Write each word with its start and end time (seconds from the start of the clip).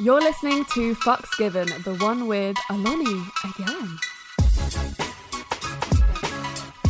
You're 0.00 0.20
listening 0.20 0.64
to 0.74 0.94
Fucks 0.94 1.36
Given, 1.36 1.66
the 1.82 1.96
one 1.96 2.28
with 2.28 2.56
Oloni 2.70 3.28
again. 3.50 3.98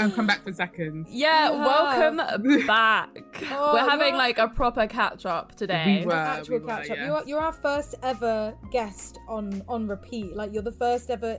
I'll 0.00 0.10
come 0.10 0.26
back 0.26 0.42
for 0.42 0.52
seconds. 0.52 1.08
Yeah, 1.10 1.50
Yeah. 1.50 1.66
welcome 1.66 2.66
back. 2.66 3.08
Oh, 3.52 3.72
we're 3.74 3.88
having 3.88 4.08
you're- 4.08 4.18
like 4.18 4.38
a 4.38 4.48
proper 4.48 4.86
catch 4.86 5.26
up 5.26 5.54
today. 5.56 6.00
We 6.00 6.06
were. 6.06 6.12
Actual 6.14 6.54
we 6.54 6.60
were, 6.60 6.66
catch 6.68 6.90
up. 6.90 6.96
yes. 6.96 7.06
You're, 7.06 7.22
you're 7.26 7.40
our 7.40 7.52
first 7.52 7.94
ever 8.02 8.54
guest 8.70 9.18
on 9.28 9.62
on 9.68 9.86
repeat. 9.86 10.34
Like 10.36 10.52
you're 10.52 10.62
the 10.62 10.72
first 10.72 11.10
ever 11.10 11.38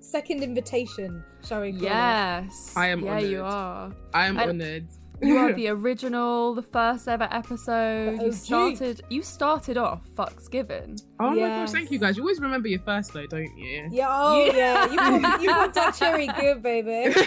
second 0.00 0.42
invitation. 0.42 1.24
Shall 1.46 1.62
we? 1.62 1.72
Call 1.72 1.80
it? 1.80 1.84
Yes. 1.84 2.72
I 2.76 2.88
am 2.88 3.04
Yeah, 3.04 3.18
you 3.18 3.42
are. 3.44 3.92
I 4.12 4.26
am 4.26 4.38
I- 4.38 4.48
honoured. 4.48 4.88
You 5.26 5.38
are 5.38 5.52
the 5.60 5.68
original, 5.68 6.54
the 6.54 6.62
first 6.62 7.08
ever 7.08 7.28
episode. 7.30 8.20
You 8.22 8.32
started. 8.32 9.00
You 9.10 9.22
started 9.22 9.76
off 9.76 10.02
fucks 10.14 10.50
given. 10.50 10.96
Oh 11.20 11.30
my 11.30 11.36
Yes. 11.36 11.70
gosh, 11.70 11.78
thank 11.78 11.90
you 11.90 11.98
guys. 11.98 12.16
You 12.16 12.22
always 12.22 12.40
remember 12.40 12.68
your 12.68 12.80
first 12.80 13.12
though, 13.12 13.26
don't 13.26 13.56
you? 13.56 13.88
Yeah. 13.90 14.08
Oh 14.10 14.44
Yeah. 14.44 14.56
yeah. 14.56 14.90
You 14.90 14.96
pumped, 15.20 15.42
you 15.42 15.50
pumped 15.50 15.76
our 15.78 15.92
cherry 15.92 16.26
good, 16.38 16.62
baby. 16.62 17.14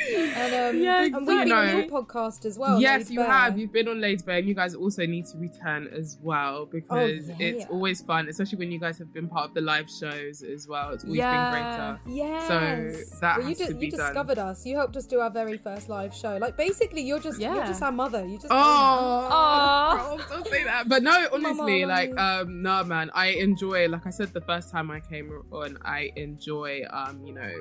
and 0.00 0.76
um, 0.76 0.82
Yeah, 0.82 1.04
and 1.04 1.14
we've 1.16 1.26
been 1.26 1.52
on 1.52 1.68
your 1.76 1.86
podcast 1.88 2.44
as 2.44 2.58
well. 2.58 2.80
yes, 2.80 3.10
you 3.10 3.20
Bare. 3.20 3.30
have. 3.30 3.58
You've 3.58 3.72
been 3.72 3.88
on 3.88 4.00
Laid 4.00 4.24
Bare, 4.24 4.38
and 4.38 4.48
you 4.48 4.54
guys 4.54 4.74
also 4.74 5.06
need 5.06 5.26
to 5.26 5.38
return 5.38 5.88
as 5.88 6.18
well 6.22 6.66
because 6.66 7.30
Oh, 7.30 7.34
it's 7.38 7.60
yeah. 7.60 7.66
always 7.70 8.02
fun, 8.02 8.28
especially 8.28 8.58
when 8.58 8.72
you 8.72 8.78
guys 8.80 8.98
have 8.98 9.12
been 9.12 9.28
part 9.28 9.48
of 9.48 9.54
the 9.54 9.60
live 9.60 9.88
shows 9.90 10.42
as 10.42 10.66
well. 10.68 10.90
It's 10.90 11.04
always 11.04 11.18
Yeah. 11.18 11.98
been 12.04 12.14
Yeah, 12.16 12.48
So 12.48 13.18
that 13.20 13.38
well, 13.38 13.48
you, 13.48 13.54
di- 13.54 13.64
you 13.84 13.90
done. 13.90 14.00
discovered 14.00 14.38
us. 14.38 14.66
You 14.66 14.76
helped 14.76 14.96
us 14.96 15.06
do 15.06 15.20
our 15.20 15.30
very 15.30 15.56
first 15.58 15.88
live 15.88 16.14
show. 16.14 16.36
Like 16.38 16.56
basically, 16.56 17.02
you're 17.02 17.18
just 17.20 17.40
you're 17.40 17.54
Yeah. 17.54 17.66
just 17.66 17.82
our 17.82 17.92
mother. 17.92 18.24
You 18.26 18.36
just. 18.36 18.48
Oh, 18.50 19.28
oh, 19.30 20.24
don't 20.30 20.46
say 20.48 20.64
that. 20.64 20.88
But 20.88 21.02
no, 21.02 21.26
honestly, 21.32 21.84
Mama. 21.84 21.92
like, 21.92 22.18
um, 22.18 22.62
no, 22.62 22.84
man, 22.84 23.10
I 23.14 23.28
enjoy. 23.28 23.88
Like 23.88 24.06
I 24.06 24.10
said 24.10 24.32
the 24.32 24.40
first 24.40 24.70
time 24.70 24.90
I 24.90 25.00
came 25.00 25.30
on, 25.52 25.78
I 25.84 26.10
enjoy, 26.16 26.82
um, 26.90 27.24
you 27.26 27.34
know, 27.34 27.52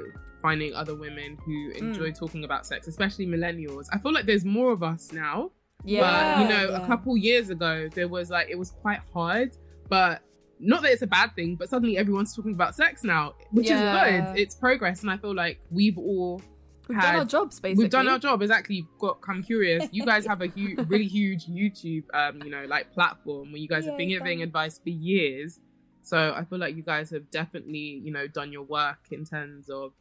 finding 0.43 0.75
other 0.75 0.93
women 0.93 1.37
who 1.45 1.69
enjoy 1.71 2.11
talking 2.11 2.43
about 2.43 2.65
sex, 2.67 2.87
especially 2.87 3.25
millennials. 3.25 3.87
I 3.91 3.97
feel 3.97 4.13
like 4.13 4.25
there's 4.27 4.45
more 4.45 4.71
of 4.71 4.83
us 4.83 5.11
now. 5.11 5.51
Yeah. 5.85 6.01
But 6.01 6.41
you 6.43 6.49
know, 6.49 6.69
Yeah. 6.71 6.83
a 6.83 6.87
couple 6.87 7.17
years 7.17 7.49
ago, 7.49 7.89
there 7.95 8.07
was 8.07 8.29
like 8.29 8.49
it 8.49 8.59
was 8.59 8.69
quite 8.69 8.99
hard, 9.13 9.57
but 9.89 10.21
not 10.59 10.81
that 10.83 10.91
it's 10.91 11.01
a 11.01 11.07
bad 11.07 11.35
thing, 11.35 11.55
but 11.55 11.67
suddenly 11.69 11.97
everyone's 11.97 12.35
talking 12.35 12.53
about 12.53 12.75
sex 12.75 13.03
now, 13.03 13.33
which 13.51 13.67
Yeah. 13.69 14.05
is 14.05 14.31
good. 14.33 14.39
It's 14.39 14.55
progress, 14.55 15.01
and 15.01 15.09
I 15.09 15.17
feel 15.17 15.33
like 15.33 15.59
we've 15.71 15.97
all 15.97 16.41
We've 16.87 16.97
had- 16.97 17.11
done 17.13 17.15
our 17.21 17.25
jobs 17.25 17.59
basically. 17.61 17.83
we've 17.85 17.91
done 17.91 18.07
our 18.09 18.19
job. 18.19 18.41
Exactly, 18.41 18.75
you've 18.77 18.97
got 18.99 19.21
come 19.21 19.41
curious. 19.43 19.87
You 19.91 20.05
guys 20.05 20.25
have 20.25 20.41
a 20.41 20.47
huge, 20.47 20.77
really 20.89 21.07
huge 21.07 21.45
YouTube, 21.47 22.03
um, 22.13 22.41
you 22.43 22.49
know, 22.49 22.65
like 22.65 22.91
platform 22.93 23.51
where 23.53 23.59
you 23.61 23.67
guys 23.69 23.85
have 23.85 23.97
been 23.97 24.09
giving 24.09 24.25
thanks. 24.39 24.43
advice 24.43 24.77
for 24.79 24.89
years. 24.89 25.59
So 26.01 26.33
I 26.35 26.43
feel 26.43 26.59
like 26.59 26.75
you 26.75 26.83
guys 26.83 27.09
have 27.11 27.29
definitely, 27.31 28.01
you 28.05 28.11
know, 28.11 28.27
done 28.27 28.51
your 28.51 28.63
work 28.63 28.99
in 29.11 29.23
terms 29.25 29.69
of 29.69 29.93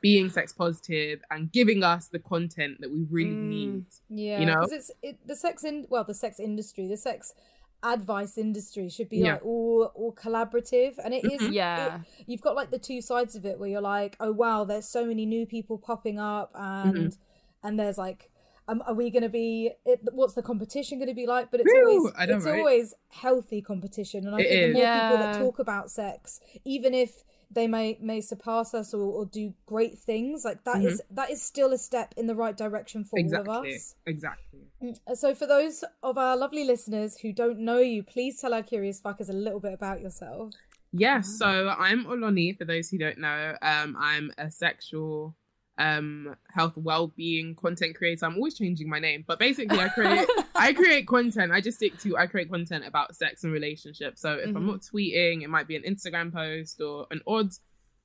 being 0.00 0.28
sex 0.30 0.52
positive 0.52 1.20
and 1.30 1.50
giving 1.50 1.82
us 1.82 2.06
the 2.08 2.18
content 2.18 2.80
that 2.80 2.90
we 2.90 3.04
really 3.10 3.30
Mm. 3.30 3.48
need. 3.48 3.84
Yeah, 4.08 4.40
you 4.40 4.46
know? 4.46 4.54
because 4.60 4.72
it's 4.72 4.90
it, 5.02 5.18
the 5.26 5.34
sex 5.36 5.64
in 5.64 5.86
well, 5.88 6.04
the 6.04 6.14
sex 6.14 6.38
industry, 6.38 6.86
the 6.86 6.96
sex 6.96 7.34
advice 7.82 8.36
industry 8.36 8.88
should 8.88 9.08
be 9.08 9.18
Yeah. 9.18 9.34
like 9.34 9.44
all 9.44 9.84
all 9.94 10.12
collaborative, 10.12 10.94
and 11.04 11.14
it 11.14 11.24
is. 11.24 11.42
Mhm. 11.42 11.52
Yeah. 11.52 11.96
it- 11.96 12.24
you've 12.26 12.40
got 12.40 12.56
like 12.56 12.70
the 12.70 12.78
two 12.78 13.00
sides 13.00 13.34
of 13.36 13.44
it 13.46 13.58
where 13.58 13.68
you're 13.68 13.80
like, 13.80 14.16
oh 14.20 14.32
wow, 14.32 14.64
there's 14.64 14.88
so 14.88 15.04
many 15.06 15.26
new 15.26 15.46
people 15.46 15.78
popping 15.78 16.18
up, 16.18 16.50
and 16.54 16.94
Mm-hmm. 16.94 17.66
and 17.66 17.78
there's 17.78 17.98
like. 17.98 18.30
Um, 18.70 18.82
are 18.86 18.92
we 18.92 19.08
going 19.08 19.22
to 19.22 19.30
be? 19.30 19.70
It, 19.86 20.00
what's 20.12 20.34
the 20.34 20.42
competition 20.42 20.98
going 20.98 21.08
to 21.08 21.14
be 21.14 21.24
like? 21.26 21.50
But 21.50 21.60
it's 21.60 21.72
Whew, 21.72 21.88
always 21.88 22.12
I 22.18 22.24
it's 22.24 22.44
right? 22.44 22.58
always 22.58 22.94
healthy 23.08 23.62
competition, 23.62 24.26
and 24.26 24.36
I 24.36 24.40
It 24.40 24.48
think 24.50 24.60
is. 24.60 24.74
the 24.74 24.80
more 24.82 25.00
people 25.00 25.16
that 25.16 25.38
talk 25.38 25.58
about 25.58 25.90
sex, 25.90 26.38
even 26.66 26.92
if 26.92 27.24
they 27.50 27.66
may 27.66 27.96
may 28.00 28.20
surpass 28.20 28.74
us 28.74 28.92
or, 28.92 29.00
or 29.00 29.26
do 29.26 29.54
great 29.66 29.98
things, 29.98 30.44
like 30.44 30.64
that 30.64 30.82
is 30.84 31.00
that 31.10 31.30
is 31.30 31.42
still 31.42 31.72
a 31.72 31.78
step 31.78 32.12
in 32.16 32.26
the 32.26 32.34
right 32.34 32.56
direction 32.56 33.04
for 33.04 33.18
all 33.18 33.24
of 33.40 33.46
Mm-hmm. 33.46 33.74
Us. 33.74 33.94
Exactly. 34.06 34.60
Uh, 35.06 35.14
So, 35.14 35.34
for 35.34 35.46
those 35.46 35.82
of 36.02 36.18
our 36.18 36.36
lovely 36.36 36.64
listeners 36.64 37.18
who 37.18 37.32
don't 37.32 37.58
know 37.60 37.78
you, 37.78 38.02
please 38.02 38.40
tell 38.40 38.52
our 38.52 38.62
curious 38.62 39.00
fuckers 39.00 39.28
a 39.28 39.32
little 39.32 39.60
bit 39.60 39.72
about 39.72 40.00
yourself. 40.00 40.52
Yes, 40.92 41.36
so 41.38 41.74
I'm 41.78 42.04
Oloni, 42.06 42.56
for 42.56 42.64
those 42.64 42.88
who 42.88 42.96
don't 42.98 43.18
know. 43.18 43.56
Um, 43.60 43.94
I'm 43.98 44.32
a 44.38 44.50
sexual 44.50 45.34
um 45.78 46.34
health 46.52 46.76
well-being 46.76 47.54
content 47.54 47.96
creator. 47.96 48.26
I'm 48.26 48.34
always 48.34 48.54
changing 48.58 48.88
my 48.88 48.98
name, 48.98 49.24
but 49.26 49.38
basically 49.38 49.78
I 49.78 49.88
create 49.88 50.28
I 50.54 50.72
create 50.72 51.06
content. 51.06 51.52
I 51.52 51.60
just 51.60 51.78
stick 51.78 51.98
to 52.00 52.16
I 52.16 52.26
create 52.26 52.50
content 52.50 52.84
about 52.86 53.14
sex 53.14 53.44
and 53.44 53.52
relationships. 53.52 54.20
So 54.20 54.34
if 54.34 54.48
I'm 54.56 54.64
Mhm. 54.64 54.66
not 54.66 54.80
tweeting, 54.80 55.42
it 55.42 55.48
might 55.50 55.68
be 55.68 55.76
an 55.76 55.82
Instagram 55.84 56.32
post 56.32 56.80
or 56.80 57.06
an 57.10 57.20
odd 57.26 57.50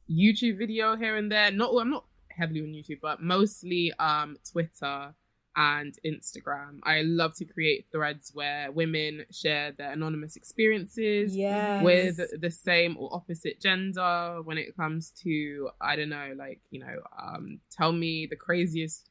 YouTube 0.10 0.58
video 0.58 0.96
here 0.96 1.16
and 1.18 1.32
there. 1.32 1.52
Not 1.52 1.72
I'm 1.80 1.90
not 1.90 2.06
heavily 2.32 2.62
on 2.62 2.68
YouTube, 2.68 3.00
but 3.02 3.22
mostly 3.22 3.92
um 4.00 4.38
Twitter 4.52 5.16
and 5.56 5.94
Instagram. 6.06 6.80
I 6.84 7.02
love 7.04 7.36
to 7.36 7.46
create 7.46 7.86
threads 7.92 8.32
where 8.34 8.72
women 8.72 9.26
share 9.32 9.72
their 9.72 9.92
anonymous 9.92 10.36
experiences 10.36 11.36
Yes. 11.36 11.84
with 11.84 12.20
the 12.42 12.52
same 12.52 12.98
or 12.98 13.14
opposite 13.14 13.62
gender 13.62 14.42
when 14.44 14.58
it 14.58 14.76
comes 14.76 15.12
to 15.24 15.70
I 15.80 15.96
don't 15.96 16.10
know, 16.10 16.34
like 16.38 16.62
you 16.72 16.80
know, 16.80 16.98
um, 17.22 17.60
tell 17.72 17.92
me 17.92 18.26
the 18.30 18.36
craziest 18.36 19.10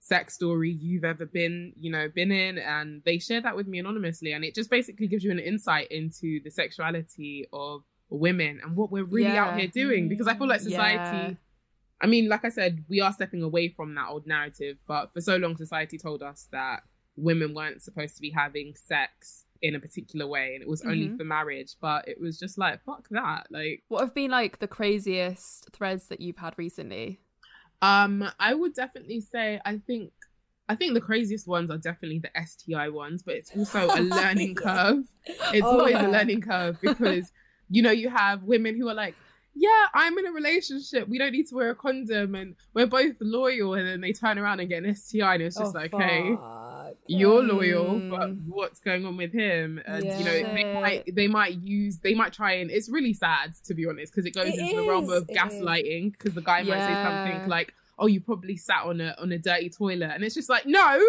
sex 0.00 0.34
story 0.34 0.70
you've 0.70 1.04
ever 1.04 1.24
been, 1.24 1.72
you 1.80 1.90
know, 1.90 2.08
been 2.08 2.30
in, 2.30 2.58
and 2.58 3.02
they 3.04 3.18
share 3.18 3.40
that 3.40 3.56
with 3.56 3.66
me 3.66 3.78
anonymously, 3.78 4.32
and 4.32 4.44
it 4.44 4.54
just 4.54 4.70
basically 4.70 5.06
gives 5.06 5.24
you 5.24 5.30
an 5.30 5.38
insight 5.38 5.88
into 5.90 6.40
the 6.44 6.50
sexuality 6.50 7.46
of 7.52 7.82
women 8.10 8.60
and 8.62 8.76
what 8.76 8.90
we're 8.92 9.02
really 9.04 9.36
out 9.36 9.58
here 9.58 9.66
doing. 9.68 10.08
Because 10.08 10.28
I 10.28 10.34
feel 10.34 10.46
like 10.46 10.60
society. 10.60 11.18
Yeah. 11.30 11.34
I 12.00 12.06
mean, 12.06 12.28
like 12.28 12.44
I 12.44 12.48
said, 12.50 12.84
we 12.88 13.00
are 13.00 13.12
stepping 13.12 13.42
away 13.42 13.68
from 13.68 13.94
that 13.94 14.08
old 14.08 14.26
narrative, 14.26 14.76
but 14.86 15.12
for 15.12 15.20
so 15.20 15.36
long, 15.36 15.56
society 15.56 15.96
told 15.96 16.22
us 16.22 16.48
that 16.52 16.82
women 17.16 17.54
weren't 17.54 17.80
supposed 17.82 18.16
to 18.16 18.20
be 18.20 18.30
having 18.30 18.74
sex 18.74 19.44
in 19.62 19.74
a 19.74 19.80
particular 19.80 20.26
way 20.26 20.52
and 20.54 20.62
it 20.62 20.68
was 20.68 20.82
only 20.84 21.08
Mhm. 21.08 21.16
for 21.16 21.24
marriage. 21.24 21.76
But 21.80 22.06
it 22.08 22.20
was 22.20 22.38
just 22.38 22.58
like, 22.58 22.82
fuck 22.84 23.08
that. 23.10 23.46
Like, 23.50 23.84
What 23.88 24.00
have 24.00 24.12
been 24.14 24.30
like 24.30 24.58
the 24.58 24.68
craziest 24.68 25.70
threads 25.72 26.08
that 26.08 26.20
you've 26.20 26.36
had 26.38 26.54
recently? 26.58 27.20
um, 27.82 28.24
I 28.40 28.54
would 28.54 28.74
definitely 28.74 29.20
say, 29.20 29.60
I 29.64 29.78
think. 29.78 30.12
I 30.66 30.74
think 30.74 30.94
the 30.94 31.00
craziest 31.02 31.46
ones 31.46 31.68
are 31.70 31.76
definitely 31.76 32.20
the 32.20 32.30
STI 32.34 32.88
ones, 32.88 33.22
but 33.22 33.34
it's 33.34 33.54
also 33.54 33.86
a 33.94 34.00
learning 34.18 34.56
Yeah. 34.58 34.62
curve. 34.62 35.04
It's 35.52 35.62
Oh, 35.66 35.78
always 35.80 35.92
yeah. 35.92 36.06
a 36.06 36.10
learning 36.10 36.40
curve 36.40 36.80
because, 36.80 37.30
you 37.68 37.82
know, 37.82 37.90
you 37.90 38.08
have 38.08 38.44
women 38.44 38.74
who 38.74 38.88
are 38.88 38.94
like, 38.94 39.14
yeah, 39.54 39.86
I'm 39.94 40.16
in 40.18 40.26
a 40.26 40.32
relationship. 40.32 41.08
We 41.08 41.18
don't 41.18 41.32
need 41.32 41.48
to 41.48 41.54
wear 41.54 41.70
a 41.70 41.74
condom 41.74 42.34
and 42.34 42.56
we're 42.74 42.86
both 42.86 43.16
loyal. 43.20 43.74
And 43.74 43.86
then 43.86 44.00
they 44.00 44.12
turn 44.12 44.38
around 44.38 44.60
and 44.60 44.68
get 44.68 44.82
an 44.82 44.94
STI 44.94 45.34
and 45.34 45.42
it's 45.44 45.56
just 45.56 45.74
Oh, 45.74 45.78
like, 45.78 45.94
hey, 45.94 46.36
you're 47.06 47.42
loyal, 47.42 47.98
but 48.10 48.30
Mm. 48.30 48.46
what's 48.48 48.80
going 48.80 49.04
on 49.06 49.16
with 49.16 49.32
him? 49.32 49.80
And 49.86 50.04
you 50.04 50.24
know, 50.24 50.54
they 50.54 50.64
might 50.74 51.14
they 51.14 51.28
might 51.28 51.62
use 51.62 51.98
they 51.98 52.14
might 52.14 52.32
try 52.32 52.52
and 52.54 52.70
it's 52.70 52.88
really 52.88 53.12
sad 53.14 53.54
to 53.64 53.74
be 53.74 53.86
honest 53.86 54.12
because 54.12 54.26
it 54.26 54.34
goes 54.34 54.48
It 54.48 54.58
into 54.58 54.76
the 54.76 54.88
realm 54.88 55.08
of 55.10 55.28
it 55.28 55.34
gaslighting 55.36 56.12
because 56.12 56.34
the 56.34 56.40
guy 56.42 56.62
might 56.62 56.86
say 56.86 56.94
something 56.94 57.48
like, 57.48 57.74
"Oh, 57.98 58.06
you 58.06 58.20
probably 58.20 58.56
sat 58.56 58.84
on 58.84 59.00
a 59.00 59.14
on 59.18 59.32
a 59.32 59.38
dirty 59.38 59.70
toilet," 59.70 60.10
and 60.14 60.24
it's 60.24 60.34
just 60.34 60.48
like, 60.48 60.66
no, 60.66 61.00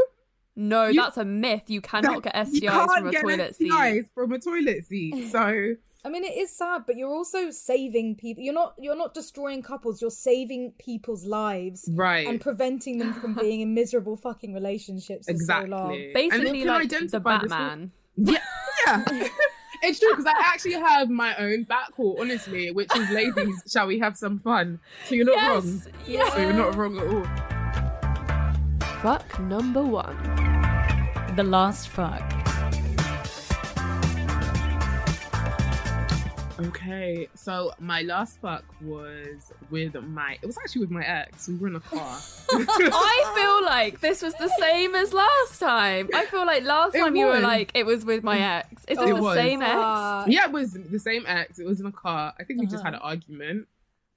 No, 0.58 0.86
You- 0.88 1.02
that's 1.02 1.18
a 1.18 1.26
myth. 1.26 1.64
You 1.70 1.82
cannot 1.82 2.24
get 2.24 2.34
STIs 2.48 2.72
from 2.96 3.08
a 3.08 3.12
toilet 3.12 3.56
seat. 3.58 4.06
From 4.16 4.32
a 4.32 4.40
toilet 4.40 4.86
seat. 4.86 5.28
So 5.32 5.76
I 6.06 6.10
mean, 6.10 6.24
it 6.24 6.38
is 6.38 6.56
sad, 6.56 6.84
but 6.86 6.98
you're 6.98 7.10
also 7.10 7.50
saving 7.50 8.16
people. 8.16 8.44
You're 8.44 8.54
not. 8.54 8.76
You're 8.78 8.96
not 8.96 9.16
destroying 9.16 9.64
couples. 9.64 10.02
You're 10.02 10.12
saving 10.12 10.74
people's 10.78 11.26
lives 11.26 11.90
right, 11.92 12.28
and 12.28 12.40
preventing 12.40 13.00
them 13.00 13.14
from 13.16 13.34
being 13.34 13.62
in 13.62 13.74
miserable 13.74 14.16
fucking 14.16 14.54
relationships 14.54 15.26
for 15.26 15.32
exactly. 15.32 15.72
so 15.72 15.76
long. 15.76 16.12
Basically, 16.14 16.60
you 16.60 16.66
like 16.66 16.90
the 16.90 16.96
identify 16.98 17.40
this- 17.40 17.50
Batman. 17.50 17.92
Yeah, 18.16 18.38
yeah. 18.88 19.28
It's 19.84 20.00
true 20.00 20.10
because 20.10 20.26
I 20.26 20.34
actually 20.38 20.74
have 20.74 21.10
my 21.12 21.36
own 21.36 21.64
back 21.64 21.94
hall, 21.94 22.18
honestly, 22.20 22.72
which 22.72 22.90
is 22.96 23.10
ladies, 23.12 23.62
shall 23.72 23.86
we 23.86 24.00
have 24.00 24.18
some 24.18 24.40
fun? 24.40 24.80
So 25.06 25.14
you're 25.14 25.26
not 25.26 25.48
wrong. 25.48 25.64
Yes, 25.64 25.88
yes. 26.08 26.34
So 26.34 26.40
you're 26.40 26.54
not 26.54 26.76
wrong 26.76 26.98
at 26.98 27.06
all. 27.06 27.26
Fuck 29.02 29.40
number 29.40 29.84
one. 29.84 30.18
the 31.36 31.44
last 31.44 31.90
fuck. 31.90 32.45
Okay, 36.58 37.28
so 37.36 37.74
my 37.80 38.04
last 38.04 38.40
fuck 38.40 38.64
was 38.82 39.52
with 39.70 39.94
my. 40.02 40.38
It 40.42 40.46
was 40.46 40.58
actually 40.58 40.82
with 40.82 40.92
my 40.92 41.04
ex. 41.06 41.50
We 41.50 41.56
were 41.56 41.68
in 41.68 41.76
a 41.76 41.82
car. 41.82 42.18
I 42.50 43.34
feel 43.36 43.66
like 43.66 44.00
this 44.00 44.22
was 44.22 44.34
the 44.36 44.48
same 44.60 44.96
as 44.96 45.12
last 45.12 45.60
time. 45.60 46.10
I 46.14 46.26
feel 46.28 46.46
like 46.46 46.64
last 46.64 46.96
It 46.96 47.00
time 47.02 47.18
you 47.18 47.26
were 47.26 47.42
like 47.42 47.72
it 47.74 47.86
was 47.86 48.06
with 48.06 48.24
my 48.24 48.40
ex. 48.40 48.86
Is 48.88 48.98
this 48.98 49.10
It 49.10 49.16
the 49.16 49.22
was. 49.22 49.36
same 49.36 49.62
ex? 49.62 49.74
Uh, 49.76 50.24
yeah, 50.30 50.46
it 50.46 50.54
was 50.54 50.72
the 50.74 51.00
same 51.00 51.26
ex. 51.28 51.60
It 51.60 51.66
was 51.66 51.82
in 51.82 51.88
a 51.88 51.92
car. 51.92 52.34
I 52.40 52.46
think 52.46 52.62
we 52.62 52.68
just 52.68 52.78
Uh-huh. 52.78 52.86
had 52.86 52.94
an 52.94 53.02
argument, 53.02 53.68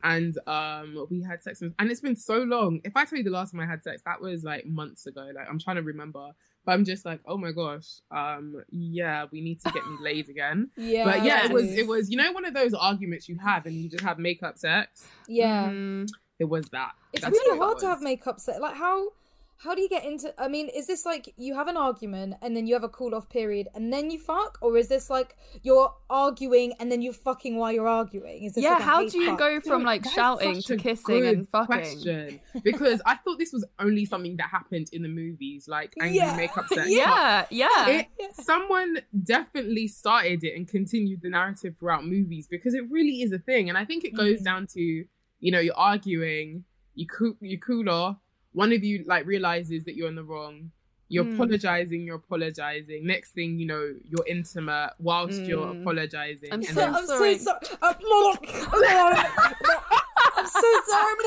and 0.04 0.38
um, 0.46 1.08
we 1.10 1.22
had 1.22 1.42
sex. 1.42 1.60
And 1.60 1.90
it's 1.90 2.00
been 2.00 2.14
so 2.14 2.38
long. 2.38 2.80
If 2.84 2.96
I 2.96 3.04
tell 3.04 3.18
you 3.18 3.24
the 3.24 3.30
last 3.30 3.50
time 3.50 3.60
I 3.62 3.66
had 3.66 3.82
sex, 3.82 4.02
that 4.06 4.20
was 4.20 4.44
like 4.44 4.64
months 4.64 5.06
ago. 5.06 5.28
Like 5.34 5.48
I'm 5.50 5.58
trying 5.58 5.76
to 5.76 5.82
remember, 5.82 6.30
but 6.68 6.74
I'm 6.74 6.84
just 6.84 7.06
like, 7.06 7.20
oh 7.24 7.38
my 7.38 7.50
gosh, 7.50 7.86
um, 8.10 8.62
yeah, 8.70 9.24
we 9.32 9.40
need 9.40 9.58
to 9.62 9.70
get 9.72 9.86
me 9.86 9.96
laid 10.02 10.28
again. 10.28 10.68
yeah, 10.76 11.02
But 11.04 11.24
yeah, 11.24 11.46
it 11.46 11.50
was 11.50 11.64
it 11.64 11.86
was 11.86 12.10
you 12.10 12.18
know 12.18 12.30
one 12.32 12.44
of 12.44 12.52
those 12.52 12.74
arguments 12.74 13.26
you 13.26 13.38
have 13.38 13.64
and 13.64 13.74
you 13.74 13.88
just 13.88 14.04
have 14.04 14.18
makeup 14.18 14.58
sex. 14.58 15.06
Yeah, 15.26 15.70
Mm, 15.70 16.08
It 16.38 16.44
was 16.44 16.68
that. 16.68 16.92
it's 17.14 17.22
That's 17.24 17.32
really 17.32 17.58
hard 17.58 17.78
to 17.78 17.86
have 17.86 18.02
makeup 18.02 18.38
sex. 18.38 18.58
Like 18.60 18.76
how 18.76 19.12
how 19.60 19.74
do 19.74 19.82
you 19.82 19.88
get 19.88 20.04
into? 20.04 20.32
I 20.40 20.46
mean, 20.46 20.68
is 20.68 20.86
this 20.86 21.04
like 21.04 21.34
you 21.36 21.54
have 21.54 21.66
an 21.66 21.76
argument 21.76 22.34
and 22.42 22.56
then 22.56 22.68
you 22.68 22.74
have 22.74 22.84
a 22.84 22.88
cool 22.88 23.12
off 23.12 23.28
period 23.28 23.66
and 23.74 23.92
then 23.92 24.08
you 24.08 24.16
fuck, 24.18 24.56
or 24.62 24.76
is 24.76 24.86
this 24.86 25.10
like 25.10 25.36
you're 25.64 25.92
arguing 26.08 26.74
and 26.78 26.92
then 26.92 27.02
you're 27.02 27.12
fucking 27.12 27.56
while 27.56 27.72
you're 27.72 27.88
arguing? 27.88 28.44
Is 28.44 28.54
this 28.54 28.62
yeah, 28.62 28.74
like 28.74 28.82
how 28.82 29.08
do 29.08 29.18
you 29.18 29.30
fuck? 29.30 29.38
go 29.40 29.60
from 29.60 29.82
like 29.82 30.04
that's 30.04 30.14
shouting 30.14 30.62
to 30.62 30.76
kissing 30.76 31.26
and 31.26 31.48
fucking? 31.48 31.66
Question, 31.66 32.40
because 32.62 33.02
I 33.04 33.16
thought 33.16 33.38
this 33.40 33.52
was 33.52 33.64
only 33.80 34.04
something 34.04 34.36
that 34.36 34.48
happened 34.48 34.90
in 34.92 35.02
the 35.02 35.08
movies, 35.08 35.66
like 35.66 35.92
angry 36.00 36.18
Yeah. 36.18 36.36
makeup 36.36 36.68
sex. 36.68 36.88
Yeah, 36.90 37.46
yeah. 37.50 37.68
But 37.84 38.06
It, 38.18 38.34
someone 38.34 38.98
definitely 39.24 39.88
started 39.88 40.44
it 40.44 40.54
and 40.56 40.68
continued 40.68 41.20
the 41.22 41.30
narrative 41.30 41.74
throughout 41.78 42.06
movies 42.06 42.46
because 42.48 42.74
it 42.74 42.88
really 42.90 43.22
is 43.22 43.32
a 43.32 43.38
thing, 43.40 43.68
and 43.68 43.76
I 43.76 43.84
think 43.84 44.04
it 44.04 44.14
goes 44.14 44.40
Mm. 44.40 44.44
down 44.44 44.66
to 44.74 44.80
you 45.40 45.50
know 45.52 45.58
you're 45.58 45.74
arguing, 45.76 46.62
you 46.94 47.06
cool, 47.08 47.34
you 47.40 47.58
cool 47.58 47.88
off. 47.90 48.18
One 48.58 48.72
of 48.72 48.82
you 48.82 49.04
like 49.06 49.24
realizes 49.24 49.84
that 49.84 49.94
you're 49.94 50.08
in 50.08 50.16
the 50.16 50.24
wrong. 50.24 50.72
You're 51.08 51.24
Mm. 51.24 51.34
apologizing. 51.34 52.02
You're 52.04 52.16
apologizing. 52.16 53.06
Next 53.06 53.30
thing 53.30 53.58
you 53.60 53.66
know, 53.66 53.94
you're 54.10 54.26
intimate 54.26 54.90
whilst 54.98 55.40
you're 55.42 55.66
Mm. 55.74 55.80
apologizing. 55.82 56.52
I'm 56.52 56.62
so- 56.64 56.74
then- 56.74 56.94
I'm 56.96 57.06
sorry. 57.06 57.38
so 57.38 57.44
sorry. 57.44 57.76
I'm, 57.82 57.94
I'm 60.36 60.46
so 60.46 60.70
sorry. 60.90 61.24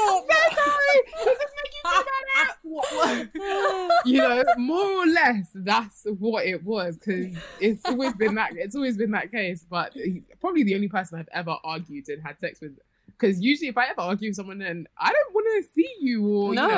Does 1.24 1.38
this 1.42 1.52
make 1.58 1.74
you 1.78 1.84
feel 1.90 2.04
better? 2.04 2.58
What- 2.64 2.92
what- 2.94 4.06
you 4.06 4.18
know, 4.18 4.44
more 4.58 4.86
or 5.04 5.06
less, 5.08 5.50
that's 5.56 6.06
what 6.20 6.46
it 6.46 6.64
was 6.64 6.98
because 6.98 7.36
it's 7.60 7.84
always 7.86 8.14
been 8.14 8.36
that. 8.36 8.52
It's 8.56 8.76
always 8.76 8.98
been 8.98 9.12
that 9.12 9.32
case. 9.32 9.66
But 9.70 9.96
probably 10.42 10.64
the 10.64 10.76
only 10.76 10.88
person 10.90 11.18
I've 11.20 11.30
ever 11.34 11.56
argued 11.64 12.10
and 12.10 12.22
had 12.24 12.40
sex 12.42 12.60
with. 12.62 12.78
Because 13.22 13.40
usually, 13.40 13.68
if 13.70 13.78
I 13.78 13.86
ever 13.88 14.02
argue 14.02 14.30
with 14.30 14.36
someone, 14.36 14.58
then 14.58 14.88
I 14.98 15.14
don't 15.14 15.34
want 15.36 15.64
to 15.64 15.70
see 15.74 15.94
you, 16.00 16.26
or 16.28 16.54
No. 16.56 16.68
you 16.68 16.74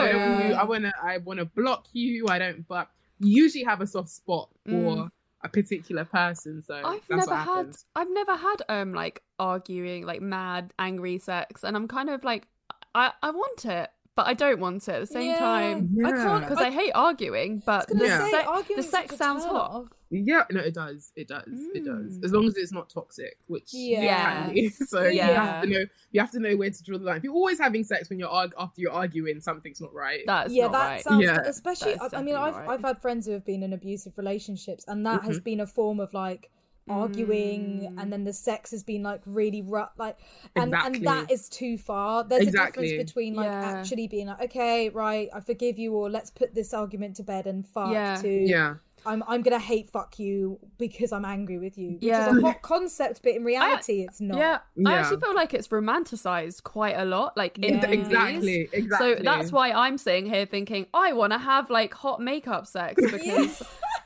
know, 0.51 0.57
I 0.60 0.63
want 0.66 0.84
to, 0.84 0.92
I 1.01 1.18
want 1.19 1.40
to 1.40 1.45
block 1.45 1.88
you. 1.94 2.28
I 2.28 2.38
don't. 2.40 2.68
But 2.68 2.90
usually 3.19 3.63
have 3.63 3.80
a 3.80 3.88
soft 3.88 4.10
spot 4.10 4.50
for 4.66 4.72
Mm. 4.95 5.12
a 5.44 5.50
particular 5.50 6.04
person, 6.06 6.62
so 6.62 6.75
I've 6.75 7.10
never 7.10 7.36
had. 7.36 7.75
I've 7.95 8.10
never 8.10 8.36
had 8.36 8.57
um 8.69 8.94
like 8.94 9.24
arguing 9.40 10.06
like 10.06 10.22
mad 10.22 10.74
angry 10.80 11.18
sex 11.19 11.63
and 11.63 11.75
I'm 11.78 11.88
kind 11.88 12.10
of 12.10 12.24
like 12.24 12.48
I 12.96 13.12
I 13.22 13.31
want 13.31 13.66
it 13.66 13.89
but 14.15 14.27
I 14.27 14.33
don't 14.33 14.60
want 14.60 14.88
it 14.88 14.92
at 14.92 15.00
the 15.01 15.07
same 15.07 15.30
Yeah. 15.31 15.39
time 15.39 15.98
I 16.06 16.12
can't 16.12 16.44
because 16.48 16.60
I, 16.60 16.69
hate 16.69 16.92
arguing 16.94 17.63
but 17.65 17.88
the, 17.88 17.95
gonna 17.95 18.06
Yeah. 18.06 18.25
say, 18.30 18.44
se- 18.68 18.74
the 18.75 18.83
sex 18.83 19.15
sounds 19.15 19.44
hot. 19.44 19.86
Yeah, 20.12 20.44
no, 20.51 20.60
it 20.60 20.75
does. 20.75 21.12
It 21.15 21.27
does. 21.27 21.48
It 21.74 21.86
does. 21.86 22.19
Mm. 22.19 22.24
As 22.25 22.31
long 22.31 22.45
as 22.45 22.56
it's 22.56 22.71
not 22.71 22.88
toxic, 22.92 23.38
which 23.48 23.69
Yeah. 23.74 24.44
it 24.44 24.45
can 24.45 24.54
be. 24.54 24.69
So 24.88 25.04
you 25.06 25.13
Yeah. 25.18 25.44
have 25.44 25.63
to 25.63 25.69
know. 25.69 25.86
You 26.12 26.21
have 26.21 26.31
to 26.31 26.39
know 26.39 26.56
where 26.56 26.69
to 26.69 26.83
draw 26.83 26.98
the 27.00 27.04
line. 27.06 27.18
If 27.18 27.24
you're 27.24 27.33
always 27.33 27.57
having 27.60 27.83
sex 27.83 28.10
when 28.12 28.19
you're 28.19 28.30
arg- 28.30 28.54
after 28.60 28.80
you're 28.81 28.92
arguing, 28.92 29.42
something's 29.42 29.81
not 29.81 29.92
right. 29.94 30.21
That's 30.27 30.54
yeah, 30.54 30.65
not 30.65 30.71
that 30.74 30.88
right. 30.88 31.01
sounds 31.04 31.24
Yeah. 31.24 31.39
especially. 31.42 31.95
I, 32.00 32.10
I 32.13 32.21
mean, 32.21 32.36
I've 32.36 32.56
right. 32.56 32.69
I've 32.69 32.81
had 32.83 33.01
friends 33.01 33.25
who 33.25 33.31
have 33.31 33.45
been 33.45 33.63
in 33.63 33.74
abusive 33.74 34.15
relationships, 34.19 34.86
and 34.88 35.04
that 35.07 35.24
has 35.24 35.39
Mhm. 35.39 35.44
been 35.44 35.60
a 35.62 35.68
form 35.68 36.00
of 36.00 36.13
like 36.13 36.51
arguing, 36.90 37.90
Mm. 37.94 38.02
and 38.02 38.12
then 38.14 38.24
the 38.24 38.34
sex 38.34 38.72
has 38.72 38.84
been 38.84 39.04
like 39.04 39.22
really 39.26 39.62
rough, 39.62 39.92
like, 39.98 40.18
and 40.56 40.66
Exactly. 40.74 40.98
and 40.98 41.08
that 41.08 41.32
is 41.32 41.50
too 41.50 41.78
far. 41.78 42.24
There's 42.24 42.48
a 42.48 42.52
difference 42.52 42.92
between 42.92 43.36
like 43.36 43.46
Yeah. 43.48 43.72
actually 43.80 44.08
being 44.08 44.28
like, 44.28 44.42
okay, 44.44 44.90
right, 44.90 45.30
I 45.34 45.40
forgive 45.40 45.78
you, 45.78 45.94
or 45.94 46.10
let's 46.10 46.30
put 46.32 46.54
this 46.56 46.74
argument 46.74 47.16
to 47.18 47.24
bed 47.24 47.48
and 47.48 47.68
fuck. 47.68 47.92
Yeah. 47.94 48.16
To 48.22 48.30
Yeah. 48.30 48.76
I'm 49.06 49.22
I'm 49.28 49.42
gonna 49.42 49.60
hate 49.60 49.90
fuck 49.90 50.18
you 50.18 50.60
because 50.78 51.12
I'm 51.12 51.26
angry 51.26 51.58
with 51.58 51.78
you, 51.78 51.94
which 51.96 52.04
Yeah. 52.04 52.30
is 52.32 52.38
a 52.38 52.42
hot 52.42 52.62
concept, 52.62 53.22
but 53.22 53.34
in 53.34 53.44
reality, 53.44 54.02
it's 54.02 54.22
not. 54.22 54.38
Yeah, 54.38 54.60
I 54.86 54.94
actually 54.94 55.20
feel 55.20 55.36
like 55.36 55.54
it's 55.54 55.68
romanticized 55.68 56.64
quite 56.64 56.96
a 56.98 57.04
lot, 57.04 57.36
like 57.36 57.58
in 57.60 57.80
Yeah. 57.80 57.90
Exactly. 57.90 58.70
Exactly. 58.72 59.16
So 59.16 59.22
that's 59.22 59.52
why 59.52 59.72
I'm 59.72 59.98
sitting 59.98 60.26
here 60.28 60.46
thinking 60.46 60.86
I 60.94 61.12
want 61.12 61.34
to 61.34 61.40
have 61.40 61.70
like 61.70 61.94
hot 61.94 62.22
makeup 62.22 62.66
sex 62.66 62.96
because 63.12 63.62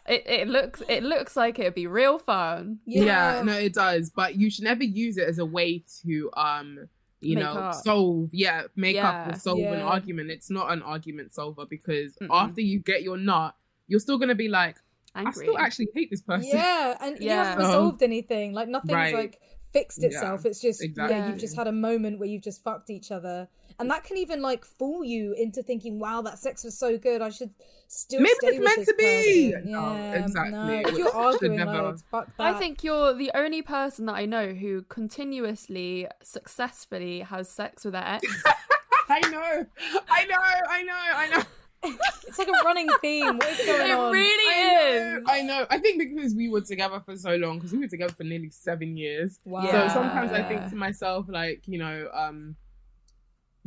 it, 0.07 0.24
it 0.25 0.48
looks 0.48 0.81
it 0.88 1.04
looks 1.04 1.36
like 1.36 1.59
it'd 1.59 1.75
be 1.75 1.88
real 1.88 2.18
fun. 2.18 2.80
Yeah. 2.86 3.42
no, 3.45 3.54
it 3.54 3.74
does. 3.74 4.09
But 4.09 4.36
you 4.36 4.50
should 4.50 4.63
never 4.63 4.83
use 4.83 5.18
it 5.18 5.27
as 5.27 5.39
a 5.39 5.45
way 5.45 5.83
to 6.04 6.30
um 6.36 6.88
you 7.19 7.36
Make 7.36 7.44
know 7.45 7.51
up. 7.54 7.74
solve 7.74 8.30
yeah 8.31 8.63
make 8.75 8.95
up 8.98 9.27
or 9.27 9.36
solve 9.39 9.57
an 9.59 9.81
argument 9.81 10.30
it's 10.30 10.51
not 10.51 10.71
an 10.71 10.83
argument 10.83 11.33
solver 11.33 11.65
because 11.65 12.15
Mm-mm. 12.21 12.27
after 12.31 12.62
you 12.62 12.77
get 12.77 13.01
your 13.01 13.18
nut 13.18 13.56
you're 13.88 14.00
still 14.00 14.19
gonna 14.19 14.36
be 14.36 14.48
like 14.48 14.77
Angry. 15.15 15.31
i 15.31 15.33
still 15.33 15.57
actually 15.57 15.88
hate 15.95 16.12
this 16.12 16.21
person 16.21 16.51
Yeah, 16.54 16.95
and 17.01 17.18
you 17.19 17.31
haven't 17.31 17.65
resolved 17.65 18.04
anything. 18.04 18.54
Like 18.54 18.68
nothing's 18.68 18.94
Right. 18.94 19.15
like 19.15 19.39
fixed 19.74 20.00
Yeah, 20.01 20.09
itself. 20.09 20.45
It's 20.45 20.62
just 20.62 20.83
yeah, 20.95 21.27
you've 21.30 21.39
just 21.39 21.56
had 21.56 21.65
a 21.65 21.71
moment 21.71 22.19
where 22.19 22.30
you've 22.30 22.44
just 22.44 22.63
fucked 22.63 22.92
each 22.92 23.12
other, 23.12 23.48
and 23.80 23.90
that 23.92 24.04
can 24.04 24.18
even 24.18 24.42
like 24.42 24.66
fool 24.66 25.04
you 25.04 25.34
into 25.34 25.62
thinking, 25.64 26.00
"Wow, 26.00 26.22
that 26.24 26.40
sex 26.40 26.64
was 26.64 26.78
so 26.78 26.98
good. 26.98 27.22
I 27.22 27.30
should 27.30 27.52
still 27.88 28.22
Maybe 28.22 28.34
stay 28.40 28.48
it's 28.48 28.58
with 28.58 28.66
meant 28.66 28.78
this 28.80 28.88
to 28.88 28.94
be." 28.96 29.52
person." 29.54 29.72
No, 29.72 29.94
Yeah, 29.94 30.24
exactly. 30.24 30.52
No. 30.52 30.90
If 30.90 30.98
you're 30.98 31.16
arguing 31.16 31.58
never- 31.58 31.72
loads, 31.74 32.04
fuck 32.10 32.28
I 32.40 32.54
think 32.54 32.84
you're 32.84 33.14
the 33.14 33.32
only 33.36 33.62
person 33.62 34.06
that 34.08 34.16
I 34.16 34.26
know 34.26 34.48
who 34.54 34.82
continuously, 34.84 36.08
successfully 36.24 37.20
has 37.22 37.50
sex 37.50 37.84
with 37.86 37.94
their 37.94 38.06
ex. 38.08 38.24
i 39.10 39.22
know 39.30 39.66
i 40.10 40.26
know 40.26 40.36
i 40.70 40.84
know 40.84 40.94
i 41.16 41.30
know 41.30 41.44
it's 42.28 42.38
like 42.38 42.50
a 42.50 42.66
running 42.66 42.90
theme. 43.02 43.38
What 43.38 43.48
is 43.52 43.66
going 43.66 43.92
it 43.92 43.94
on? 43.98 44.12
really 44.12 44.54
I 44.54 44.74
know, 44.74 45.18
is. 45.20 45.24
I 45.28 45.42
know. 45.44 45.66
I 45.70 45.78
think 45.78 46.00
because 46.00 46.34
we 46.34 46.50
were 46.50 46.60
together 46.60 47.00
for 47.00 47.16
so 47.16 47.36
long, 47.36 47.60
because 47.60 47.72
we 47.72 47.78
were 47.78 47.88
together 47.88 48.14
for 48.14 48.24
nearly 48.24 48.50
seven 48.50 48.98
years. 48.98 49.40
Wow. 49.46 49.62
So 49.72 49.88
sometimes 49.94 50.31
I 50.34 50.42
think 50.44 50.68
to 50.72 50.76
myself, 50.76 51.28
like, 51.30 51.62
you 51.68 51.78
know, 51.78 52.10
um, 52.14 52.56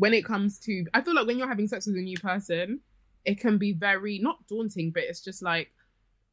when 0.01 0.15
it 0.15 0.25
comes 0.25 0.59
to, 0.59 0.87
I 0.95 1.03
feel 1.03 1.15
like 1.15 1.27
when 1.27 1.39
you're 1.39 1.47
having 1.47 1.69
sex 1.69 1.87
with 1.87 1.97
a 1.97 2.01
new 2.01 2.17
person, 2.17 2.81
it 3.27 3.39
can 3.39 3.59
be 3.59 3.73
very 3.73 4.19
not 4.19 4.47
daunting, 4.49 4.93
but 4.93 5.03
it's 5.03 5.21
just 5.21 5.43
like, 5.43 5.73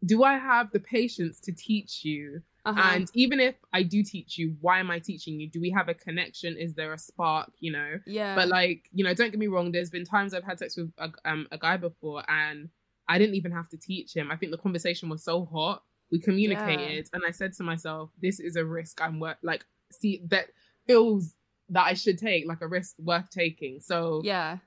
do 0.06 0.24
I 0.24 0.38
have 0.38 0.72
the 0.72 0.80
patience 0.80 1.42
to 1.42 1.52
teach 1.52 2.06
you? 2.06 2.44
Uh-huh. 2.66 2.82
And 2.82 3.12
even 3.14 3.42
if 3.42 3.56
I 3.74 3.84
do 3.84 4.04
teach 4.04 4.38
you, 4.38 4.56
why 4.62 4.80
am 4.80 4.90
I 4.90 5.00
teaching 5.00 5.38
you? 5.42 5.50
Do 5.50 5.60
we 5.60 5.70
have 5.72 5.90
a 5.90 5.94
connection? 5.94 6.56
Is 6.56 6.76
there 6.76 6.94
a 6.94 6.98
spark? 6.98 7.52
You 7.60 7.74
know. 7.74 8.00
yeah, 8.06 8.36
But 8.36 8.48
like, 8.48 8.88
you 8.94 9.04
know, 9.04 9.14
don't 9.14 9.32
get 9.32 9.40
me 9.40 9.48
wrong. 9.48 9.74
There's 9.74 9.90
been 9.90 10.06
times 10.06 10.34
I've 10.34 10.46
had 10.46 10.60
sex 10.60 10.78
with 10.78 10.94
a, 10.98 11.12
um, 11.26 11.48
a 11.52 11.58
guy 11.58 11.76
before, 11.76 12.24
and 12.30 12.70
I 13.10 13.18
didn't 13.18 13.36
even 13.36 13.52
have 13.52 13.68
to 13.70 13.78
teach 13.78 14.16
him. 14.16 14.32
I 14.32 14.38
think 14.38 14.54
the 14.54 14.58
conversation 14.58 15.10
was 15.10 15.24
so 15.24 15.46
hot. 15.46 15.84
We 16.10 16.20
communicated, 16.20 17.10
and 17.12 17.24
I 17.28 17.32
said 17.32 17.52
to 17.56 17.64
myself, 17.64 18.12
"This 18.22 18.40
is 18.40 18.56
a 18.56 18.64
risk 18.64 19.02
I'm 19.02 19.20
worth 19.20 19.38
like 19.42 19.66
see 19.92 20.22
that 20.28 20.48
feels 20.86 21.34
that 21.70 21.86
I 21.86 21.94
should 21.94 22.18
take, 22.18 22.48
like 22.48 22.62
a 22.62 22.68
risk 22.68 22.96
worth 23.00 23.30
taking." 23.30 23.80
So 23.80 24.22
yeah, 24.24 24.58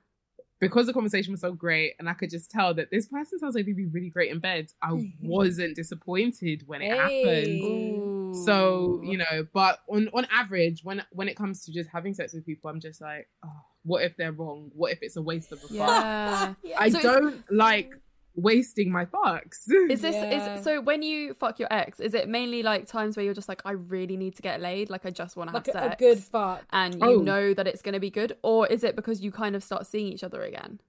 because 0.59 0.85
the 0.87 0.93
conversation 0.93 1.31
was 1.31 1.41
so 1.41 1.53
great, 1.53 1.93
and 1.99 2.07
I 2.09 2.13
could 2.13 2.29
just 2.29 2.51
tell 2.51 2.73
that 2.75 2.91
this 2.91 3.07
person 3.07 3.39
sounds 3.39 3.55
like 3.55 3.65
they'd 3.65 3.75
be 3.75 3.85
really 3.87 4.09
great 4.09 4.31
in 4.31 4.39
bed. 4.39 4.67
I 4.81 4.91
wasn't 5.21 5.75
disappointed 5.75 6.63
when 6.67 6.81
it 6.81 6.91
Hey. 6.91 6.97
happened. 6.97 7.63
Ooh. 7.63 8.33
So 8.45 8.99
you 9.03 9.17
know, 9.17 9.47
but 9.53 9.79
on 9.89 10.09
on 10.13 10.25
average, 10.31 10.83
when 10.83 11.03
when 11.11 11.27
it 11.27 11.35
comes 11.35 11.65
to 11.65 11.71
just 11.73 11.89
having 11.89 12.13
sex 12.13 12.33
with 12.33 12.45
people, 12.45 12.69
I'm 12.69 12.79
just 12.79 13.01
like, 13.01 13.27
oh, 13.43 13.49
what 13.83 14.03
if 14.03 14.15
they're 14.15 14.31
wrong? 14.31 14.71
What 14.75 14.91
if 14.91 14.99
it's 15.01 15.15
a 15.17 15.21
waste 15.21 15.51
of 15.51 15.57
a 15.59 15.61
fuck? 15.61 15.71
yeah. 15.71 16.53
Yeah. 16.63 16.77
I 16.79 16.89
So 16.89 17.01
don't 17.01 17.43
like 17.51 17.93
wasting 18.35 18.91
my 18.91 19.05
fucks. 19.05 19.69
Is 19.89 20.01
this 20.01 20.15
Yeah. 20.15 20.55
is 20.55 20.63
so 20.63 20.79
when 20.81 21.01
you 21.03 21.33
fuck 21.33 21.59
your 21.59 21.67
ex? 21.71 21.99
Is 21.99 22.13
it 22.13 22.29
mainly 22.29 22.63
like 22.63 22.87
times 22.87 23.15
where 23.17 23.23
you're 23.25 23.33
just 23.33 23.49
like, 23.49 23.61
I 23.65 23.71
really 23.71 24.17
need 24.17 24.35
to 24.37 24.41
get 24.41 24.61
laid, 24.61 24.89
like 24.89 25.05
I 25.05 25.09
just 25.09 25.35
want 25.35 25.49
to 25.49 25.53
have 25.57 25.67
a, 25.67 25.71
sex, 25.71 25.93
a 25.95 25.97
good 25.97 26.19
fuck. 26.23 26.63
and 26.71 26.95
you 26.95 26.99
Oh. 27.03 27.15
know 27.21 27.53
that 27.53 27.67
it's 27.67 27.81
going 27.81 27.93
to 27.93 27.99
be 27.99 28.09
good, 28.09 28.37
or 28.43 28.67
is 28.67 28.83
it 28.83 28.95
because 28.95 29.21
you 29.21 29.31
kind 29.31 29.55
of 29.55 29.63
start 29.63 29.85
seeing 29.85 30.07
each 30.13 30.23
other 30.23 30.41
again? 30.43 30.79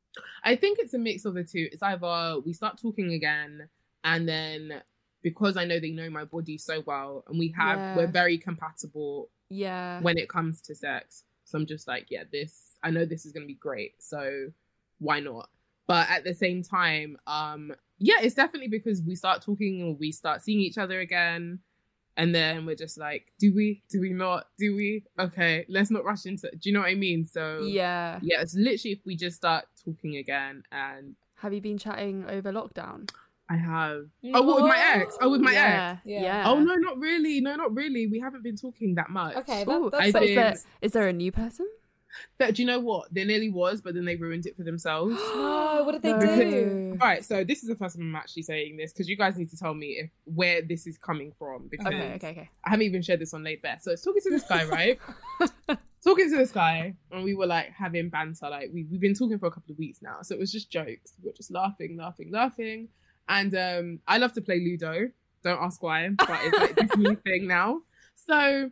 I 0.45 0.57
think 0.57 0.79
it's 0.79 0.95
a 0.95 0.99
mix 0.99 1.25
of 1.25 1.35
the 1.35 1.43
two. 1.45 1.69
It's 1.73 1.83
either 1.83 2.41
we 2.45 2.53
start 2.53 2.79
talking 2.81 3.13
again, 3.13 3.69
and 4.05 4.29
then 4.29 4.83
because 5.23 5.57
I 5.57 5.65
know 5.65 5.79
they 5.81 5.91
know 5.91 6.11
my 6.11 6.25
body 6.25 6.59
so 6.59 6.83
well, 6.87 7.25
and 7.29 7.39
we 7.39 7.49
have 7.57 7.79
Yeah. 7.79 7.97
we're 7.97 8.07
very 8.09 8.39
compatible 8.39 9.31
Yeah, 9.49 10.01
when 10.01 10.19
it 10.19 10.29
comes 10.29 10.61
to 10.63 10.75
sex. 10.75 11.25
So 11.45 11.59
I'm 11.59 11.67
just 11.67 11.87
like, 11.89 12.07
yeah, 12.11 12.25
this 12.31 12.79
I 12.83 12.91
know 12.91 13.05
this 13.05 13.25
is 13.27 13.33
gonna 13.33 13.47
be 13.47 13.55
great. 13.55 14.03
So 14.03 14.53
why 14.99 15.21
not? 15.21 15.49
But 15.87 16.09
at 16.11 16.25
the 16.25 16.35
same 16.35 16.63
time, 16.63 17.17
um, 17.27 17.73
yeah, 17.99 18.17
it's 18.21 18.35
definitely 18.35 18.69
because 18.69 19.03
we 19.03 19.15
start 19.15 19.43
talking 19.43 19.83
or 19.83 19.95
we 19.95 20.13
start 20.13 20.43
seeing 20.43 20.61
each 20.61 20.79
other 20.79 21.01
again. 21.01 21.61
And 22.17 22.35
then 22.35 22.67
we're 22.67 22.77
just 22.77 22.99
like, 22.99 23.33
do 23.39 23.55
we? 23.55 23.83
Do 23.89 24.01
we 24.01 24.13
not? 24.13 24.47
Do 24.59 24.77
we? 24.77 25.05
Okay, 25.19 25.65
let's 25.69 25.91
not 25.91 26.05
rush 26.05 26.27
into 26.27 26.47
It. 26.49 26.61
Do 26.61 26.69
you 26.69 26.75
know 26.75 26.81
what 26.81 26.91
I 26.91 26.95
mean? 26.95 27.25
So 27.25 27.61
Yeah. 27.63 28.19
yeah, 28.23 28.43
it's 28.43 28.55
literally 28.55 28.93
if 28.93 29.01
we 29.07 29.17
just 29.17 29.37
start 29.37 29.65
talking 29.83 30.17
again 30.17 30.63
and 30.71 31.17
Have 31.37 31.55
you 31.55 31.63
been 31.63 31.79
chatting 31.79 32.27
over 32.29 32.53
lockdown? 32.53 33.09
I 33.49 33.57
have 33.57 34.07
Oh 34.35 34.43
what 34.43 34.57
with 34.57 34.65
my 34.65 34.79
ex? 34.95 35.17
Oh 35.21 35.31
with 35.31 35.41
my 35.41 35.53
yeah. 35.53 35.93
ex. 35.95 36.07
Yeah. 36.07 36.23
Yeah. 36.23 36.51
Oh 36.51 36.61
no, 36.61 36.75
not 36.75 36.99
really. 36.99 37.41
No, 37.41 37.57
not 37.57 37.75
really. 37.75 38.07
We 38.07 38.21
haven't 38.21 38.43
been 38.43 38.57
talking 38.57 38.95
that 38.97 39.11
much. 39.11 39.37
Okay, 39.37 39.63
Ooh, 39.63 39.91
that, 39.91 39.99
that's 39.99 40.13
but 40.13 40.23
is 40.23 40.35
there, 40.35 40.55
is 40.83 40.93
there 40.93 41.09
a 41.09 41.13
new 41.13 41.33
person? 41.33 41.67
But 42.39 42.55
do 42.55 42.63
you 42.63 42.67
know 42.67 42.81
what? 42.81 43.13
There 43.13 43.25
nearly 43.25 43.51
was, 43.51 43.81
but 43.81 43.95
then 43.95 44.05
they 44.05 44.17
ruined 44.17 44.47
it 44.47 44.57
for 44.57 44.63
themselves. 44.63 45.15
No, 45.15 45.83
what 45.87 45.93
did 45.93 46.03
they 46.03 46.27
do? 46.27 46.99
All 47.01 47.07
right, 47.07 47.25
so 47.25 47.45
this 47.45 47.63
is 47.63 47.69
the 47.69 47.77
first 47.77 47.97
time 47.97 48.09
I'm 48.09 48.17
actually 48.17 48.43
saying 48.43 48.77
this 48.77 48.93
because 48.93 49.09
you 49.09 49.17
guys 49.17 49.37
need 49.37 49.51
to 49.51 49.57
tell 49.57 49.75
me 49.75 49.87
if 49.89 50.11
where 50.25 50.63
this 50.63 50.87
is 50.87 50.99
coming 50.99 51.33
from 51.39 51.69
because 51.69 51.87
Okay, 51.87 52.13
okay, 52.15 52.31
okay. 52.31 52.51
I 52.65 52.71
haven't 52.71 52.87
even 52.87 53.03
shared 53.03 53.21
this 53.21 53.35
on 53.35 53.43
Laid 53.45 53.63
Bare. 53.63 53.79
So 53.81 53.93
it's 53.93 54.03
talking 54.03 54.23
to 54.23 54.31
this 54.31 54.45
guy, 54.45 54.65
right? 54.65 54.99
talking 56.05 56.31
to 56.31 56.37
this 56.37 56.53
guy, 56.53 56.95
and 57.11 57.25
we 57.25 57.35
were 57.35 57.47
like 57.47 57.71
having 57.71 58.09
banter. 58.09 58.49
Like 58.49 58.71
we 58.73 58.85
we've 58.91 59.01
been 59.01 59.15
talking 59.15 59.39
for 59.39 59.47
a 59.47 59.51
couple 59.51 59.73
of 59.73 59.79
weeks 59.79 60.01
now, 60.03 60.19
so 60.23 60.35
it 60.35 60.39
was 60.39 60.53
just 60.53 60.71
jokes. 60.71 61.15
We 61.23 61.29
were 61.29 61.37
just 61.37 61.51
laughing, 61.51 61.97
laughing, 61.97 62.31
laughing. 62.33 62.89
And 63.29 63.55
um, 63.55 64.01
I 64.07 64.19
love 64.19 64.33
to 64.35 64.43
play 64.43 64.59
Ludo. 64.59 65.11
Don't 65.43 65.61
ask 65.61 65.83
why, 65.83 66.09
but 66.11 66.29
it's 66.31 66.59
like 66.59 66.75
this 66.75 66.97
new 66.97 67.17
thing 67.25 67.47
now. 67.47 67.83
So 68.15 68.71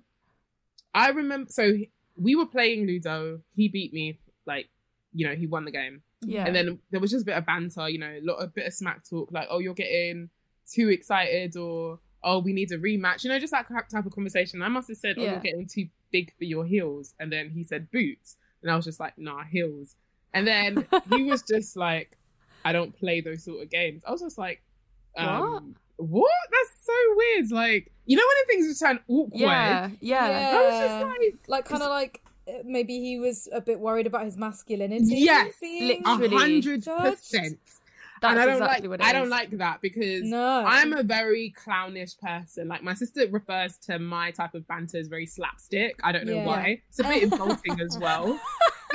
I 0.94 1.10
remember. 1.10 1.50
So 1.50 1.72
we 2.20 2.36
were 2.36 2.46
playing 2.46 2.86
Ludo. 2.86 3.40
He 3.54 3.68
beat 3.68 3.92
me. 3.92 4.18
Like 4.46 4.68
you 5.12 5.26
know, 5.26 5.34
he 5.34 5.46
won 5.46 5.64
the 5.64 5.70
game. 5.70 6.02
Yeah. 6.22 6.44
And 6.46 6.54
then 6.54 6.78
there 6.90 7.00
was 7.00 7.10
just 7.10 7.22
a 7.22 7.26
bit 7.26 7.36
of 7.36 7.46
banter, 7.46 7.88
you 7.88 7.98
know, 7.98 8.10
a 8.10 8.20
lot 8.22 8.36
of 8.36 8.54
bit 8.54 8.66
of 8.66 8.74
smack 8.74 9.08
talk, 9.08 9.30
like, 9.32 9.48
oh, 9.50 9.58
you're 9.58 9.74
getting 9.74 10.28
too 10.70 10.88
excited, 10.90 11.56
or 11.56 11.98
oh, 12.22 12.38
we 12.40 12.52
need 12.52 12.70
a 12.72 12.78
rematch, 12.78 13.24
you 13.24 13.30
know, 13.30 13.38
just 13.38 13.52
that 13.52 13.66
type 13.90 14.04
of 14.06 14.12
conversation. 14.12 14.62
I 14.62 14.68
must 14.68 14.88
have 14.88 14.98
said, 14.98 15.16
oh, 15.18 15.22
Yeah. 15.22 15.30
you're 15.32 15.40
getting 15.40 15.66
too 15.66 15.88
big 16.12 16.32
for 16.36 16.44
your 16.44 16.64
heels, 16.66 17.14
and 17.18 17.32
then 17.32 17.50
he 17.50 17.64
said 17.64 17.90
boots, 17.90 18.36
and 18.62 18.70
I 18.70 18.76
was 18.76 18.84
just 18.84 19.00
like, 19.00 19.16
nah, 19.16 19.44
heels. 19.44 19.96
And 20.34 20.46
then 20.46 20.86
he 21.08 21.22
was 21.24 21.42
just 21.48 21.76
like, 21.76 22.18
I 22.64 22.72
don't 22.72 22.94
play 22.96 23.20
those 23.22 23.42
sort 23.44 23.62
of 23.62 23.70
games. 23.70 24.02
I 24.06 24.12
was 24.12 24.20
just 24.20 24.36
like, 24.36 24.62
um, 25.16 25.74
what? 26.00 26.30
That's 26.50 26.86
so 26.86 26.92
weird. 27.16 27.50
Like, 27.50 27.92
you 28.06 28.16
know 28.16 28.22
when 28.26 28.46
things 28.46 28.66
just 28.68 28.80
turn 28.80 28.98
awkward. 29.08 29.40
yeah, 29.40 29.90
yeah. 30.00 30.28
Yeah. 30.52 30.58
I 30.58 30.62
was 30.64 30.90
just 30.90 31.06
like, 31.06 31.34
Like, 31.48 31.64
kind 31.66 31.82
of 31.82 31.88
like 31.90 32.20
uh, 32.48 32.52
maybe 32.64 32.98
he 33.00 33.18
was 33.18 33.48
a 33.52 33.60
bit 33.60 33.78
worried 33.80 34.06
about 34.06 34.24
his 34.24 34.36
masculinity. 34.36 35.04
Yes, 35.16 35.54
being 35.60 36.02
a 36.04 36.14
literally. 36.16 36.36
hundred 36.36 36.84
percent. 36.84 37.58
That's 38.22 38.32
and 38.32 38.38
I 38.40 38.44
don't 38.44 38.56
exactly 38.56 38.88
like 38.88 39.00
what 39.00 39.00
it 39.00 39.06
I 39.06 39.12
don't 39.14 39.30
like 39.30 39.50
that 39.56 39.80
because 39.80 40.24
No, 40.24 40.62
I'm 40.66 40.92
a 40.92 41.02
very 41.02 41.54
clownish 41.56 42.18
person. 42.18 42.68
Like 42.68 42.82
my 42.82 42.92
sister 42.92 43.26
refers 43.30 43.78
to 43.86 43.98
my 43.98 44.30
type 44.30 44.54
of 44.54 44.68
banter 44.68 44.98
as 44.98 45.08
very 45.08 45.24
slapstick. 45.24 45.98
I 46.04 46.12
don't 46.12 46.26
know 46.26 46.34
Yeah. 46.34 46.44
why. 46.46 46.82
It's 46.90 46.98
a 46.98 47.04
bit 47.04 47.22
insulting 47.32 47.80
as 47.80 47.96
well. 47.98 48.38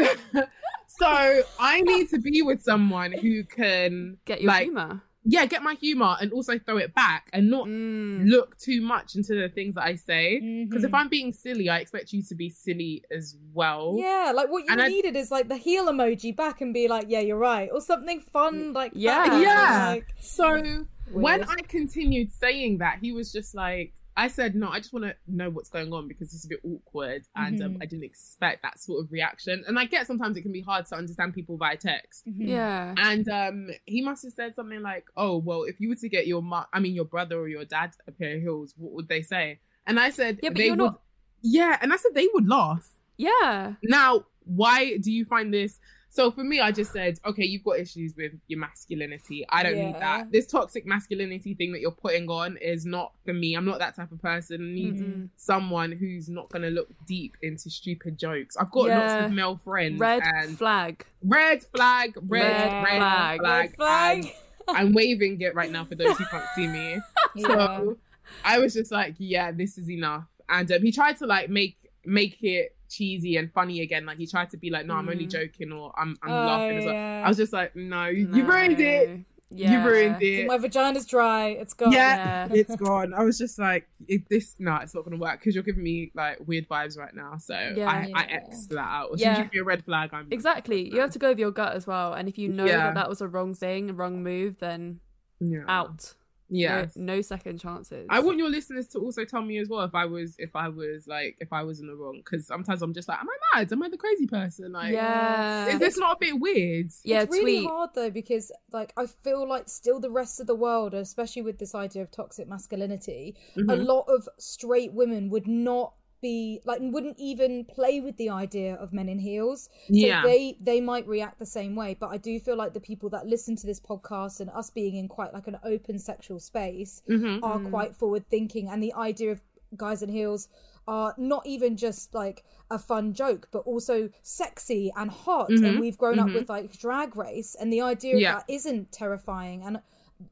so 0.87 1.41
I 1.59 1.81
need 1.81 2.09
to 2.09 2.19
be 2.19 2.41
with 2.43 2.61
someone 2.61 3.11
who 3.13 3.43
can 3.43 4.17
Get 4.25 4.41
your 4.41 4.47
like 4.51 4.63
humor. 4.65 5.01
Yeah, 5.27 5.45
get 5.47 5.63
my 5.63 5.73
humor 5.73 6.15
and 6.21 6.31
also 6.31 6.59
throw 6.59 6.77
it 6.77 6.93
back 6.93 7.29
and 7.33 7.49
not 7.49 7.65
Mm. 7.67 8.29
look 8.29 8.57
too 8.59 8.79
much 8.81 9.15
into 9.15 9.33
the 9.33 9.49
things 9.49 9.73
that 9.75 9.83
I 9.83 9.95
say. 9.95 10.39
Because 10.67 10.83
if 10.83 10.91
Mhm. 10.91 10.99
I'm 10.99 11.09
being 11.09 11.33
silly, 11.33 11.67
I 11.67 11.79
expect 11.79 12.13
you 12.13 12.21
to 12.23 12.35
be 12.35 12.49
silly 12.49 13.03
as 13.11 13.35
well. 13.53 13.95
Yeah, 13.99 14.31
like 14.35 14.49
what 14.51 14.63
you 14.63 14.69
And 14.69 14.81
I- 14.81 14.87
needed 14.87 15.15
is 15.15 15.31
like 15.31 15.47
the 15.47 15.57
heel 15.57 15.87
emoji 15.87 16.35
back 16.35 16.61
and 16.61 16.73
be 16.73 16.87
like, 16.87 17.05
yeah, 17.09 17.21
you're 17.21 17.37
right, 17.37 17.69
or 17.73 17.81
something 17.81 18.19
fun 18.21 18.73
like 18.73 18.91
Yeah. 18.93 19.27
that. 19.29 19.41
Yeah. 19.41 19.87
Like, 19.95 20.07
So 20.21 20.85
when 21.11 21.43
I 21.43 21.55
continued 21.67 22.31
saying 22.31 22.77
that, 22.79 22.99
he 23.01 23.11
was 23.11 23.31
just 23.31 23.55
like, 23.55 23.93
I 24.17 24.29
said, 24.29 24.55
no, 24.55 24.69
I 24.69 24.79
just 24.79 24.93
want 24.93 25.05
to 25.05 25.15
know 25.27 25.49
what's 25.49 25.67
going 25.69 25.91
on 25.91 26.07
because 26.07 26.33
it's 26.33 26.45
a 26.45 26.47
bit 26.47 26.61
awkward 26.63 27.23
and 27.35 27.61
um, 27.61 27.73
Mhm. 27.73 27.83
I 27.83 27.85
didn't 27.85 28.05
expect 28.05 28.61
that 28.63 28.79
sort 28.79 29.03
of 29.03 29.11
reaction. 29.11 29.65
And 29.67 29.77
I 29.77 29.85
get 29.85 30.07
sometimes 30.07 30.37
it 30.37 30.41
can 30.41 30.53
be 30.53 30.61
hard 30.61 30.85
to 30.87 30.95
understand 30.95 31.33
people 31.33 31.57
via 31.57 31.75
text. 31.75 32.25
mhm. 32.25 32.47
Yeah. 32.47 32.95
And 32.97 33.27
um, 33.29 33.69
he 33.85 34.01
must 34.01 34.23
have 34.23 34.31
said 34.31 34.55
something 34.55 34.81
like, 34.81 35.05
oh, 35.17 35.37
well, 35.37 35.63
if 35.63 35.81
you 35.81 35.89
were 35.89 35.95
to 35.95 36.07
get 36.09 36.27
your 36.27 36.41
mu- 36.41 36.63
I 36.71 36.79
mean, 36.79 36.95
your 36.95 37.03
brother 37.05 37.37
or 37.37 37.49
your 37.49 37.65
dad 37.65 37.91
a 38.07 38.11
pair 38.13 38.35
of 38.37 38.41
heels, 38.41 38.73
what 38.77 38.93
would 38.93 39.09
they 39.09 39.21
say? 39.21 39.59
And 39.85 39.99
I 39.99 40.11
said, 40.11 40.39
Yeah, 40.41 40.49
but 40.49 40.57
they 40.59 40.65
you're 40.67 40.75
would. 40.77 40.83
not- 40.83 41.01
Yeah, 41.41 41.77
and 41.81 41.91
I 41.91 41.97
said 41.97 42.13
they 42.13 42.27
would 42.33 42.47
laugh. 42.47 42.89
Yeah. 43.17 43.73
Now, 43.83 44.25
why 44.45 44.97
do 44.97 45.11
you 45.11 45.25
find 45.25 45.53
this? 45.53 45.79
So 46.15 46.31
for 46.31 46.45
me, 46.45 46.61
I 46.61 46.71
just 46.71 46.93
said, 46.93 47.19
okay, 47.25 47.43
you've 47.43 47.65
got 47.65 47.77
issues 47.77 48.13
with 48.15 48.31
your 48.47 48.57
masculinity. 48.57 49.45
I 49.49 49.63
don't 49.63 49.75
need 49.77 49.95
that. 49.99 50.31
This 50.31 50.47
toxic 50.47 50.85
masculinity 50.85 51.55
thing 51.55 51.73
that 51.73 51.81
you're 51.81 51.91
putting 51.91 52.29
on 52.29 52.55
is 52.55 52.85
not 52.85 53.11
for 53.25 53.33
me. 53.33 53.53
I'm 53.53 53.65
not 53.65 53.79
that 53.79 53.97
type 53.97 54.13
of 54.13 54.21
person. 54.21 54.61
I 54.61 54.73
need 54.73 54.95
Mhm. 54.95 55.29
someone 55.35 55.91
who's 55.91 56.29
not 56.29 56.47
going 56.47 56.61
to 56.61 56.69
look 56.69 56.87
deep 57.05 57.35
into 57.41 57.69
stupid 57.69 58.17
jokes. 58.17 58.55
I've 58.55 58.71
got 58.71 58.87
Yeah. 58.87 58.99
lots 58.99 59.25
of 59.25 59.33
male 59.33 59.57
friends. 59.57 59.99
Red 59.99 60.23
and 60.23 60.57
flag. 60.57 61.05
red 61.21 61.63
flag, 61.65 62.15
red, 62.15 62.43
Red 62.43 62.83
red, 62.83 62.97
flag. 62.99 63.39
flag. 63.41 63.65
Red 63.67 63.75
flag. 63.75 64.25
I'm 64.69 64.93
waving 64.93 65.41
it 65.41 65.53
right 65.53 65.69
now 65.69 65.83
for 65.83 65.95
those 65.95 66.17
who 66.17 66.23
can't 66.31 66.47
see 66.55 66.67
me. 66.67 67.01
Yeah. 67.35 67.47
So 67.47 67.97
I 68.45 68.59
was 68.59 68.73
just 68.73 68.89
like, 68.89 69.15
yeah, 69.17 69.51
this 69.51 69.77
is 69.77 69.91
enough. 69.91 70.23
And 70.47 70.71
um, 70.71 70.81
he 70.81 70.93
tried 70.93 71.17
to 71.17 71.25
like 71.25 71.49
make 71.49 71.75
make 72.05 72.41
it 72.41 72.74
cheesy 72.89 73.37
and 73.37 73.51
funny 73.53 73.81
again. 73.81 74.05
Like 74.05 74.17
he 74.17 74.27
tried 74.27 74.49
to 74.51 74.57
be 74.57 74.69
like, 74.69 74.85
no, 74.85 74.95
I'm 74.95 75.09
only 75.09 75.25
Mm. 75.27 75.31
joking 75.31 75.71
or 75.71 75.91
I'm 75.97 76.15
I'm 76.21 76.31
Oh, 76.31 76.45
laughing 76.45 76.77
as 76.77 76.85
well. 76.85 76.93
yeah. 76.93 77.21
I 77.25 77.27
was 77.27 77.37
just 77.37 77.53
like, 77.53 77.75
no, 77.75 78.05
you 78.07 78.27
you 78.33 78.43
ruined 78.45 78.79
it. 78.79 79.09
No. 79.09 79.23
You 79.51 79.79
ruined 79.87 80.21
it. 80.21 80.47
My 80.47 80.57
vagina's 80.57 81.05
dry. 81.05 81.49
It's 81.49 81.73
gone. 81.73 81.91
Yeah, 81.91 82.47
Yeah. 82.47 82.53
it's 82.53 82.75
gone. 82.87 83.13
I 83.13 83.23
was 83.23 83.37
just 83.37 83.57
like, 83.59 83.87
this, 84.29 84.55
no, 84.59 84.75
it's 84.77 84.93
not 84.95 85.03
gonna 85.05 85.17
work 85.17 85.39
because 85.39 85.53
you're 85.55 85.63
giving 85.63 85.83
me 85.83 86.11
like 86.15 86.39
weird 86.45 86.67
vibes 86.67 86.97
right 86.97 87.13
now. 87.13 87.37
So 87.37 87.53
Yeah. 87.75 87.87
I, 87.89 88.11
I 88.13 88.25
Yeah. 88.27 88.39
That 88.69 88.77
out. 88.79 89.09
Yeah. 89.19 89.37
you 89.37 89.43
give 89.43 89.53
me 89.53 89.59
a 89.59 89.63
red 89.63 89.85
flag, 89.85 90.09
I'm 90.13 90.27
Exactly. 90.31 90.91
You 90.93 90.99
have 90.99 91.11
to 91.11 91.19
go 91.19 91.29
with 91.29 91.39
your 91.39 91.51
gut 91.51 91.73
as 91.75 91.85
well. 91.87 92.13
And 92.13 92.27
if 92.27 92.37
you 92.37 92.49
know 92.49 92.65
Yeah. 92.65 92.77
that 92.77 92.95
that 92.95 93.07
was 93.09 93.21
a 93.21 93.27
wrong 93.27 93.53
thing, 93.53 93.91
a 93.91 93.93
wrong 93.93 94.23
move, 94.23 94.57
then 94.59 94.99
yeah. 95.39 95.63
out. 95.67 96.13
Yeah. 96.49 96.87
No, 96.95 97.15
no 97.15 97.21
second 97.21 97.59
chances. 97.59 98.05
I 98.09 98.19
want 98.19 98.37
your 98.37 98.49
listeners 98.49 98.87
to 98.89 98.99
also 98.99 99.25
tell 99.25 99.41
me 99.41 99.57
as 99.57 99.67
well 99.67 99.81
if 99.81 99.95
I 99.95 100.05
was 100.05 100.35
if 100.37 100.55
I 100.55 100.67
was 100.69 101.07
like 101.07 101.37
if 101.39 101.51
I 101.51 101.63
was 101.63 101.79
in 101.79 101.87
the 101.87 101.95
wrong 101.95 102.21
because 102.23 102.45
sometimes 102.45 102.81
I'm 102.81 102.93
just 102.93 103.07
like 103.07 103.19
am 103.19 103.27
I 103.29 103.59
mad 103.59 103.71
am 103.71 103.81
I 103.81 103.89
the 103.89 103.97
crazy 103.97 104.27
person 104.27 104.71
like 104.71 104.93
Yeah. 104.93 105.67
is 105.69 105.79
this 105.79 105.97
not 105.97 106.17
a 106.17 106.19
bit 106.19 106.39
weird 106.39 106.91
yeah, 107.03 107.21
it's 107.23 107.31
really 107.31 107.65
hard 107.65 107.91
though 107.95 108.11
because 108.11 108.51
like 108.71 108.93
I 108.95 109.07
feel 109.07 109.47
like 109.47 109.69
still 109.69 109.99
the 109.99 110.11
rest 110.11 110.39
of 110.39 110.47
the 110.47 110.55
world, 110.55 110.93
especially 110.93 111.41
with 111.41 111.57
this 111.57 111.73
idea 111.73 112.01
of 112.03 112.11
toxic 112.11 112.47
masculinity, 112.47 113.35
a 113.55 113.59
Mhm. 113.61 113.85
lot 113.85 114.05
of 114.07 114.27
straight 114.37 114.93
women 114.93 115.29
would 115.29 115.47
not 115.47 115.93
be 116.29 116.59
like 116.69 116.79
wouldn't 116.95 117.17
even 117.31 117.51
play 117.77 117.95
with 118.05 118.15
the 118.17 118.29
idea 118.29 118.71
of 118.83 118.87
men 118.99 119.07
in 119.13 119.19
heels. 119.29 119.59
So 119.87 119.93
Yeah. 120.07 120.21
they 120.29 120.41
they 120.69 120.79
might 120.91 121.05
react 121.15 121.37
the 121.39 121.51
same 121.59 121.73
way. 121.81 121.91
But 122.01 122.09
I 122.15 122.17
do 122.29 122.33
feel 122.45 122.57
like 122.63 122.73
the 122.79 122.85
people 122.91 123.09
that 123.15 123.23
listen 123.35 123.53
to 123.61 123.65
this 123.71 123.79
podcast 123.91 124.35
and 124.41 124.49
us 124.61 124.69
being 124.79 124.95
in 125.01 125.07
quite 125.17 125.31
like 125.37 125.47
an 125.53 125.57
open 125.73 125.97
sexual 125.99 126.39
space 126.51 126.91
Mhm. 127.07 127.39
are 127.49 127.59
quite 127.73 127.93
forward 127.95 128.25
thinking 128.35 128.65
and 128.71 128.79
the 128.87 128.93
idea 129.09 129.29
of 129.35 129.39
guys 129.85 130.01
in 130.05 130.09
heels 130.09 130.41
are 130.87 131.11
not 131.17 131.43
even 131.55 131.71
just 131.85 132.13
like 132.13 132.37
a 132.77 132.79
fun 132.79 133.05
joke 133.21 133.43
but 133.55 133.61
also 133.71 134.09
sexy 134.21 134.91
and 134.95 135.09
hot 135.25 135.49
Mhm. 135.49 135.65
and 135.65 135.79
we've 135.79 135.97
grown 136.03 136.19
up 136.23 136.27
Mhm. 136.29 136.35
with 136.35 136.49
like 136.55 136.65
drag 136.85 137.09
race 137.25 137.51
and 137.59 137.67
the 137.73 137.81
idea 137.81 138.13
of 138.15 138.21
that 138.21 138.45
isn't 138.57 138.91
terrifying 139.01 139.59
and 139.65 139.75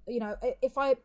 you 0.07 0.19
know 0.23 0.33
if 0.61 0.77
i 0.77 0.95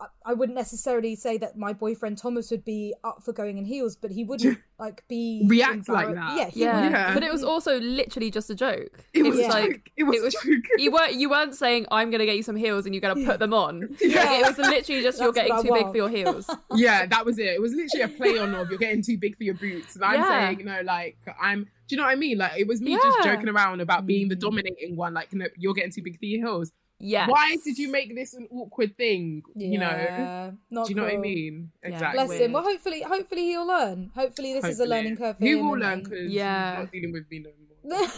I- 0.00 0.30
I 0.30 0.32
wouldn't 0.32 0.56
necessarily 0.56 1.14
say 1.14 1.36
that 1.38 1.58
my 1.58 1.72
boyfriend 1.74 2.16
Thomas 2.16 2.50
would 2.50 2.64
be 2.64 2.94
up 3.04 3.22
for 3.22 3.32
going 3.34 3.58
in 3.58 3.66
heels, 3.66 3.96
but 3.96 4.10
he 4.12 4.24
wouldn't 4.24 4.58
like 4.78 5.04
be 5.08 5.42
React 5.46 5.88
like 5.90 6.14
that. 6.14 6.36
Yeah, 6.38 6.50
Yeah. 6.54 6.90
Yeah. 6.90 7.14
But 7.14 7.22
it 7.22 7.30
was 7.30 7.44
also 7.44 7.78
literally 7.80 8.30
just 8.30 8.48
a 8.48 8.54
joke. 8.54 9.04
it 9.12 9.22
was, 9.24 9.38
Yeah. 9.38 9.48
like 9.48 9.92
it 9.96 10.04
was, 10.04 10.16
it 10.16 10.22
was- 10.24 10.34
a 10.36 10.46
joke. 10.46 10.64
you 10.78 10.90
weren't 10.90 11.14
you 11.14 11.28
weren't 11.28 11.54
saying 11.54 11.86
I'm 11.90 12.10
gonna 12.10 12.24
get 12.24 12.36
you 12.36 12.42
some 12.42 12.56
heels 12.56 12.86
and 12.86 12.94
you're 12.94 13.02
gonna 13.02 13.26
put 13.26 13.38
them 13.40 13.52
on. 13.52 13.94
Yeah. 14.00 14.24
Like, 14.24 14.40
it 14.40 14.46
was 14.46 14.58
literally 14.58 15.02
just 15.02 15.20
you're 15.22 15.32
getting 15.32 15.52
what 15.54 15.66
I 15.66 15.68
too 15.68 15.74
big 15.74 15.90
for 15.90 15.96
your 15.96 16.08
heels. 16.08 16.48
yeah 16.74 17.04
that 17.06 17.26
was 17.26 17.38
it 17.38 17.46
it 17.46 17.60
was 17.60 17.74
literally 17.74 18.02
a 18.04 18.08
play 18.08 18.38
on 18.38 18.54
of 18.54 18.70
you're 18.70 18.78
getting 18.78 19.02
too 19.02 19.18
big 19.18 19.36
for 19.36 19.44
your 19.44 19.54
boots 19.54 19.96
and 19.96 20.04
I'm 20.04 20.14
Yeah. 20.20 20.28
saying 20.46 20.58
you 20.60 20.64
know 20.64 20.80
like 20.84 21.18
I'm 21.40 21.64
do 21.64 21.94
you 21.94 21.96
know 21.98 22.04
what 22.04 22.12
I 22.12 22.14
mean 22.14 22.38
like 22.38 22.52
it 22.58 22.66
was 22.66 22.80
me 22.80 22.94
just 22.96 23.22
joking 23.24 23.48
around 23.48 23.80
about 23.82 24.06
being 24.06 24.28
the 24.28 24.36
Mhm. 24.36 24.40
dominating 24.40 24.96
one 24.96 25.12
like 25.12 25.32
no, 25.34 25.46
you're 25.58 25.74
getting 25.74 25.90
too 25.92 26.02
big 26.02 26.18
for 26.18 26.24
your 26.24 26.40
heels 26.46 26.72
Yeah. 27.02 27.26
why 27.28 27.56
did 27.64 27.78
you 27.78 27.90
make 27.90 28.14
this 28.14 28.34
an 28.34 28.46
awkward 28.52 28.96
thing 28.96 29.42
you 29.56 29.78
know 29.78 29.88
Yeah, 29.90 30.50
not 30.70 30.86
do 30.86 30.90
you 30.90 30.96
know 30.96 31.04
what 31.04 31.12
I 31.12 31.14
cool. 31.14 31.22
mean 31.22 31.70
Yeah. 31.82 31.88
exactly 31.90 32.16
Bless 32.18 32.28
Weird. 32.28 32.42
him. 32.42 32.52
Well, 32.52 32.62
hopefully, 32.62 33.00
hopefully 33.02 33.44
he'll 33.50 33.66
learn. 33.66 34.10
Hopefully, 34.14 34.52
this 34.52 34.64
is 34.66 34.80
a 34.80 34.86
learning 34.86 35.16
curve 35.16 35.38
for 35.38 35.44
he 35.44 35.52
him. 35.52 35.66
will 35.68 35.78
learn 35.78 36.02
because 36.02 36.30
Yeah. 36.30 36.70
he's 36.70 36.78
not 36.84 36.92
dealing 36.92 37.12
with 37.12 37.30
me 37.30 37.38
no 37.40 37.50
more 37.84 38.08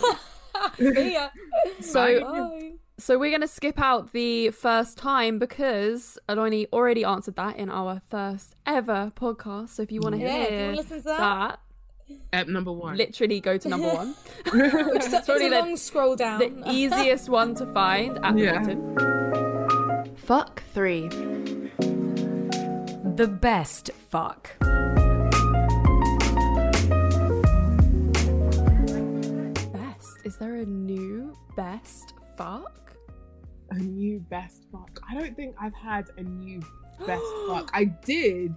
See 0.78 1.12
ya. 1.14 1.28
So 1.80 2.20
Bye. 2.20 2.72
So 2.98 3.18
we're 3.18 3.30
going 3.30 3.40
to 3.40 3.48
skip 3.48 3.80
out 3.80 4.12
the 4.12 4.50
first 4.50 4.96
time 4.98 5.38
because 5.38 6.18
Oloni 6.28 6.66
already 6.72 7.04
answered 7.04 7.36
that 7.36 7.56
in 7.56 7.68
our 7.70 8.00
first 8.08 8.54
ever 8.66 9.10
podcast. 9.16 9.70
So 9.70 9.82
if 9.82 9.90
you 9.90 10.00
want 10.00 10.14
to 10.16 10.20
Yeah, 10.20 10.36
if 10.42 10.48
hear 10.50 10.60
wanna 10.66 10.76
listen 10.76 10.98
to 10.98 11.04
that. 11.04 11.18
that, 11.18 11.60
uh, 12.32 12.44
number 12.44 12.72
one 12.72 12.96
literally 12.96 13.40
go 13.40 13.56
to 13.58 13.68
number 13.68 13.88
one. 13.88 14.14
It's, 14.46 15.12
it's 15.12 15.26
probably 15.26 15.46
a 15.46 15.50
the- 15.50 15.58
long 15.58 15.76
scroll 15.76 16.16
down. 16.16 16.38
the 16.40 16.52
easiest 16.70 17.28
one 17.28 17.54
to 17.56 17.66
find 17.72 18.18
at 18.24 18.34
the 18.34 18.40
Yeah. 18.42 18.58
bottom. 18.58 20.14
Fuck 20.16 20.62
3. 20.74 21.08
The 23.14 23.26
best 23.40 23.90
fuck. 24.10 24.50
Best. 29.72 30.18
Is 30.24 30.36
there 30.38 30.56
a 30.56 30.66
new 30.66 31.36
best 31.56 32.14
fuck? 32.36 32.94
A 33.70 33.78
new 33.78 34.20
best 34.20 34.64
fuck. 34.72 35.00
I 35.08 35.14
don't 35.14 35.34
think 35.36 35.54
I've 35.60 35.74
had 35.74 36.10
a 36.18 36.22
new 36.22 36.60
best 37.06 37.22
fuck. 37.48 37.70
I 37.72 37.84
did 37.84 38.54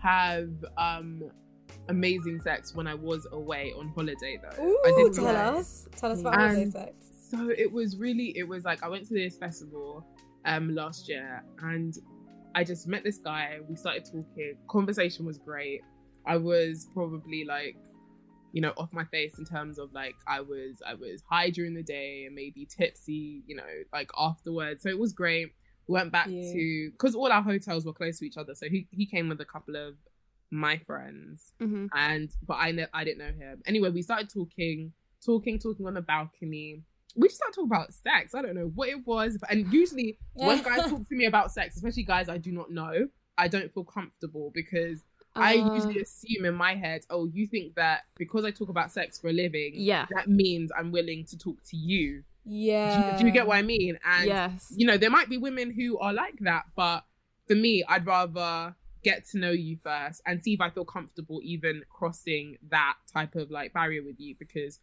have 0.00 0.50
um 0.78 1.22
amazing 1.88 2.40
sex 2.40 2.74
when 2.74 2.86
I 2.86 2.94
was 2.94 3.26
away 3.32 3.72
on 3.78 3.88
holiday 3.94 4.38
though. 4.42 4.64
Ooh, 4.64 4.78
I 4.84 4.92
did 4.96 5.14
tell 5.14 5.24
realize. 5.24 5.56
us. 5.56 5.88
Tell 5.96 6.12
us 6.12 6.20
about 6.20 6.34
And- 6.34 6.42
holiday 6.42 6.70
sex. 6.70 6.94
So 7.30 7.48
it 7.50 7.70
was 7.72 7.96
really 7.96 8.36
it 8.38 8.46
was 8.46 8.64
like 8.64 8.82
I 8.84 8.88
went 8.88 9.06
to 9.08 9.14
this 9.14 9.36
festival 9.36 10.06
um 10.44 10.74
last 10.74 11.08
year 11.08 11.42
and 11.60 11.92
I 12.54 12.62
just 12.64 12.86
met 12.86 13.02
this 13.04 13.18
guy. 13.18 13.58
We 13.68 13.76
started 13.76 14.04
talking. 14.04 14.54
Conversation 14.68 15.26
was 15.26 15.36
great. 15.38 15.82
I 16.24 16.36
was 16.36 16.86
probably 16.94 17.44
like 17.44 17.76
you 18.52 18.62
know 18.62 18.72
off 18.78 18.92
my 18.92 19.04
face 19.04 19.38
in 19.38 19.44
terms 19.44 19.78
of 19.78 19.92
like 19.92 20.14
I 20.26 20.40
was 20.40 20.80
I 20.86 20.94
was 20.94 21.22
high 21.28 21.50
during 21.50 21.74
the 21.74 21.82
day 21.82 22.24
and 22.26 22.34
maybe 22.34 22.64
tipsy, 22.66 23.42
you 23.46 23.56
know, 23.56 23.64
like 23.92 24.10
afterwards. 24.16 24.82
So 24.82 24.88
it 24.88 24.98
was 24.98 25.12
great. 25.12 25.48
Went 25.88 26.10
back 26.12 26.28
Yeah. 26.30 26.52
to 26.52 26.90
because 26.92 27.14
all 27.14 27.30
our 27.30 27.42
hotels 27.42 27.84
were 27.84 27.92
close 27.92 28.18
to 28.20 28.24
each 28.24 28.36
other. 28.36 28.54
So 28.54 28.66
he 28.68 28.86
he 28.92 29.04
came 29.06 29.28
with 29.28 29.40
a 29.40 29.44
couple 29.44 29.76
of 29.76 29.94
my 30.50 30.78
friends 30.78 31.52
Mm-hmm. 31.60 31.86
and 31.94 32.30
but 32.46 32.54
I 32.54 32.70
ne- 32.72 32.86
I 32.94 33.04
didn't 33.04 33.18
know 33.18 33.32
him. 33.46 33.62
Anyway, 33.66 33.90
we 33.90 34.02
started 34.02 34.28
talking, 34.30 34.92
talking, 35.24 35.58
talking 35.58 35.86
on 35.86 35.94
the 35.94 36.02
balcony. 36.02 36.82
We 37.16 37.28
just 37.28 37.36
started 37.38 37.54
talking 37.54 37.70
about 37.70 37.92
sex. 37.94 38.34
I 38.34 38.42
don't 38.42 38.54
know 38.54 38.70
what 38.74 38.88
it 38.88 39.06
was, 39.06 39.38
but 39.38 39.50
and 39.50 39.72
usually 39.72 40.18
when 40.34 40.62
guys 40.62 40.78
talk 40.90 41.08
to 41.08 41.14
me 41.16 41.26
about 41.26 41.50
sex, 41.52 41.76
especially 41.76 42.02
guys 42.04 42.28
I 42.28 42.38
do 42.38 42.52
not 42.52 42.70
know, 42.70 43.08
I 43.38 43.48
don't 43.48 43.72
feel 43.72 43.84
comfortable 43.84 44.50
because 44.54 45.02
I 45.34 45.56
Uh. 45.58 45.74
usually 45.74 45.98
assume 46.00 46.44
in 46.46 46.54
my 46.54 46.74
head, 46.74 47.02
oh, 47.10 47.26
you 47.26 47.46
think 47.46 47.74
that 47.74 48.02
because 48.16 48.44
I 48.44 48.50
talk 48.50 48.68
about 48.68 48.92
sex 48.92 49.18
for 49.18 49.28
a 49.28 49.32
living, 49.32 49.72
Yeah. 49.74 50.06
that 50.14 50.28
means 50.28 50.70
I'm 50.76 50.92
willing 50.92 51.24
to 51.26 51.36
talk 51.38 51.56
to 51.70 51.76
you. 51.76 52.22
Do 52.46 52.52
Yeah. 52.54 53.12
you, 53.12 53.18
do 53.18 53.26
you 53.26 53.32
get 53.32 53.46
what 53.46 53.56
I 53.56 53.62
mean? 53.62 53.98
And 54.04 54.26
yes. 54.26 54.72
you 54.76 54.86
know, 54.86 54.96
there 54.96 55.10
might 55.10 55.28
be 55.28 55.36
women 55.38 55.72
who 55.72 55.98
are 55.98 56.12
like 56.12 56.38
that, 56.40 56.64
but 56.76 57.04
for 57.48 57.54
me, 57.54 57.82
I'd 57.88 58.06
rather 58.06 58.76
get 59.06 59.24
to 59.28 59.38
know 59.38 59.52
you 59.52 59.78
first 59.82 60.20
and 60.26 60.42
see 60.42 60.52
if 60.52 60.60
I 60.60 60.70
feel 60.70 60.84
comfortable 60.84 61.40
even 61.42 61.82
crossing 61.88 62.56
that 62.70 62.96
type 63.12 63.36
of 63.36 63.50
like 63.50 63.72
barrier 63.72 64.02
with 64.02 64.18
you 64.18 64.34
because 64.38 64.80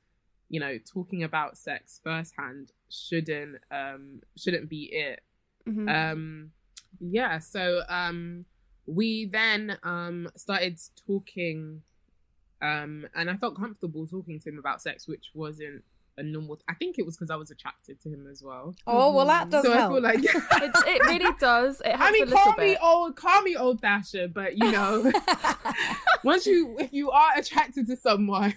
you 0.50 0.60
know, 0.60 0.78
talking 0.94 1.24
about 1.24 1.58
sex 1.58 2.00
firsthand 2.04 2.72
shouldn't 2.90 3.58
um 3.72 4.22
shouldn't 4.38 4.70
be 4.70 4.84
it. 5.08 5.20
Mhm. 5.68 5.90
Um 5.90 6.52
yeah, 7.00 7.40
so 7.40 7.82
um 7.90 8.46
we 8.86 9.26
then 9.26 9.78
um 9.84 10.30
started 10.38 10.80
talking 11.08 11.82
um 12.62 13.08
and 13.16 13.30
I 13.30 13.36
felt 13.36 13.56
comfortable 13.58 14.06
talking 14.06 14.40
to 14.42 14.50
him 14.50 14.60
about 14.60 14.82
sex, 14.82 15.08
which 15.08 15.32
wasn't 15.34 15.84
a 16.18 16.24
normal 16.24 16.60
I 16.70 16.74
think 16.76 17.00
it 17.00 17.06
was 17.06 17.16
because 17.18 17.30
I 17.32 17.36
was 17.36 17.50
attracted 17.52 18.00
to 18.02 18.10
him 18.10 18.28
as 18.32 18.44
well. 18.44 18.76
Oh 18.86 19.14
well, 19.14 19.26
that 19.26 19.50
does 19.50 19.66
so 19.66 19.74
I 19.74 19.78
help. 19.78 19.94
feel 19.94 20.02
like 20.02 20.20
it, 20.24 20.32
it 20.88 21.02
really 21.08 21.34
does. 21.40 21.82
It 21.84 21.96
helps 21.96 22.04
I 22.04 22.12
mean, 22.12 22.28
a 22.28 22.32
call 22.32 22.54
bit. 22.56 22.66
me 22.72 22.78
old, 22.82 23.16
call 23.16 23.42
me 23.42 23.56
old 23.56 23.82
fashioned, 23.82 24.34
but 24.34 24.58
you 24.58 24.72
know, 24.72 25.12
once 26.24 26.46
you 26.46 26.76
if 26.80 26.94
you 26.94 27.12
are 27.12 27.32
attracted 27.38 27.88
to 27.88 27.98
someone, 27.98 28.54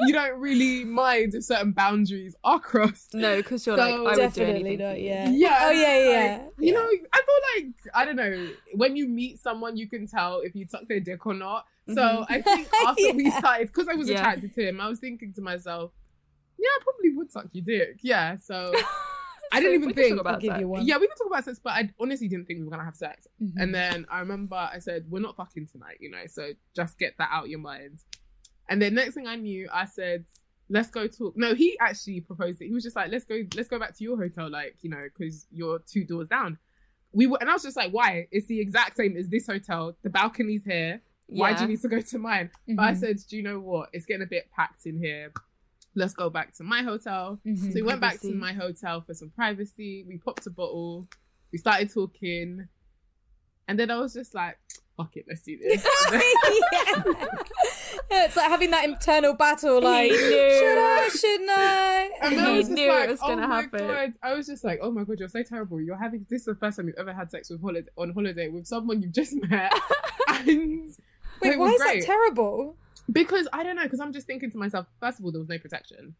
you 0.00 0.12
don't 0.12 0.38
really 0.40 0.84
mind 0.84 1.34
if 1.34 1.44
certain 1.44 1.72
boundaries 1.72 2.34
are 2.44 2.58
crossed. 2.60 3.14
No, 3.14 3.36
because 3.36 3.66
you're 3.66 3.76
So- 3.76 3.82
like, 3.82 3.94
I 3.94 4.00
would 4.02 4.14
do 4.14 4.20
Definitely 4.40 4.60
anything 4.60 4.78
not. 4.86 5.00
Yeah. 5.00 5.28
Yeah. 5.30 5.58
Oh 5.62 5.70
yeah, 5.70 5.94
it's 5.94 6.10
yeah. 6.12 6.42
like, 6.44 6.52
You 6.58 6.72
know, 6.74 6.88
I 7.12 7.22
feel 7.22 7.64
like 7.64 7.74
I 7.94 8.04
don't 8.04 8.16
know 8.16 8.48
when 8.74 8.96
you 8.96 9.08
meet 9.08 9.38
someone, 9.38 9.76
you 9.76 9.88
can 9.88 10.06
tell 10.06 10.40
if 10.40 10.54
you 10.54 10.66
tuck 10.66 10.82
their 10.88 11.00
dick 11.00 11.24
or 11.26 11.34
not. 11.34 11.66
So 11.88 11.94
Mhm. 12.00 12.26
I 12.28 12.42
think 12.42 12.68
after 12.86 13.12
we 13.14 13.28
started, 13.30 13.66
because 13.68 13.88
I 13.88 13.94
was 13.94 14.08
Yeah. 14.08 14.18
attracted 14.18 14.54
to 14.54 14.68
him, 14.68 14.80
I 14.80 14.88
was 14.88 15.00
thinking 15.00 15.32
to 15.34 15.40
myself, 15.40 15.90
yeah, 16.62 16.68
I 16.68 16.78
probably 16.82 17.10
would 17.16 17.32
suck 17.32 17.46
your 17.52 17.64
dick. 17.64 17.98
Yeah. 18.02 18.36
So 18.36 18.72
I 19.52 19.60
didn't 19.60 19.72
So 19.72 19.74
even 19.74 19.86
we 19.88 19.92
think- 19.94 20.20
about 20.20 20.34
I'll 20.34 20.40
give 20.40 20.56
you 20.60 20.68
one. 20.68 20.86
yeah, 20.86 20.96
we 20.96 21.06
can 21.08 21.16
talk 21.16 21.26
about 21.26 21.44
sex, 21.44 21.60
but 21.62 21.70
I 21.74 21.90
honestly 22.00 22.28
didn't 22.28 22.46
think 22.46 22.60
we 22.60 22.64
were 22.64 22.70
gonna 22.70 22.84
have 22.84 22.96
sex. 22.96 23.26
Mhm. 23.42 23.52
And 23.58 23.74
then 23.74 24.06
I 24.10 24.20
remember 24.20 24.56
I 24.56 24.78
said, 24.78 25.06
We're 25.10 25.20
not 25.20 25.36
fucking 25.36 25.66
tonight, 25.66 25.98
you 26.00 26.10
know, 26.10 26.24
so 26.26 26.50
just 26.74 26.98
get 26.98 27.14
that 27.18 27.28
out 27.32 27.48
your 27.48 27.58
mind. 27.58 27.98
And 28.68 28.80
then 28.80 28.94
next 28.94 29.14
thing 29.14 29.26
I 29.26 29.36
knew, 29.36 29.68
I 29.72 29.84
said, 29.86 30.24
Let's 30.70 30.88
go 30.88 31.06
talk. 31.06 31.36
No, 31.36 31.54
he 31.54 31.76
actually 31.80 32.20
proposed 32.20 32.62
it. 32.62 32.66
He 32.68 32.72
was 32.72 32.82
just 32.84 32.96
like, 32.96 33.10
Let's 33.10 33.24
go, 33.26 33.42
let's 33.56 33.68
go 33.68 33.78
back 33.78 33.94
to 33.98 34.04
your 34.04 34.16
hotel, 34.16 34.48
like, 34.50 34.76
you 34.82 34.88
know, 34.90 35.04
because 35.12 35.46
you're 35.50 35.80
two 35.80 36.04
doors 36.04 36.28
down. 36.28 36.58
We 37.12 37.26
were 37.26 37.36
and 37.42 37.50
I 37.50 37.52
was 37.52 37.62
just 37.62 37.76
like, 37.76 37.92
Why? 37.92 38.28
It's 38.30 38.46
the 38.46 38.58
exact 38.60 38.96
same 38.96 39.16
as 39.18 39.28
this 39.28 39.46
hotel. 39.46 39.94
The 40.02 40.08
balcony's 40.08 40.64
here. 40.64 41.02
Why 41.26 41.50
do 41.52 41.56
Yeah. 41.56 41.62
you 41.62 41.68
need 41.68 41.82
to 41.82 41.88
go 41.88 42.00
to 42.00 42.18
mine? 42.18 42.50
But 42.68 42.82
I 42.82 42.92
Mhm. 42.92 42.96
said, 43.00 43.18
Do 43.28 43.36
you 43.36 43.42
know 43.42 43.60
what? 43.60 43.90
It's 43.92 44.06
getting 44.06 44.22
a 44.22 44.26
bit 44.26 44.50
packed 44.56 44.86
in 44.86 44.98
here. 44.98 45.30
Let's 45.94 46.14
go 46.14 46.30
back 46.30 46.54
to 46.56 46.64
my 46.64 46.82
hotel. 46.82 47.38
Mhm. 47.46 47.58
So 47.68 47.74
we 47.74 47.82
went 47.82 48.00
back 48.00 48.20
to 48.20 48.32
my 48.34 48.52
hotel 48.52 49.02
for 49.02 49.14
some 49.14 49.30
privacy. 49.30 50.04
We 50.08 50.18
popped 50.18 50.46
a 50.46 50.50
bottle. 50.50 51.06
We 51.52 51.58
started 51.58 51.92
talking. 51.92 52.66
And 53.68 53.78
then 53.78 53.90
I 53.90 53.98
was 53.98 54.14
just 54.14 54.34
like, 54.34 54.58
fuck 54.96 55.16
it, 55.16 55.24
let's 55.28 55.42
do 55.42 55.56
this. 55.58 55.84
yeah. 56.12 57.02
It's 58.10 58.36
like 58.36 58.48
having 58.48 58.70
that 58.70 58.84
internal 58.84 59.34
battle, 59.34 59.80
like 59.82 60.10
should 60.10 60.78
I, 60.78 61.08
shouldn't 61.08 61.50
I? 61.50 62.10
And 62.22 62.38
then 62.38 62.46
I 62.46 62.52
was 62.52 62.68
knew 62.68 62.90
it 62.90 63.10
was 63.10 63.20
oh 63.22 63.28
gonna 63.28 63.46
happen. 63.46 63.86
God. 63.86 64.12
I 64.22 64.34
was 64.34 64.46
just 64.46 64.64
like, 64.64 64.80
oh 64.82 64.90
my 64.90 65.04
god, 65.04 65.18
you're 65.18 65.28
so 65.28 65.42
terrible. 65.42 65.80
You're 65.80 65.96
having 65.96 66.26
this 66.28 66.40
is 66.40 66.46
the 66.46 66.54
first 66.54 66.76
time 66.76 66.86
you've 66.88 66.96
ever 66.98 67.12
had 67.12 67.30
sex 67.30 67.50
with 67.50 67.60
holiday 67.62 67.88
on 67.96 68.12
holiday 68.12 68.48
with 68.48 68.66
someone 68.66 69.00
you've 69.02 69.12
just 69.12 69.34
met. 69.48 69.72
and 70.28 70.94
Wait, 71.40 71.58
why 71.58 71.68
is 71.68 71.82
great. 71.82 72.00
that 72.00 72.06
terrible? 72.06 72.76
Because 73.10 73.48
I 73.52 73.62
don't 73.62 73.76
know, 73.76 73.84
because 73.84 74.00
I'm 74.00 74.12
just 74.12 74.26
thinking 74.26 74.50
to 74.50 74.58
myself, 74.58 74.86
first 75.00 75.18
of 75.18 75.24
all, 75.24 75.32
there 75.32 75.38
was 75.40 75.48
no 75.48 75.58
protection. 75.58 76.14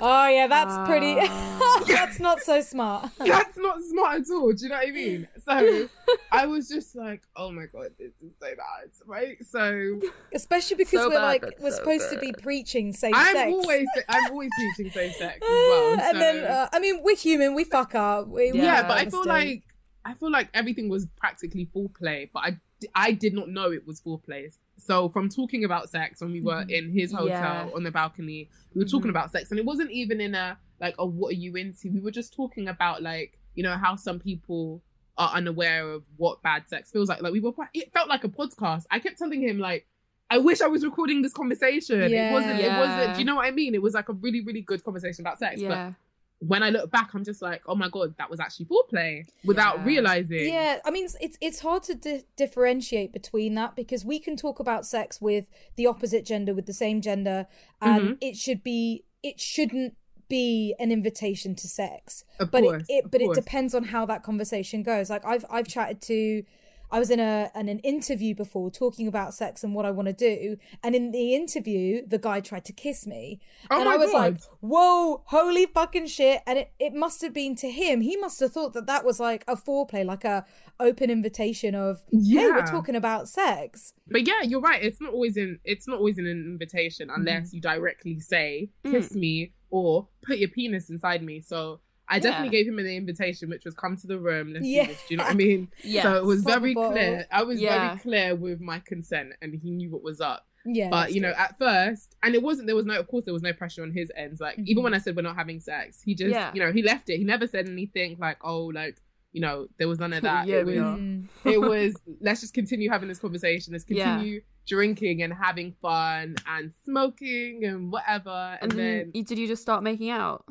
Oh 0.00 0.28
yeah, 0.28 0.48
that's 0.48 0.76
pretty. 0.86 1.16
Ah. 1.18 1.82
that's 1.88 2.20
not 2.20 2.40
so 2.40 2.60
smart. 2.60 3.10
That's 3.18 3.56
not 3.56 3.78
smart 3.82 4.20
at 4.20 4.26
all. 4.30 4.52
Do 4.52 4.64
you 4.64 4.68
know 4.68 4.76
what 4.76 4.88
I 4.88 4.90
mean? 4.90 5.28
So 5.46 5.88
I 6.30 6.44
was 6.46 6.68
just 6.68 6.94
like, 6.94 7.22
oh 7.36 7.50
my 7.50 7.64
god, 7.64 7.92
this 7.98 8.12
is 8.22 8.34
so 8.38 8.48
bad, 8.54 8.90
right? 9.06 9.38
So 9.42 9.98
Especially 10.34 10.76
because 10.76 11.00
So 11.00 11.08
we're 11.08 11.14
bad, 11.14 11.42
like 11.42 11.58
we're 11.60 11.70
so 11.70 11.76
supposed 11.78 12.10
to 12.10 12.18
be 12.18 12.32
good. 12.32 12.42
preaching 12.42 12.92
safe 12.92 13.14
I'm 13.16 13.34
sex. 13.34 13.50
always 13.50 13.86
I'm 14.10 14.30
always 14.30 14.50
preaching 14.58 14.92
safe 14.92 15.14
sex 15.16 15.36
as 15.36 15.40
well. 15.48 16.00
and 16.00 16.20
then 16.20 16.44
uh, 16.44 16.68
I 16.74 16.78
mean 16.78 17.00
we're 17.02 17.16
human, 17.16 17.54
we 17.54 17.64
fuck 17.64 17.94
up. 17.94 18.28
We, 18.28 18.52
we 18.52 18.58
yeah, 18.58 18.64
Yeah, 18.82 18.82
but 18.88 18.98
I 18.98 19.08
feel 19.08 19.24
like 19.24 19.62
I 20.04 20.12
feel 20.12 20.30
like 20.30 20.50
everything 20.52 20.90
was 20.90 21.06
practically 21.16 21.66
foreplay, 21.74 22.28
but 22.32 22.40
I 22.40 22.58
I 22.94 23.12
did 23.12 23.32
not 23.34 23.48
know 23.48 23.72
it 23.72 23.86
was 23.86 24.00
foreplay. 24.00 24.52
So 24.76 25.08
from 25.08 25.28
talking 25.28 25.64
about 25.64 25.88
sex 25.88 26.20
when 26.20 26.30
we 26.32 26.40
were 26.42 26.64
Mhm. 26.64 26.70
in 26.70 26.90
his 26.90 27.12
hotel 27.12 27.28
Yeah. 27.68 27.70
on 27.74 27.82
the 27.84 27.90
balcony, 27.90 28.50
we 28.74 28.82
were 28.82 28.88
talking 28.88 29.08
Mhm. 29.08 29.16
about 29.16 29.30
sex, 29.32 29.50
and 29.50 29.58
it 29.58 29.64
wasn't 29.64 29.90
even 29.92 30.20
in 30.20 30.34
a 30.34 30.58
like, 30.78 30.94
oh, 30.98 31.06
what 31.06 31.30
are 31.32 31.38
you 31.38 31.56
into? 31.56 31.90
We 31.90 32.00
were 32.00 32.10
just 32.10 32.34
talking 32.34 32.68
about 32.68 33.02
like 33.02 33.38
you 33.54 33.62
know 33.62 33.76
how 33.78 33.96
some 33.96 34.18
people 34.20 34.82
are 35.16 35.30
unaware 35.30 35.90
of 35.90 36.04
what 36.18 36.42
bad 36.42 36.68
sex 36.68 36.90
feels 36.90 37.08
like. 37.08 37.22
Like 37.22 37.32
we 37.32 37.40
were, 37.40 37.54
it 37.72 37.90
felt 37.94 38.08
like 38.10 38.24
a 38.24 38.28
podcast. 38.28 38.84
I 38.90 38.98
kept 38.98 39.18
telling 39.18 39.40
him 39.42 39.58
like. 39.58 39.86
I 40.28 40.38
wish 40.38 40.60
I 40.60 40.66
was 40.66 40.84
recording 40.84 41.22
this 41.22 41.32
conversation. 41.32 42.00
It 42.12 42.32
wasn't. 42.32 42.58
It 42.58 42.68
wasn't. 42.76 43.14
Do 43.14 43.20
you 43.20 43.24
know 43.24 43.36
what 43.36 43.44
I 43.46 43.52
mean? 43.52 43.76
It 43.76 43.80
was 43.80 43.94
like 43.94 44.08
a 44.08 44.12
really, 44.12 44.40
really 44.40 44.60
good 44.60 44.82
conversation 44.82 45.22
about 45.22 45.38
sex. 45.38 45.60
But 45.62 45.68
Yeah. 45.68 45.92
When 46.40 46.62
I 46.62 46.68
look 46.70 46.90
back, 46.90 47.14
I'm 47.14 47.24
just 47.24 47.40
like, 47.40 47.62
oh 47.66 47.74
my 47.74 47.88
god, 47.88 48.14
that 48.18 48.28
was 48.30 48.40
actually 48.40 48.66
foreplay 48.66 49.24
without 49.44 49.78
Yeah. 49.78 49.84
realizing. 49.86 50.48
Yeah, 50.52 50.80
I 50.84 50.90
mean, 50.90 51.04
it's- 51.06 51.38
it's 51.40 51.60
hard 51.60 51.82
to 51.84 51.94
di- 51.94 52.24
differentiate 52.36 53.12
between 53.12 53.54
that 53.54 53.74
because 53.74 54.04
we 54.04 54.18
can 54.18 54.36
talk 54.36 54.60
about 54.60 54.84
sex 54.86 55.20
with 55.20 55.48
the 55.76 55.86
opposite 55.86 56.26
gender, 56.26 56.52
with 56.54 56.66
the 56.66 56.74
same 56.74 57.00
gender, 57.00 57.46
and 57.80 58.02
Mm-hmm. 58.02 58.12
it 58.20 58.36
should 58.36 58.62
be 58.62 59.04
it 59.22 59.40
shouldn't 59.40 59.96
be 60.28 60.74
an 60.78 60.92
invitation 60.92 61.54
to 61.56 61.66
sex. 61.68 62.24
Of 62.38 62.50
but 62.50 62.62
course, 62.62 62.82
it, 62.88 63.04
it 63.06 63.10
but 63.10 63.20
course. 63.20 63.38
it 63.38 63.40
depends 63.40 63.74
on 63.74 63.84
how 63.84 64.04
that 64.06 64.22
conversation 64.22 64.82
goes. 64.82 65.08
Like 65.08 65.24
I've 65.24 65.44
I've 65.50 65.66
chatted 65.68 66.00
to. 66.02 66.42
I 66.90 66.98
was 66.98 67.10
in 67.10 67.20
a 67.20 67.50
an, 67.54 67.68
an 67.68 67.78
interview 67.80 68.34
before 68.34 68.70
talking 68.70 69.06
about 69.08 69.34
sex 69.34 69.64
and 69.64 69.74
what 69.74 69.84
I 69.84 69.90
want 69.90 70.06
to 70.06 70.12
do, 70.12 70.56
and 70.82 70.94
in 70.94 71.10
the 71.12 71.34
interview, 71.34 72.06
the 72.06 72.18
guy 72.18 72.40
tried 72.40 72.64
to 72.66 72.72
kiss 72.72 73.06
me, 73.06 73.40
Oh 73.70 73.80
and 73.80 73.88
I 73.88 73.96
was 73.96 74.12
like, 74.12 74.36
"Whoa, 74.60 75.22
holy 75.26 75.66
fucking 75.66 76.06
shit!" 76.06 76.42
And 76.46 76.58
it, 76.58 76.72
it 76.78 76.94
must 76.94 77.22
have 77.22 77.32
been 77.34 77.54
to 77.56 77.70
him. 77.70 78.00
He 78.00 78.16
must 78.16 78.40
have 78.40 78.52
thought 78.52 78.72
that 78.74 78.86
that 78.86 79.04
was 79.04 79.18
like 79.20 79.44
a 79.48 79.56
foreplay, 79.56 80.04
like 80.04 80.24
a 80.24 80.44
open 80.78 81.10
invitation 81.10 81.74
of, 81.74 82.02
"Hey, 82.10 82.50
we're 82.50 82.66
talking 82.66 82.94
about 82.96 83.28
sex." 83.28 83.92
But 84.08 84.26
yeah, 84.26 84.42
you're 84.42 84.60
right. 84.60 84.82
It's 84.82 85.00
not 85.00 85.12
always 85.12 85.36
in. 85.36 85.58
It's 85.64 85.88
not 85.88 85.98
always 85.98 86.18
an 86.18 86.26
invitation 86.26 87.08
Mm-hmm. 87.08 87.20
unless 87.20 87.52
you 87.52 87.60
directly 87.60 88.20
say 88.20 88.70
"kiss 88.84 89.12
me" 89.14 89.52
or 89.70 90.08
"put 90.22 90.38
your 90.38 90.48
penis 90.48 90.88
inside 90.90 91.22
me." 91.22 91.40
So 91.40 91.80
I 92.08 92.18
definitely 92.18 92.56
Yeah. 92.56 92.62
gave 92.62 92.68
him 92.72 92.78
an 92.78 92.86
invitation, 92.86 93.48
which 93.50 93.64
was 93.64 93.74
"come 93.74 93.96
to 93.96 94.06
the 94.06 94.18
room." 94.18 94.52
Let's 94.52 94.66
Yeah. 94.66 94.82
do 94.82 94.88
this. 94.92 94.98
Do 95.08 95.14
you 95.14 95.18
know 95.18 95.24
what 95.24 95.32
I 95.32 95.34
mean? 95.36 95.68
yeah. 95.82 96.02
So 96.04 96.16
it 96.16 96.24
was 96.24 96.42
Pop 96.42 96.52
very 96.60 96.74
clear. 96.74 97.26
I 97.32 97.42
was 97.42 97.60
Yeah. 97.60 97.88
very 97.88 97.98
clear 98.00 98.34
with 98.34 98.60
my 98.60 98.78
consent, 98.80 99.32
and 99.42 99.54
he 99.54 99.70
knew 99.70 99.90
what 99.90 100.02
was 100.02 100.20
up. 100.20 100.46
Yeah, 100.68 100.88
but 100.90 101.12
you 101.14 101.20
know 101.20 101.28
good. 101.30 101.38
at 101.38 101.58
first 101.58 102.16
and 102.24 102.34
it 102.34 102.42
wasn't 102.42 102.66
there 102.66 102.74
was 102.74 102.86
no 102.86 102.98
of 102.98 103.06
course 103.06 103.24
there 103.24 103.32
was 103.32 103.40
no 103.42 103.52
pressure 103.52 103.84
on 103.84 103.92
his 103.92 104.10
ends 104.16 104.40
like 104.40 104.56
Mhm. 104.56 104.66
even 104.66 104.82
when 104.82 104.94
i 104.94 104.98
said 104.98 105.14
we're 105.14 105.22
not 105.22 105.36
having 105.36 105.60
sex 105.60 106.02
he 106.02 106.12
just 106.12 106.32
Yeah. 106.32 106.50
you 106.52 106.58
know 106.58 106.72
he 106.72 106.82
left 106.82 107.08
it 107.08 107.18
he 107.18 107.22
never 107.24 107.46
said 107.46 107.68
anything 107.68 108.16
like 108.18 108.38
oh 108.42 108.64
like 108.64 108.96
you 109.32 109.40
know, 109.42 109.66
there 109.78 109.86
was 109.86 109.98
none 109.98 110.12
of 110.14 110.22
that. 110.30 110.46
Yeah, 110.48 110.60
it 110.60 110.66
we 110.66 110.80
was 110.80 110.82
are. 110.82 111.52
It 111.52 111.60
was 111.60 111.94
let's 112.22 112.40
just 112.40 112.54
continue 112.54 112.88
having 112.90 113.06
this 113.08 113.18
conversation. 113.18 113.74
Let's 113.74 113.84
Yeah. 113.86 114.14
continue 114.16 114.40
drinking 114.66 115.22
and 115.22 115.30
having 115.34 115.72
fun 115.82 116.36
and 116.46 116.72
smoking 116.84 117.62
and 117.64 117.92
whatever. 117.92 118.58
And, 118.60 118.72
And 118.72 118.80
then 118.80 118.98
then 118.98 119.10
you, 119.14 119.24
did 119.24 119.38
you 119.38 119.46
just 119.46 119.60
start 119.62 119.82
making 119.82 120.08
out? 120.10 120.44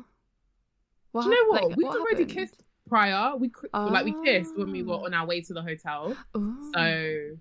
What 1.16 1.24
do 1.24 1.30
you 1.30 1.44
know 1.44 1.50
what? 1.50 1.68
like, 1.68 1.76
We'd 1.76 1.86
already 1.86 2.22
happened? 2.22 2.30
kissed 2.30 2.62
prior. 2.88 3.36
We 3.36 3.48
cr- 3.48 3.66
like 3.74 4.04
we 4.04 4.14
kissed 4.24 4.56
when 4.56 4.70
we 4.72 4.82
were 4.82 4.94
Ah. 4.94 5.04
on 5.06 5.14
our 5.14 5.26
way 5.26 5.40
to 5.42 5.52
the 5.54 5.62
hotel. 5.62 6.16
Ooh. 6.36 6.70
So, 6.74 7.36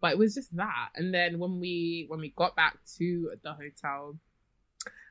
but 0.00 0.12
it 0.12 0.18
was 0.18 0.34
just 0.34 0.54
that. 0.56 0.88
And 0.96 1.12
then 1.14 1.38
when 1.38 1.60
we 1.60 2.04
when 2.08 2.20
we 2.20 2.30
got 2.30 2.56
back 2.56 2.78
to 2.98 3.32
the 3.42 3.52
hotel, 3.54 4.16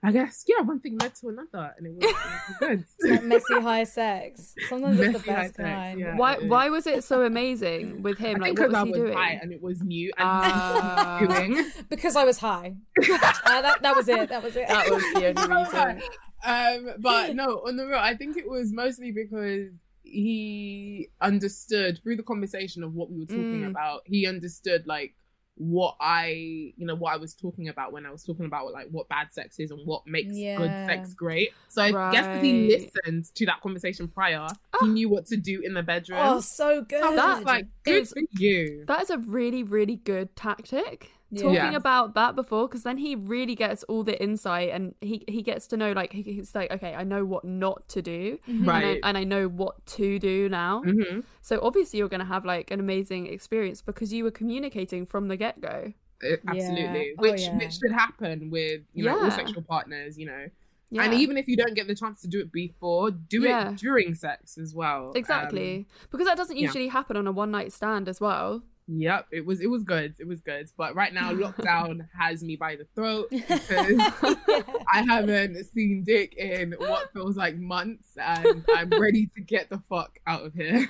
I 0.01 0.12
guess 0.13 0.45
yeah, 0.47 0.62
one 0.62 0.79
thing 0.79 0.97
led 0.97 1.13
to 1.15 1.27
another, 1.29 1.75
and 1.77 1.86
it 1.88 1.93
was, 1.93 2.03
it 2.05 2.15
was 2.15 2.55
good. 2.60 2.79
It's 2.99 3.12
like 3.12 3.23
messy 3.23 3.60
high 3.62 3.84
sex. 3.84 4.55
Sometimes 4.69 4.97
it's 4.99 5.08
the 5.08 5.13
Messy 5.19 5.29
best 5.32 5.55
kind. 5.58 5.99
yeah. 5.99 6.15
why 6.15 6.38
why 6.38 6.69
was 6.69 6.88
it 6.88 7.03
so 7.03 7.23
amazing 7.23 8.01
with 8.01 8.17
him? 8.17 8.38
I 8.43 8.49
like 8.49 8.60
what 8.60 8.69
was 8.69 8.75
I 8.75 8.86
he 8.86 8.91
was 8.91 8.99
doing? 9.01 9.13
high 9.17 9.39
and 9.41 9.51
it 9.51 9.62
was 9.62 9.82
new 9.84 10.08
and 10.17 10.27
Ah. 10.27 11.19
doing. 11.27 11.65
Because 11.89 12.15
I 12.15 12.23
was 12.23 12.38
high. 12.39 12.75
Uh, 12.97 13.62
that, 13.62 13.82
that 13.82 13.95
was 13.95 14.08
it. 14.08 14.29
That 14.29 14.41
was 14.43 14.55
it. 14.55 14.67
that 14.67 14.89
was 14.89 15.03
the 15.13 15.27
only 15.38 15.63
reason. 15.63 16.01
Um, 16.45 16.91
but 16.99 17.36
no, 17.36 17.63
on 17.67 17.75
the 17.78 17.86
real, 17.88 17.97
I 17.99 18.15
think 18.15 18.38
it 18.38 18.49
was 18.49 18.71
mostly 18.71 19.12
because 19.12 19.73
he 20.04 21.10
understood 21.21 21.99
through 22.04 22.15
the 22.15 22.23
conversation 22.23 22.84
of 22.84 22.93
what 22.93 23.12
we 23.12 23.19
were 23.19 23.25
talking 23.25 23.62
Mm. 23.63 23.69
about. 23.69 24.02
He 24.06 24.25
understood 24.28 24.88
like 24.88 25.15
what 25.56 25.97
I, 25.99 26.28
you 26.78 26.86
know, 26.88 26.95
what 26.95 27.13
I 27.13 27.17
was 27.17 27.34
talking 27.34 27.67
about 27.67 27.91
when 27.91 28.06
I 28.06 28.12
was 28.12 28.23
talking 28.23 28.45
about 28.45 28.71
like 28.71 28.88
what 28.91 29.10
bad 29.10 29.32
sex 29.34 29.60
is 29.60 29.71
and 29.71 29.82
what 29.86 30.08
makes 30.08 30.34
good 30.34 30.69
sex 30.88 31.13
great. 31.13 31.49
So 31.67 31.82
I 31.84 32.12
guess 32.12 32.25
because 32.25 32.43
he 32.43 32.67
listened 32.69 33.25
to 33.36 33.45
that 33.47 33.60
conversation 33.62 34.08
prior, 34.08 34.47
Oh. 34.73 34.86
he 34.86 34.91
knew 34.91 35.10
what 35.10 35.25
to 35.28 35.38
do 35.38 35.62
in 35.62 35.73
the 35.73 35.84
bedroom. 35.84 36.19
Oh, 36.21 36.39
so 36.39 36.82
good. 36.84 37.02
so 37.02 37.08
I 37.08 37.10
was 37.10 37.17
That 37.17 37.34
just 37.36 37.45
like, 37.45 37.65
good 37.84 38.02
is- 38.04 38.13
for 38.13 38.21
you. 38.39 38.86
That 38.88 39.02
is 39.02 39.10
a 39.10 39.17
really, 39.17 39.63
really 39.63 39.97
good 39.97 40.34
tactic. 40.38 41.12
Yeah. 41.31 41.41
Talking 41.43 41.53
Yes. 41.55 41.75
about 41.75 42.15
that 42.15 42.35
before, 42.35 42.67
because 42.67 42.81
then 42.83 42.97
he 42.97 43.15
really 43.15 43.53
gets 43.53 43.83
all 43.83 44.03
the 44.03 44.19
insight, 44.21 44.69
and 44.69 44.95
he 45.01 45.23
he 45.27 45.41
gets 45.43 45.67
to 45.67 45.77
know 45.77 45.91
like 45.91 46.11
he, 46.11 46.23
he's 46.23 46.55
like, 46.55 46.71
okay, 46.71 46.95
I 46.95 47.03
know 47.03 47.23
what 47.23 47.45
not 47.45 47.87
to 47.89 48.01
do. 48.01 48.39
Right. 48.47 48.83
and, 48.83 49.05
I, 49.05 49.09
and 49.09 49.17
I 49.17 49.23
know 49.25 49.47
what 49.47 49.85
to 49.97 50.17
do 50.17 50.49
now. 50.49 50.81
hmm 50.81 51.19
So 51.41 51.59
obviously, 51.61 51.99
you're 51.99 52.09
gonna 52.09 52.25
have 52.25 52.45
like 52.45 52.71
an 52.71 52.79
amazing 52.79 53.27
experience 53.27 53.81
because 53.81 54.11
you 54.11 54.23
were 54.23 54.31
communicating 54.31 55.05
from 55.05 55.27
the 55.27 55.37
get 55.37 55.61
go. 55.61 55.93
Absolutely, 56.47 57.13
Oh, 57.17 57.21
which 57.21 57.41
yeah. 57.41 57.57
which 57.57 57.73
should 57.73 57.91
happen 57.91 58.49
with 58.49 58.81
you 58.93 59.05
know 59.05 59.19
all 59.23 59.31
sexual 59.31 59.61
partners. 59.61 60.17
You 60.17 60.25
know, 60.27 60.45
Yeah, 60.91 61.03
And 61.03 61.13
even 61.13 61.37
if 61.37 61.47
you 61.47 61.55
don't 61.55 61.75
get 61.75 61.85
the 61.87 61.95
chance 61.95 62.21
to 62.21 62.27
do 62.27 62.39
it 62.39 62.51
before, 62.51 63.11
do 63.11 63.41
Yeah. 63.43 63.71
it 63.71 63.77
during 63.77 64.15
sex 64.15 64.57
as 64.57 64.73
well. 64.73 65.11
exactly 65.15 65.75
Um, 65.77 65.85
because 66.11 66.25
that 66.25 66.37
doesn't 66.37 66.57
yeah. 66.57 66.63
usually 66.65 66.87
happen 66.87 67.15
on 67.15 67.27
a 67.27 67.31
one 67.31 67.51
night 67.51 67.71
stand 67.71 68.09
as 68.09 68.19
well. 68.19 68.63
Yep, 68.97 69.28
it 69.32 69.45
was 69.45 69.62
it 69.62 69.67
was 69.67 69.84
good. 69.84 70.15
It 70.19 70.28
was 70.28 70.41
good. 70.41 70.69
But 70.78 70.95
right 70.95 71.13
now, 71.13 71.32
lockdown 71.34 72.08
has 72.17 72.43
me 72.43 72.56
by 72.56 72.75
the 72.75 72.86
throat 72.95 73.30
because 73.32 73.99
I 74.91 75.04
haven't 75.08 75.63
seen 75.65 76.04
dick 76.06 76.36
in 76.36 76.73
what 76.78 77.12
feels 77.13 77.38
like 77.38 77.58
months, 77.58 78.10
and 78.17 78.65
I'm 78.75 78.89
ready 78.89 79.28
to 79.36 79.41
get 79.41 79.69
the 79.69 79.80
fuck 79.89 80.19
out 80.25 80.45
of 80.45 80.54
here. 80.54 80.89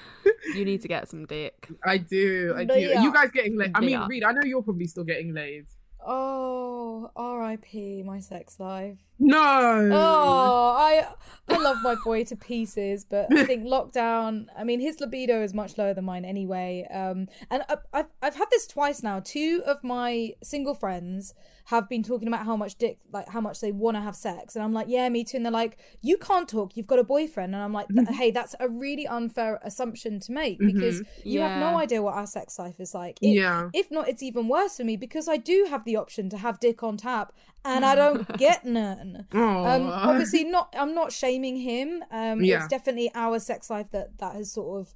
You 0.56 0.66
need 0.66 0.82
to 0.82 0.88
get 0.88 1.10
some 1.10 1.26
dick. 1.26 1.70
I 1.84 1.98
do, 1.98 2.54
I 2.58 2.66
do. 2.66 2.80
Yeah. 2.80 3.00
Are 3.00 3.04
you 3.04 3.14
guys 3.14 3.32
getting 3.32 3.58
laid? 3.58 3.72
I 3.76 3.82
mean, 3.82 3.90
Yeah. 3.92 4.08
Reed, 4.08 4.24
I 4.24 4.32
know 4.32 4.42
you're 4.44 4.64
probably 4.64 4.88
still 4.88 5.04
getting 5.04 5.34
laid. 5.34 5.66
Oh, 6.06 7.12
R.I.P. 7.16 8.04
my 8.04 8.20
sex 8.20 8.60
life. 8.60 8.98
No. 9.20 9.90
Oh, 9.92 10.76
I 10.78 11.08
I 11.52 11.58
love 11.58 11.78
my 11.82 11.96
boy 12.06 12.24
to 12.26 12.36
pieces, 12.36 13.04
but 13.10 13.28
I 13.36 13.44
think 13.44 13.64
lockdown. 13.76 14.46
I 14.56 14.64
mean, 14.64 14.80
his 14.80 15.00
libido 15.02 15.42
is 15.42 15.54
much 15.54 15.78
lower 15.80 15.94
than 15.96 16.06
mine 16.06 16.24
anyway. 16.24 16.88
Um, 16.94 17.28
and 17.50 17.64
I, 17.68 17.78
I've 17.94 18.06
I've 18.22 18.36
had 18.36 18.50
this 18.52 18.68
twice 18.68 19.02
now. 19.04 19.20
Two 19.24 19.64
of 19.66 19.84
my 19.84 20.34
single 20.44 20.76
friends 20.76 21.34
have 21.66 21.88
been 21.88 22.02
talking 22.02 22.28
about 22.28 22.46
how 22.46 22.56
much 22.56 22.76
dick, 22.80 22.98
like 23.12 23.30
how 23.30 23.40
much 23.42 23.62
they 23.62 23.72
want 23.72 23.96
to 23.98 24.02
have 24.02 24.16
sex, 24.16 24.56
and 24.56 24.64
I'm 24.64 24.74
like, 24.74 24.88
yeah, 24.90 25.10
me 25.10 25.24
too. 25.24 25.38
And 25.38 25.46
they're 25.46 25.52
like, 25.52 25.78
you 26.02 26.18
can't 26.18 26.48
talk. 26.48 26.78
You've 26.78 26.88
got 26.88 27.00
a 27.00 27.04
boyfriend, 27.04 27.54
and 27.56 27.64
I'm 27.64 27.74
like, 27.74 27.88
hey, 28.12 28.30
that's 28.32 28.56
a 28.60 28.70
really 28.70 29.06
unfair 29.08 29.60
assumption 29.64 30.20
to 30.22 30.32
make 30.32 30.60
because 30.60 31.02
you 31.24 31.42
have 31.42 31.60
no 31.60 31.78
idea 31.80 32.02
what 32.04 32.14
our 32.16 32.28
sex 32.28 32.58
life 32.60 32.80
is 32.80 32.94
like. 32.94 33.18
It- 33.22 33.30
Yeah. 33.30 33.70
if 33.74 33.90
not, 33.92 34.08
it's 34.08 34.22
even 34.24 34.48
worse 34.48 34.78
for 34.78 34.84
me 34.84 34.98
because 34.98 35.28
I 35.28 35.38
do 35.38 35.68
have 35.70 35.84
the 35.86 35.96
option 35.96 36.30
to 36.30 36.38
have 36.38 36.60
dick 36.60 36.82
on 36.84 36.98
tap 36.98 37.34
and 37.66 37.86
I 37.86 37.96
don't 37.96 38.28
get 38.38 38.66
none. 38.66 39.26
Um, 39.32 39.88
obviously, 39.88 40.44
not. 40.44 40.74
I'm 40.78 40.94
not 40.96 41.12
shaming 41.12 41.58
him. 41.58 42.04
Um, 42.12 42.44
Yeah. 42.44 42.58
It's 42.60 42.68
definitely 42.68 43.12
our 43.16 43.40
sex 43.40 43.70
life 43.70 43.90
that 43.92 44.18
that 44.20 44.36
has 44.36 44.52
sort 44.52 44.80
of 44.82 44.94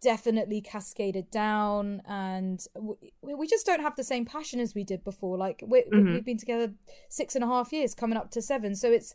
definitely 0.00 0.60
cascaded 0.60 1.30
down, 1.30 2.02
and 2.08 2.64
we, 2.78 3.34
we 3.34 3.46
just 3.46 3.64
don't 3.66 3.80
have 3.80 3.94
the 3.96 4.02
same 4.04 4.24
passion 4.24 4.58
as 4.58 4.74
we 4.74 4.82
did 4.84 5.04
before. 5.04 5.36
Like 5.36 5.62
we, 5.66 5.84
Mhm. 5.84 6.12
we've 6.14 6.24
been 6.24 6.38
together 6.38 6.72
six 7.08 7.34
and 7.36 7.44
a 7.44 7.46
half 7.46 7.72
years, 7.72 7.94
coming 7.94 8.16
up 8.16 8.30
to 8.32 8.42
seven, 8.42 8.74
so 8.74 8.90
it's. 8.90 9.14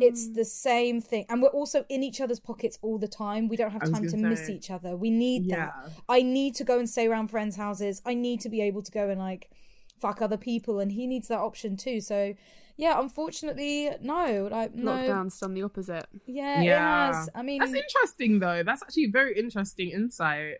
It's 0.00 0.28
Hmm. 0.28 0.34
the 0.34 0.44
same 0.44 1.00
thing, 1.00 1.26
and 1.28 1.42
we're 1.42 1.48
also 1.48 1.84
in 1.88 2.04
each 2.04 2.20
other's 2.20 2.38
pockets 2.38 2.78
all 2.82 2.98
the 2.98 3.08
time. 3.08 3.48
We 3.48 3.56
don't 3.56 3.72
have 3.72 3.82
time 3.82 4.04
to 4.04 4.10
gonna 4.12 4.28
miss 4.28 4.48
each 4.48 4.70
other. 4.70 4.96
We 4.96 5.10
need 5.10 5.46
Yeah. 5.46 5.56
that. 5.56 5.90
I 6.08 6.22
need 6.22 6.54
to 6.54 6.64
go 6.64 6.78
and 6.78 6.88
stay 6.88 7.08
around 7.08 7.32
friends' 7.32 7.56
houses. 7.56 8.00
I 8.06 8.14
need 8.14 8.40
to 8.42 8.48
be 8.48 8.60
able 8.60 8.82
to 8.82 8.92
go 8.92 9.10
and 9.10 9.18
like 9.18 9.50
fuck 10.02 10.20
other 10.20 10.36
people, 10.36 10.74
and 10.80 10.90
he 10.92 11.06
needs 11.06 11.28
that 11.28 11.38
option 11.38 11.76
too. 11.76 12.00
So, 12.00 12.34
yeah, 12.76 13.00
unfortunately, 13.00 13.90
no, 14.02 14.48
like 14.50 14.74
no, 14.74 14.92
Lockdown's 14.92 15.38
done 15.38 15.54
the 15.54 15.62
opposite. 15.62 16.06
yeah, 16.26 16.60
it 16.60 16.64
Yeah. 16.64 17.06
has. 17.14 17.30
I 17.34 17.42
mean, 17.42 17.60
That's 17.60 17.72
interesting 17.84 18.40
though. 18.40 18.62
That's 18.62 18.82
actually 18.82 19.06
very 19.20 19.38
interesting 19.38 19.88
insight 19.90 20.56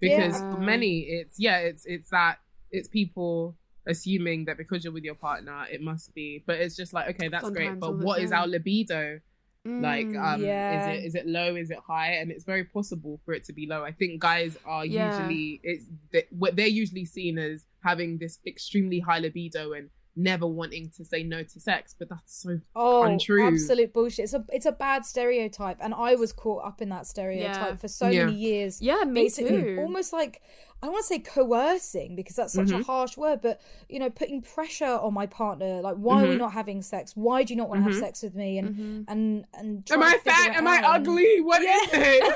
because 0.00 0.34
Yeah. 0.40 0.54
for 0.54 0.60
many 0.60 1.00
it's 1.18 1.36
yeah, 1.38 1.58
it's 1.58 1.84
it's 1.94 2.08
that 2.10 2.36
it's 2.70 2.88
people 2.88 3.56
assuming 3.86 4.46
that 4.46 4.56
because 4.56 4.82
you're 4.82 4.92
with 4.98 5.04
your 5.04 5.14
partner 5.28 5.66
it 5.70 5.80
must 5.82 6.14
be 6.14 6.42
but 6.46 6.56
it's 6.56 6.74
just 6.74 6.94
like 6.94 7.06
okay 7.12 7.28
that's 7.28 7.50
great 7.50 7.78
but 7.78 7.88
all 7.88 7.92
the 7.98 8.02
what 8.06 8.18
is 8.24 8.30
time. 8.30 8.40
our 8.40 8.46
libido 8.46 9.20
like 9.66 10.06
Mm, 10.06 10.34
um 10.34 10.44
yeah. 10.44 10.92
is 10.92 10.98
it 10.98 11.06
is 11.06 11.14
it 11.14 11.26
low 11.26 11.56
is 11.56 11.70
it 11.70 11.78
high 11.86 12.12
and 12.16 12.30
it's 12.30 12.44
very 12.44 12.64
possible 12.64 13.18
for 13.24 13.32
it 13.32 13.44
to 13.44 13.52
be 13.54 13.66
low 13.66 13.82
i 13.82 13.92
think 13.92 14.20
guys 14.20 14.58
are 14.66 14.84
Yeah. 14.84 15.16
usually 15.18 15.60
it's 15.62 15.86
they, 16.12 16.24
what 16.30 16.54
they're 16.54 16.66
usually 16.66 17.06
seen 17.06 17.38
as 17.38 17.64
having 17.82 18.18
this 18.18 18.38
extremely 18.46 19.00
high 19.00 19.20
libido 19.20 19.72
and 19.72 19.88
never 20.16 20.46
wanting 20.46 20.90
to 20.96 21.04
say 21.04 21.22
no 21.24 21.42
to 21.42 21.58
sex 21.60 21.94
but 21.98 22.08
that's 22.10 22.42
so 22.42 22.60
oh, 22.76 23.02
untrue. 23.04 23.46
absolute 23.48 23.92
bullshit. 23.92 24.24
It's 24.24 24.34
a 24.34 24.44
it's 24.50 24.66
a 24.66 24.70
bad 24.70 25.04
stereotype, 25.04 25.78
and 25.80 25.92
I 25.92 26.14
was 26.14 26.32
caught 26.32 26.64
up 26.64 26.80
in 26.80 26.88
that 26.90 27.04
stereotype 27.08 27.56
Yeah. 27.70 27.74
for 27.74 27.88
so 27.88 28.08
Yeah. 28.08 28.26
many 28.26 28.36
years. 28.36 28.80
yeah, 28.80 29.02
me 29.04 29.22
basically 29.22 29.60
too. 29.62 29.78
almost 29.80 30.12
like 30.12 30.40
I 30.84 30.86
don't 30.88 30.92
want 30.92 31.04
to 31.04 31.14
say 31.14 31.18
coercing 31.20 32.14
because 32.14 32.36
that's 32.36 32.52
such 32.52 32.70
a 32.70 32.74
Mhm. 32.74 32.84
harsh 32.84 33.16
word, 33.16 33.40
but 33.40 33.58
you 33.88 33.98
know, 33.98 34.10
putting 34.10 34.42
pressure 34.42 34.84
on 34.84 35.14
my 35.14 35.24
partner, 35.24 35.80
like 35.80 35.96
why 35.96 36.22
are 36.22 36.26
we 36.28 36.34
Mhm. 36.34 36.38
not 36.40 36.52
having 36.52 36.82
sex? 36.82 37.12
Why 37.16 37.42
do 37.42 37.54
you 37.54 37.56
not 37.56 37.70
want 37.70 37.82
to 37.84 37.88
Mhm. 37.88 37.92
have 37.94 38.00
sex 38.02 38.22
with 38.22 38.34
me? 38.34 38.58
And 38.58 38.76
Mhm. 38.76 39.04
and 39.08 39.46
and 39.54 39.90
am 39.90 40.02
i 40.02 40.18
fat 40.18 40.54
am 40.54 40.66
i 40.68 40.82
ugly 40.84 41.40
What 41.40 41.62
is 41.62 41.88
Yeah. 41.90 42.00
it 42.02 42.34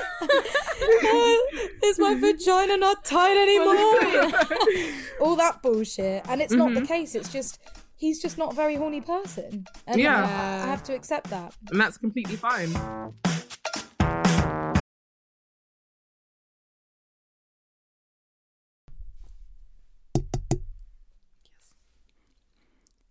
Is 1.83 1.99
my 1.99 2.15
vagina 2.15 2.77
not 2.77 3.05
tight 3.05 3.37
anymore? 3.45 4.93
All 5.21 5.35
that 5.35 5.61
bullshit, 5.61 6.25
and 6.27 6.41
it's 6.41 6.53
not 6.53 6.73
the 6.73 6.81
Mhm. 6.81 6.87
case. 6.87 7.13
It's 7.13 7.29
just 7.31 7.59
he's 7.97 8.19
just 8.19 8.39
not 8.39 8.53
a 8.53 8.55
very 8.55 8.77
horny 8.77 9.01
person, 9.01 9.67
and 9.85 10.01
Yeah. 10.01 10.23
I 10.23 10.65
have 10.65 10.81
to 10.85 10.95
accept 10.95 11.29
that. 11.29 11.53
and 11.69 11.79
that's 11.79 11.97
completely 11.99 12.35
fine 12.35 12.69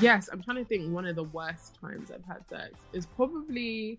Yes, 0.00 0.28
I'm 0.32 0.42
trying 0.42 0.56
to 0.58 0.64
think. 0.64 0.92
One 0.92 1.06
of 1.06 1.16
the 1.16 1.24
worst 1.24 1.78
times 1.80 2.10
I've 2.10 2.24
had 2.24 2.48
sex 2.48 2.80
is 2.92 3.06
probably 3.06 3.98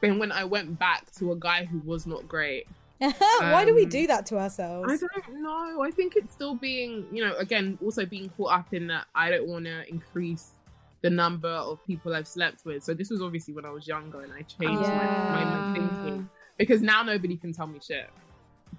been 0.00 0.18
when 0.18 0.32
I 0.32 0.44
went 0.44 0.78
back 0.78 1.10
to 1.18 1.32
a 1.32 1.36
guy 1.36 1.64
who 1.64 1.78
was 1.80 2.06
not 2.06 2.26
great. 2.28 2.66
Why 2.98 3.64
do 3.64 3.74
we 3.74 3.82
Um, 3.84 3.88
do 3.88 4.06
that 4.06 4.26
to 4.26 4.38
ourselves? 4.38 4.92
I 4.92 4.96
don't 4.96 5.42
know. 5.42 5.82
I 5.82 5.90
think 5.90 6.14
it's 6.16 6.32
still 6.32 6.54
being, 6.54 7.06
you 7.12 7.24
know, 7.24 7.36
again, 7.36 7.78
also 7.84 8.06
being 8.06 8.28
caught 8.30 8.52
up 8.52 8.72
in 8.74 8.86
that 8.88 9.06
I 9.14 9.30
don't 9.30 9.48
want 9.48 9.64
to 9.64 9.88
increase 9.88 10.52
the 11.02 11.10
number 11.10 11.48
of 11.48 11.84
people 11.84 12.14
I've 12.14 12.28
slept 12.28 12.64
with. 12.64 12.84
So 12.84 12.94
this 12.94 13.10
was 13.10 13.20
obviously 13.20 13.54
when 13.54 13.64
I 13.64 13.70
was 13.70 13.88
younger 13.88 14.22
and 14.22 14.32
I 14.32 14.42
changed 14.42 14.88
my, 14.92 15.44
my 15.44 15.62
thinking 15.72 16.28
because 16.56 16.80
now 16.80 17.02
nobody 17.02 17.36
can 17.36 17.52
tell 17.52 17.66
me 17.66 17.80
shit. 17.84 18.08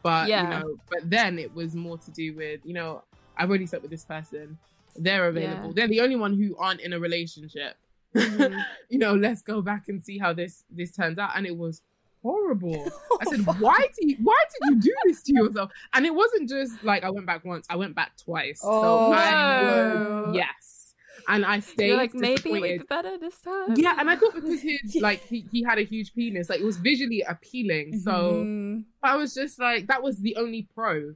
But 0.02 0.30
Yeah. 0.30 0.44
you 0.44 0.50
know, 0.50 0.76
but 0.90 1.10
then 1.10 1.38
it 1.38 1.54
was 1.54 1.76
more 1.76 1.98
to 1.98 2.12
do 2.12 2.34
with, 2.34 2.62
you 2.64 2.74
know, 2.74 3.04
I've 3.36 3.50
already 3.50 3.66
slept 3.66 3.82
with 3.82 3.92
this 3.92 4.06
person. 4.06 4.58
They're 4.96 5.28
available. 5.28 5.68
Yeah. 5.68 5.74
They're 5.76 5.88
the 5.88 6.02
only 6.02 6.16
one 6.16 6.34
who 6.40 6.56
aren't 6.58 6.82
in 6.82 6.94
a 6.94 7.00
relationship. 7.00 7.76
Mm-hmm. 8.16 8.58
you 8.90 9.00
know, 9.00 9.14
let's 9.16 9.42
go 9.42 9.62
back 9.62 9.88
and 9.88 10.04
see 10.04 10.18
how 10.18 10.34
this 10.34 10.64
this 10.70 10.92
turns 10.96 11.18
out. 11.18 11.32
And 11.36 11.46
it 11.46 11.58
was 11.58 11.82
horrible. 12.22 12.92
I 13.22 13.26
said, 13.26 13.42
why 13.60 13.80
do 14.00 14.08
you 14.08 14.18
why 14.22 14.40
did 14.52 14.70
you 14.76 14.82
do 14.82 14.96
this 15.06 15.24
to 15.24 15.34
yourself? 15.34 15.72
And 15.94 16.06
it 16.06 16.14
wasn't 16.14 16.50
just 16.50 16.84
like 16.84 17.04
I 17.04 17.10
went 17.10 17.26
back 17.26 17.44
once, 17.44 17.66
I 17.70 17.76
went 17.76 17.96
back 17.96 18.16
twice. 18.18 18.62
Oh, 18.64 18.82
so 19.12 19.14
I 19.14 19.32
no. 19.32 20.24
was 20.28 20.36
yes. 20.36 20.94
and 21.28 21.46
I 21.46 21.60
stayed 21.60 21.88
You're 21.88 21.98
like, 21.98 22.14
maybe 22.14 22.34
it 22.34 22.36
disappointed. 22.38 22.62
would 22.62 22.80
be 22.82 22.86
better 22.88 23.18
this 23.18 23.40
time. 23.42 23.76
Yeah, 23.76 23.96
and 24.00 24.10
I 24.10 24.16
thought 24.16 24.36
because 24.36 24.62
his 24.84 24.96
like 25.02 25.24
he, 25.28 25.46
he 25.52 25.64
had 25.64 25.78
a 25.80 25.84
huge 25.84 26.14
penis, 26.14 26.50
like 26.50 26.60
it 26.60 26.66
was 26.66 26.78
visually 26.78 27.24
appealing. 27.28 28.00
So 28.00 28.12
Mm. 28.34 28.84
I 29.02 29.16
was 29.18 29.34
just 29.34 29.60
like, 29.60 29.88
that 29.88 30.02
was 30.04 30.20
the 30.20 30.36
only 30.36 30.68
pro. 30.74 31.16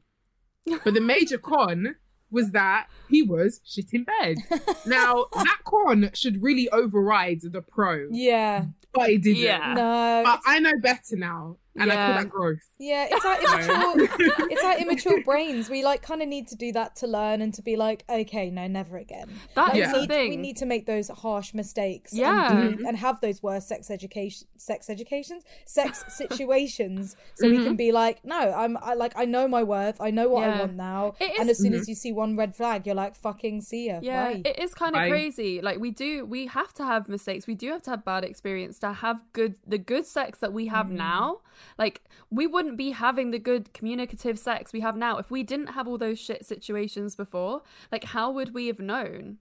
But 0.84 0.94
the 0.96 1.02
major 1.02 1.38
con 1.38 1.96
was 2.30 2.52
that 2.52 2.88
he 3.10 3.22
was 3.22 3.62
shit 3.66 3.94
in 3.94 4.04
bed. 4.04 4.38
Now 4.86 5.26
that 5.34 5.60
con 5.66 6.10
should 6.14 6.42
really 6.42 6.70
override 6.70 7.42
the 7.44 7.62
pro, 7.62 8.08
Yeah. 8.12 8.66
but 8.94 9.10
it 9.10 9.22
didn't. 9.24 9.44
Yeah. 9.44 9.74
No. 9.74 10.22
But 10.26 10.42
I 10.46 10.60
know 10.60 10.74
better 10.82 11.16
now, 11.18 11.58
and 11.80 11.92
I 11.92 11.96
Yeah. 11.96 12.06
call 12.14 12.22
that 12.24 12.30
growth. 12.30 12.60
yeah, 12.80 13.08
it's 13.10 13.26
our 13.26 13.40
immature. 13.40 14.08
it's 14.52 14.64
our 14.64 14.78
immature 14.80 15.24
brains. 15.24 15.70
We 15.70 15.84
like 15.84 16.02
kind 16.02 16.22
of 16.22 16.28
need 16.28 16.48
to 16.50 16.56
do 16.56 16.72
that 16.74 16.96
to 16.98 17.08
learn 17.08 17.42
and 17.42 17.54
to 17.56 17.62
be 17.62 17.76
like, 17.76 18.04
okay, 18.10 18.50
no, 18.50 18.68
never 18.68 18.98
again. 18.98 19.30
That 19.56 19.70
Like, 19.70 19.74
is 19.76 19.80
Yeah. 19.80 19.88
we, 19.88 19.94
the 19.94 20.00
need, 20.02 20.10
thing. 20.10 20.30
we 20.30 20.38
need 20.38 20.58
to 20.58 20.66
make 20.66 20.86
those 20.86 21.10
harsh 21.10 21.54
mistakes. 21.54 22.14
Yeah. 22.14 22.52
and, 22.52 22.70
do- 22.70 22.76
mm-hmm. 22.78 22.86
and 22.88 22.98
have 22.98 23.22
those 23.22 23.42
worst 23.44 23.68
sex 23.68 23.90
education, 23.92 24.48
sex 24.58 24.90
educations, 24.90 25.44
sex 25.66 26.04
situations, 26.18 27.16
so 27.36 27.48
we 27.50 27.58
can 27.58 27.66
mm-hmm. 27.66 27.76
be 27.76 27.92
like, 27.92 28.24
no, 28.26 28.38
I'm, 28.38 28.78
I 28.78 28.94
like, 28.94 29.14
I 29.16 29.26
know 29.26 29.48
my 29.48 29.64
worth. 29.64 30.00
I 30.02 30.12
know 30.12 30.30
what 30.30 30.44
I 30.44 30.48
Mm-hmm. 30.48 30.60
Want 30.60 30.74
now. 30.76 31.14
It 31.20 31.40
and 31.40 31.50
as 31.50 31.58
soon 31.58 31.74
as 31.74 31.82
mm-hmm. 31.82 31.90
you 31.92 31.96
see 31.96 32.12
one 32.14 32.38
red 32.38 32.56
flag, 32.56 32.86
you're 32.86 32.96
like, 32.96 33.16
fucking 33.16 33.62
see 33.62 33.88
ya. 33.88 34.00
Yeah, 34.02 34.34
Bye. 34.34 34.42
it 34.46 34.60
is 34.60 34.74
kind 34.74 34.96
of 34.96 35.08
crazy. 35.10 35.62
Like 35.62 35.80
we 35.80 35.92
do, 35.92 36.26
we 36.26 36.48
have 36.48 36.74
to 36.76 36.86
have 36.86 37.10
mistakes. 37.10 37.48
We 37.48 37.56
do 37.56 37.72
have 37.72 37.82
to 37.84 37.90
have 37.92 38.06
bad 38.06 38.24
experience 38.24 38.80
to 38.80 38.94
have 38.94 39.22
good, 39.34 39.56
the 39.68 39.78
good 39.78 40.06
sex 40.06 40.40
that 40.40 40.54
we 40.54 40.68
have 40.68 40.90
now. 40.90 41.40
Like 41.78 42.02
we 42.30 42.48
wouldn't 42.48 42.78
be 42.78 42.92
having 42.92 43.32
the 43.32 43.40
good 43.40 43.74
communicative 43.74 44.38
sex 44.40 44.74
we 44.74 44.82
have 44.82 44.96
now 44.96 45.18
if 45.18 45.30
we 45.32 45.44
didn't 45.44 45.68
have 45.68 45.88
all 45.88 45.98
those 45.98 46.20
shit 46.20 46.46
situations 46.46 47.16
before. 47.16 47.62
Like 47.92 48.06
how 48.06 48.32
would 48.32 48.54
we 48.54 48.68
have 48.68 48.80
known? 48.80 49.38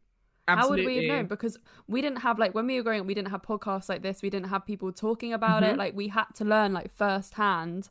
How 0.48 0.68
would 0.68 0.84
we 0.84 0.96
have 0.96 1.04
known? 1.06 1.26
Because 1.26 1.58
we 1.88 2.00
didn't 2.00 2.20
have 2.20 2.38
like 2.38 2.54
when 2.54 2.66
we 2.68 2.76
were 2.76 2.84
growing 2.84 3.00
up, 3.00 3.06
we 3.06 3.14
didn't 3.14 3.30
have 3.30 3.42
podcasts 3.42 3.88
like 3.88 4.02
this. 4.02 4.22
We 4.22 4.30
didn't 4.30 4.48
have 4.48 4.64
people 4.64 4.92
talking 4.92 5.32
about 5.32 5.62
Mm-hmm. 5.62 5.72
it. 5.74 5.78
Like 5.78 5.96
we 5.96 6.08
had 6.08 6.26
to 6.36 6.44
learn 6.44 6.72
like 6.72 6.92
firsthand, 6.92 7.88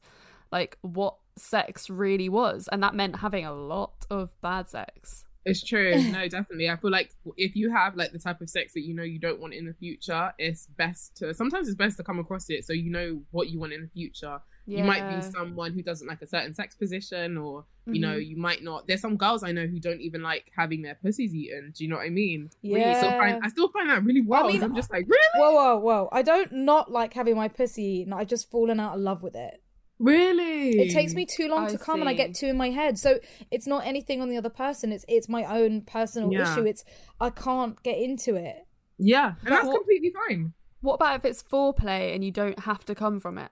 like 0.51 0.77
what 0.81 1.15
sex 1.35 1.89
really 1.89 2.29
was, 2.29 2.69
and 2.71 2.81
that 2.81 2.95
meant 2.95 3.17
having 3.17 3.45
a 3.45 3.53
lot 3.53 4.05
of 4.09 4.39
bad 4.41 4.69
sex. 4.69 5.25
It's 5.45 5.63
true. 5.63 5.93
No, 6.11 6.27
definitely. 6.27 6.69
I 6.69 6.75
feel 6.75 6.91
like 6.91 7.11
if 7.37 7.55
you 7.55 7.71
have 7.71 7.95
like 7.95 8.11
the 8.11 8.19
type 8.19 8.41
of 8.41 8.49
sex 8.49 8.73
that 8.73 8.81
you 8.81 8.93
know 8.95 9.03
you 9.03 9.19
don't 9.19 9.39
want 9.39 9.53
in 9.53 9.65
the 9.65 9.73
future, 9.73 10.33
it's 10.39 10.65
best 10.65 11.15
to 11.17 11.33
sometimes 11.33 11.67
it's 11.67 11.75
best 11.77 11.97
to 11.97 12.03
come 12.03 12.19
across 12.19 12.49
it 12.49 12.65
so 12.65 12.73
you 12.73 12.89
know 12.89 13.21
what 13.31 13.49
you 13.49 13.59
want 13.59 13.73
in 13.73 13.81
the 13.81 13.87
future. 13.87 14.39
You 14.67 14.83
might 14.83 15.07
be 15.15 15.21
someone 15.21 15.73
who 15.73 15.83
doesn't 15.83 16.07
like 16.07 16.23
a 16.23 16.27
certain 16.27 16.55
sex 16.55 16.73
position, 16.73 17.37
or 17.37 17.65
you 17.85 18.01
know, 18.01 18.13
Mm-hmm. 18.17 18.29
you 18.31 18.37
might 18.37 18.63
not. 18.63 18.87
There's 18.87 18.99
some 19.01 19.15
girls 19.15 19.43
I 19.43 19.51
know 19.51 19.67
who 19.67 19.79
don't 19.79 20.01
even 20.01 20.23
like 20.23 20.51
having 20.57 20.81
their 20.81 20.95
pussies 20.95 21.35
eaten. 21.35 21.71
Do 21.77 21.83
you 21.83 21.89
know 21.91 21.97
what 21.97 22.05
I 22.07 22.09
mean? 22.09 22.49
Yeah. 22.63 22.89
I 22.89 22.93
still 22.97 23.11
find, 23.11 23.39
I 23.43 23.47
still 23.49 23.69
find 23.69 23.89
that 23.91 24.03
really 24.03 24.21
wild. 24.21 24.51
mean, 24.51 24.63
I'm 24.63 24.73
just 24.75 24.91
like, 24.91 25.05
really, 25.07 25.27
Whoa, 25.35 25.51
whoa, 25.53 25.77
whoa! 25.77 26.09
I 26.11 26.23
don't 26.23 26.51
not 26.51 26.91
like 26.91 27.13
having 27.13 27.35
my 27.35 27.47
pussy 27.47 27.83
eaten. 27.83 28.11
I've 28.13 28.25
just 28.25 28.49
fallen 28.49 28.79
out 28.79 28.95
of 28.95 29.01
love 29.01 29.21
with 29.21 29.35
it. 29.35 29.61
Really. 29.99 30.79
It 30.79 30.93
takes 30.93 31.13
me 31.13 31.25
too 31.25 31.47
long 31.47 31.65
I 31.65 31.69
to 31.69 31.77
come, 31.77 31.99
and 31.99 32.09
I 32.09 32.13
get 32.13 32.33
too 32.35 32.47
in 32.47 32.57
my 32.57 32.69
head. 32.69 32.97
So 32.99 33.19
it's 33.51 33.67
not 33.67 33.85
anything 33.85 34.21
on 34.21 34.29
the 34.29 34.37
other 34.37 34.49
person. 34.49 34.91
It's 34.91 35.05
it's 35.07 35.29
my 35.29 35.43
own 35.45 35.81
personal 35.81 36.31
Yeah. 36.31 36.51
issue. 36.51 36.65
It's 36.65 36.83
I 37.19 37.29
can't 37.29 37.81
get 37.83 37.97
into 37.97 38.35
it. 38.35 38.65
Yeah, 38.97 39.35
and 39.43 39.51
that's 39.53 39.67
What- 39.67 39.77
completely 39.77 40.11
fine. 40.27 40.53
What 40.81 40.95
about 40.95 41.15
if 41.15 41.25
it's 41.25 41.41
foreplay 41.41 42.13
and 42.13 42.23
you 42.23 42.31
don't 42.31 42.59
have 42.59 42.85
to 42.85 42.95
come 42.95 43.19
from 43.19 43.37
it? 43.37 43.51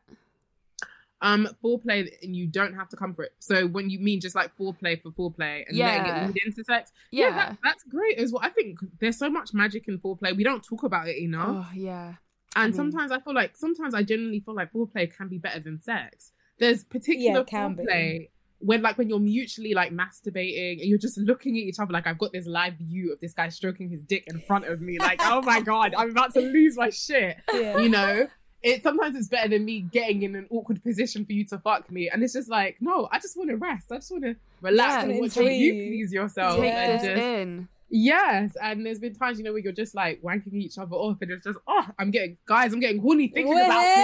um 1.22 1.48
foreplay 1.64 2.10
and 2.22 2.36
you 2.36 2.46
don't 2.46 2.74
have 2.74 2.90
to 2.90 2.98
come 2.98 3.14
for 3.14 3.24
it. 3.24 3.32
So 3.40 3.66
when 3.66 3.90
you 3.90 3.98
mean 3.98 4.20
just 4.20 4.36
like 4.36 4.54
foreplay 4.58 5.02
for 5.02 5.10
foreplay 5.12 5.64
and 5.66 5.78
Yeah. 5.78 6.26
it 6.26 6.28
lead 6.28 6.38
into 6.46 6.66
sex, 6.66 6.92
yeah, 7.12 7.28
Yeah. 7.28 7.36
that, 7.36 7.58
that's 7.64 7.84
great 7.86 8.18
as 8.18 8.34
well. 8.34 8.42
I 8.44 8.50
think 8.50 8.80
there's 9.00 9.18
so 9.18 9.30
much 9.30 9.54
magic 9.54 9.88
in 9.88 10.00
foreplay. 10.00 10.36
We 10.36 10.44
don't 10.44 10.62
talk 10.64 10.84
about 10.84 11.08
it 11.08 11.16
enough. 11.18 11.68
Oh 11.72 11.74
yeah. 11.74 12.16
And 12.56 12.72
mean- 12.72 12.74
sometimes 12.74 13.12
I 13.12 13.20
feel 13.20 13.34
like 13.34 13.56
sometimes 13.56 13.94
I 13.94 14.04
genuinely 14.04 14.40
feel 14.42 14.56
like 14.56 14.72
foreplay 14.74 15.16
can 15.16 15.28
be 15.28 15.38
better 15.38 15.60
than 15.60 15.80
sex. 15.82 16.32
There's 16.60 16.84
particular 16.84 17.42
it 17.42 17.48
can 17.48 17.76
be. 17.76 17.84
foreplay 17.84 18.30
when 18.60 18.82
like 18.82 18.98
when 18.98 19.10
you're 19.10 19.20
mutually 19.20 19.74
like 19.74 19.92
masturbating 19.92 20.80
and 20.80 20.88
you're 20.88 20.98
just 20.98 21.18
looking 21.18 21.56
at 21.58 21.64
each 21.64 21.80
other 21.80 21.92
like 21.92 22.08
I've 22.08 22.18
got 22.18 22.32
this 22.32 22.46
live 22.48 22.76
view 22.76 23.12
of 23.12 23.20
this 23.20 23.34
guy 23.34 23.50
stroking 23.50 23.90
his 23.90 24.04
dick 24.04 24.24
in 24.28 24.40
front 24.42 24.66
of 24.66 24.80
me 24.80 24.98
like 25.00 25.20
oh 25.22 25.42
my 25.42 25.60
god 25.60 25.94
I'm 25.98 26.12
about 26.12 26.34
to 26.36 26.40
lose 26.40 26.78
my 26.78 26.90
shit 26.90 27.36
Yeah. 27.54 27.78
you 27.80 27.90
know 27.90 28.28
it 28.62 28.82
sometimes 28.82 29.18
it's 29.18 29.28
better 29.28 29.50
than 29.50 29.66
me 29.66 29.82
getting 29.82 30.22
in 30.24 30.36
an 30.36 30.48
awkward 30.50 30.82
position 30.82 31.26
for 31.26 31.34
you 31.34 31.44
to 31.48 31.58
fuck 31.60 31.92
me 31.92 32.08
and 32.10 32.24
it's 32.24 32.32
just 32.32 32.50
like 32.50 32.78
no 32.80 33.10
I 33.12 33.20
just 33.20 33.36
want 33.36 33.50
to 33.50 33.58
rest 33.58 33.92
I 33.92 33.96
just 33.98 34.12
want 34.12 34.24
to 34.24 34.36
relax 34.62 34.94
Yeah. 34.94 35.10
and 35.12 35.20
watch 35.20 35.36
you 35.36 35.44
you. 35.50 35.74
please 35.90 36.14
yourself 36.14 36.56
Take 36.56 36.64
Yeah. 36.72 36.80
and 36.84 37.00
this 37.02 37.08
just 37.08 37.22
in. 37.22 37.68
Yes, 37.96 38.58
and 38.60 38.84
there's 38.84 38.98
been 38.98 39.14
times, 39.14 39.38
you 39.38 39.44
know, 39.44 39.52
where 39.54 39.62
you're 39.62 39.72
just 39.72 39.94
like 39.94 40.20
wanking 40.24 40.54
each 40.54 40.80
other 40.80 40.96
off, 40.96 41.18
and 41.22 41.30
it's 41.30 41.44
just, 41.46 41.60
oh, 41.68 41.86
I'm 42.00 42.10
getting, 42.10 42.38
guys, 42.48 42.74
I'm 42.74 42.80
getting 42.80 43.00
horny 43.00 43.28
thinking 43.28 43.54
about 43.54 43.70
it. 43.84 43.96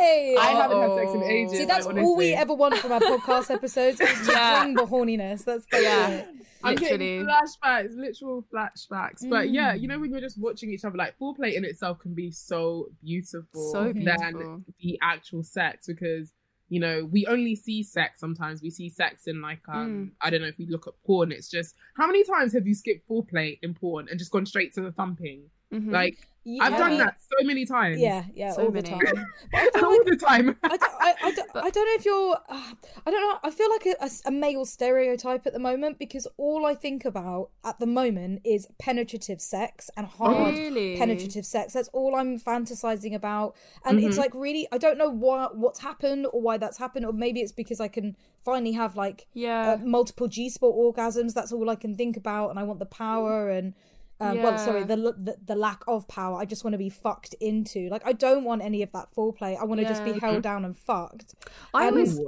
Way! 0.00 0.36
I 0.38 0.46
haven't 0.46 0.80
had 0.80 0.94
sex 0.96 1.12
in 1.12 1.22
Oh. 1.22 1.26
ages. 1.26 1.52
See, 1.52 1.58
like, 1.60 1.68
that's 1.68 1.86
all 1.86 2.16
we 2.16 2.32
ever 2.34 2.54
want 2.54 2.74
from 2.78 2.90
our 2.90 2.98
podcast 3.00 3.50
episodes 3.54 4.00
is 4.00 4.26
to 4.26 4.32
Yeah. 4.32 4.62
bring 4.64 4.74
the 4.74 4.84
horniness. 4.84 5.44
That's, 5.44 5.64
that's 5.70 5.84
Yeah. 5.84 6.26
I'm 6.64 6.74
Literally. 6.74 6.98
getting 7.20 7.26
flashbacks, 7.26 7.96
literal 7.96 8.44
flashbacks. 8.52 9.28
But 9.30 9.50
yeah, 9.50 9.74
Mm. 9.76 9.80
you 9.82 9.88
know, 9.88 9.98
when 10.00 10.10
you're 10.10 10.20
just 10.20 10.40
watching 10.40 10.72
each 10.72 10.84
other, 10.84 10.96
like 10.96 11.16
foreplay 11.16 11.54
in 11.54 11.64
itself 11.64 12.00
can 12.00 12.14
be 12.14 12.32
so 12.32 12.88
beautiful, 13.00 13.70
So 13.72 13.84
than 13.92 14.02
beautiful. 14.02 14.62
the 14.80 14.98
actual 15.02 15.44
sex 15.44 15.86
because 15.86 16.32
you 16.68 16.80
know 16.80 17.04
we 17.04 17.26
only 17.26 17.54
see 17.54 17.82
sex 17.82 18.20
sometimes. 18.20 18.60
We 18.62 18.70
see 18.70 18.88
sex 18.88 19.26
in 19.26 19.40
like 19.40 19.62
Mm. 19.66 19.74
um 19.74 20.12
I 20.20 20.30
don't 20.30 20.42
know 20.42 20.48
if 20.48 20.58
we 20.58 20.66
look 20.66 20.86
at 20.86 20.94
porn. 21.04 21.32
It's 21.32 21.48
just 21.48 21.74
how 21.96 22.06
many 22.06 22.24
times 22.24 22.52
have 22.54 22.66
you 22.66 22.74
skipped 22.74 23.08
foreplay 23.08 23.58
in 23.62 23.74
porn 23.74 24.08
and 24.10 24.18
just 24.18 24.30
gone 24.32 24.46
straight 24.46 24.74
to 24.74 24.80
the 24.80 24.92
thumping? 24.92 25.50
Mhm. 25.72 25.90
Like 25.92 26.28
Yeah, 26.48 26.62
I've 26.62 26.74
I 26.74 26.78
done 26.78 26.90
mean, 26.90 26.98
that 26.98 27.16
so 27.20 27.44
many 27.44 27.66
times. 27.66 27.98
Yeah, 28.00 28.22
yeah, 28.32 28.52
So 28.52 28.62
all 28.66 28.70
the 28.70 28.80
many. 28.82 28.88
time. 28.90 29.26
But 29.52 29.76
I 29.76 29.80
all 29.82 29.98
like 29.98 30.06
the 30.06 30.16
time. 30.16 30.56
I 30.62 30.68
don't, 30.76 30.82
I, 31.00 31.14
I, 31.24 31.30
don't, 31.32 31.50
I 31.56 31.70
don't 31.70 31.86
know 31.86 31.94
if 32.00 32.04
you're. 32.04 32.36
Uh, 32.48 32.72
I 33.04 33.10
don't 33.10 33.20
know. 33.20 33.38
I 33.42 33.50
feel 33.50 33.68
like 33.68 33.84
a, 33.86 33.96
a- 34.04 34.28
a 34.28 34.30
male 34.30 34.64
stereotype 34.64 35.44
at 35.48 35.52
the 35.52 35.58
moment 35.58 35.98
because 35.98 36.28
all 36.36 36.64
I 36.64 36.74
think 36.76 37.04
about 37.04 37.50
at 37.64 37.80
the 37.80 37.86
moment 37.86 38.42
is 38.44 38.68
penetrative 38.78 39.40
sex 39.40 39.90
and 39.96 40.06
hard 40.06 40.54
Really? 40.54 40.96
penetrative 40.96 41.44
sex. 41.44 41.72
That's 41.72 41.88
all 41.88 42.14
I'm 42.14 42.38
fantasizing 42.38 43.14
about, 43.14 43.56
and 43.84 43.98
Mm-hmm. 43.98 44.06
it's 44.08 44.18
like 44.18 44.32
really. 44.32 44.68
I 44.70 44.78
don't 44.78 44.98
know 44.98 45.10
what 45.10 45.56
what's 45.56 45.80
happened 45.80 46.28
or 46.32 46.40
why 46.40 46.58
that's 46.58 46.78
happened, 46.78 47.06
or 47.06 47.12
maybe 47.12 47.40
it's 47.40 47.50
because 47.52 47.80
I 47.80 47.88
can 47.88 48.16
finally 48.44 48.72
have 48.72 48.94
like 48.94 49.26
Yeah. 49.34 49.72
uh, 49.72 49.76
multiple 49.84 50.28
G 50.28 50.48
spot 50.48 50.74
orgasms. 50.74 51.34
That's 51.34 51.50
all 51.50 51.68
I 51.68 51.74
can 51.74 51.96
think 51.96 52.16
about, 52.16 52.50
and 52.50 52.58
I 52.60 52.62
want 52.62 52.78
the 52.78 52.86
power 52.86 53.50
and. 53.50 53.74
Um, 54.18 54.42
Well, 54.42 54.56
sorry, 54.58 54.82
the, 54.84 54.96
the 54.96 55.36
the 55.44 55.54
lack 55.54 55.82
of 55.86 56.08
power. 56.08 56.38
I 56.38 56.44
just 56.46 56.64
want 56.64 56.72
to 56.74 56.78
be 56.78 56.88
fucked 56.88 57.34
into. 57.40 57.88
Like 57.90 58.02
I 58.06 58.12
don't 58.12 58.44
want 58.44 58.62
any 58.62 58.82
of 58.82 58.90
that 58.92 59.08
foreplay. 59.14 59.56
I 59.60 59.64
want 59.64 59.80
to 59.80 59.86
just 59.86 60.04
be 60.04 60.12
held 60.18 60.42
down 60.42 60.64
and 60.64 60.76
fucked. 60.76 61.34
I 61.74 61.86
and 61.86 61.96
always 61.96 62.18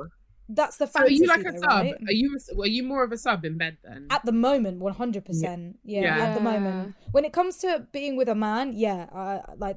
That's 0.51 0.77
the 0.79 0.87
So 0.87 1.01
are 1.01 1.09
you 1.11 1.27
like 1.27 1.41
a 1.47 1.53
though, 1.53 1.59
sub? 1.61 1.71
right? 1.71 1.95
Are 2.07 2.13
you 2.13 2.39
are 2.61 2.67
you 2.67 2.83
more 2.83 3.03
of 3.05 3.13
a 3.13 3.19
sub 3.19 3.45
in 3.45 3.57
bed 3.59 3.77
then? 3.85 4.07
At 4.11 4.25
the 4.25 4.33
moment, 4.33 4.81
one 4.81 4.95
hundred 4.95 5.25
percent. 5.25 5.79
Yeah, 5.85 6.03
Yeah. 6.03 6.25
at 6.27 6.35
the 6.35 6.41
moment. 6.41 6.95
When 7.13 7.25
it 7.25 7.33
comes 7.33 7.57
to 7.59 7.87
being 7.93 8.17
with 8.17 8.29
a 8.29 8.35
man, 8.35 8.73
yeah, 8.75 9.09
uh, 9.13 9.41
like 9.57 9.77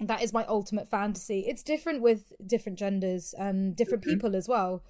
that 0.00 0.22
is 0.22 0.32
my 0.32 0.44
ultimate 0.46 0.88
fantasy. 0.88 1.40
It's 1.50 1.62
different 1.62 2.02
with 2.02 2.32
different 2.46 2.78
genders 2.78 3.34
and 3.38 3.74
different 3.76 4.02
Mm-hmm. 4.04 4.12
people 4.14 4.36
as 4.36 4.48
well. 4.48 4.82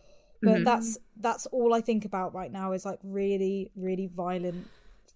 But 0.43 0.65
that's 0.65 0.99
that's 1.17 1.47
all 1.47 1.73
I 1.75 1.81
think 1.81 2.05
about 2.05 2.35
right 2.35 2.53
now 2.53 2.73
is 2.73 2.85
like 2.85 2.99
really, 3.03 3.71
really 3.75 4.07
violent, 4.07 4.67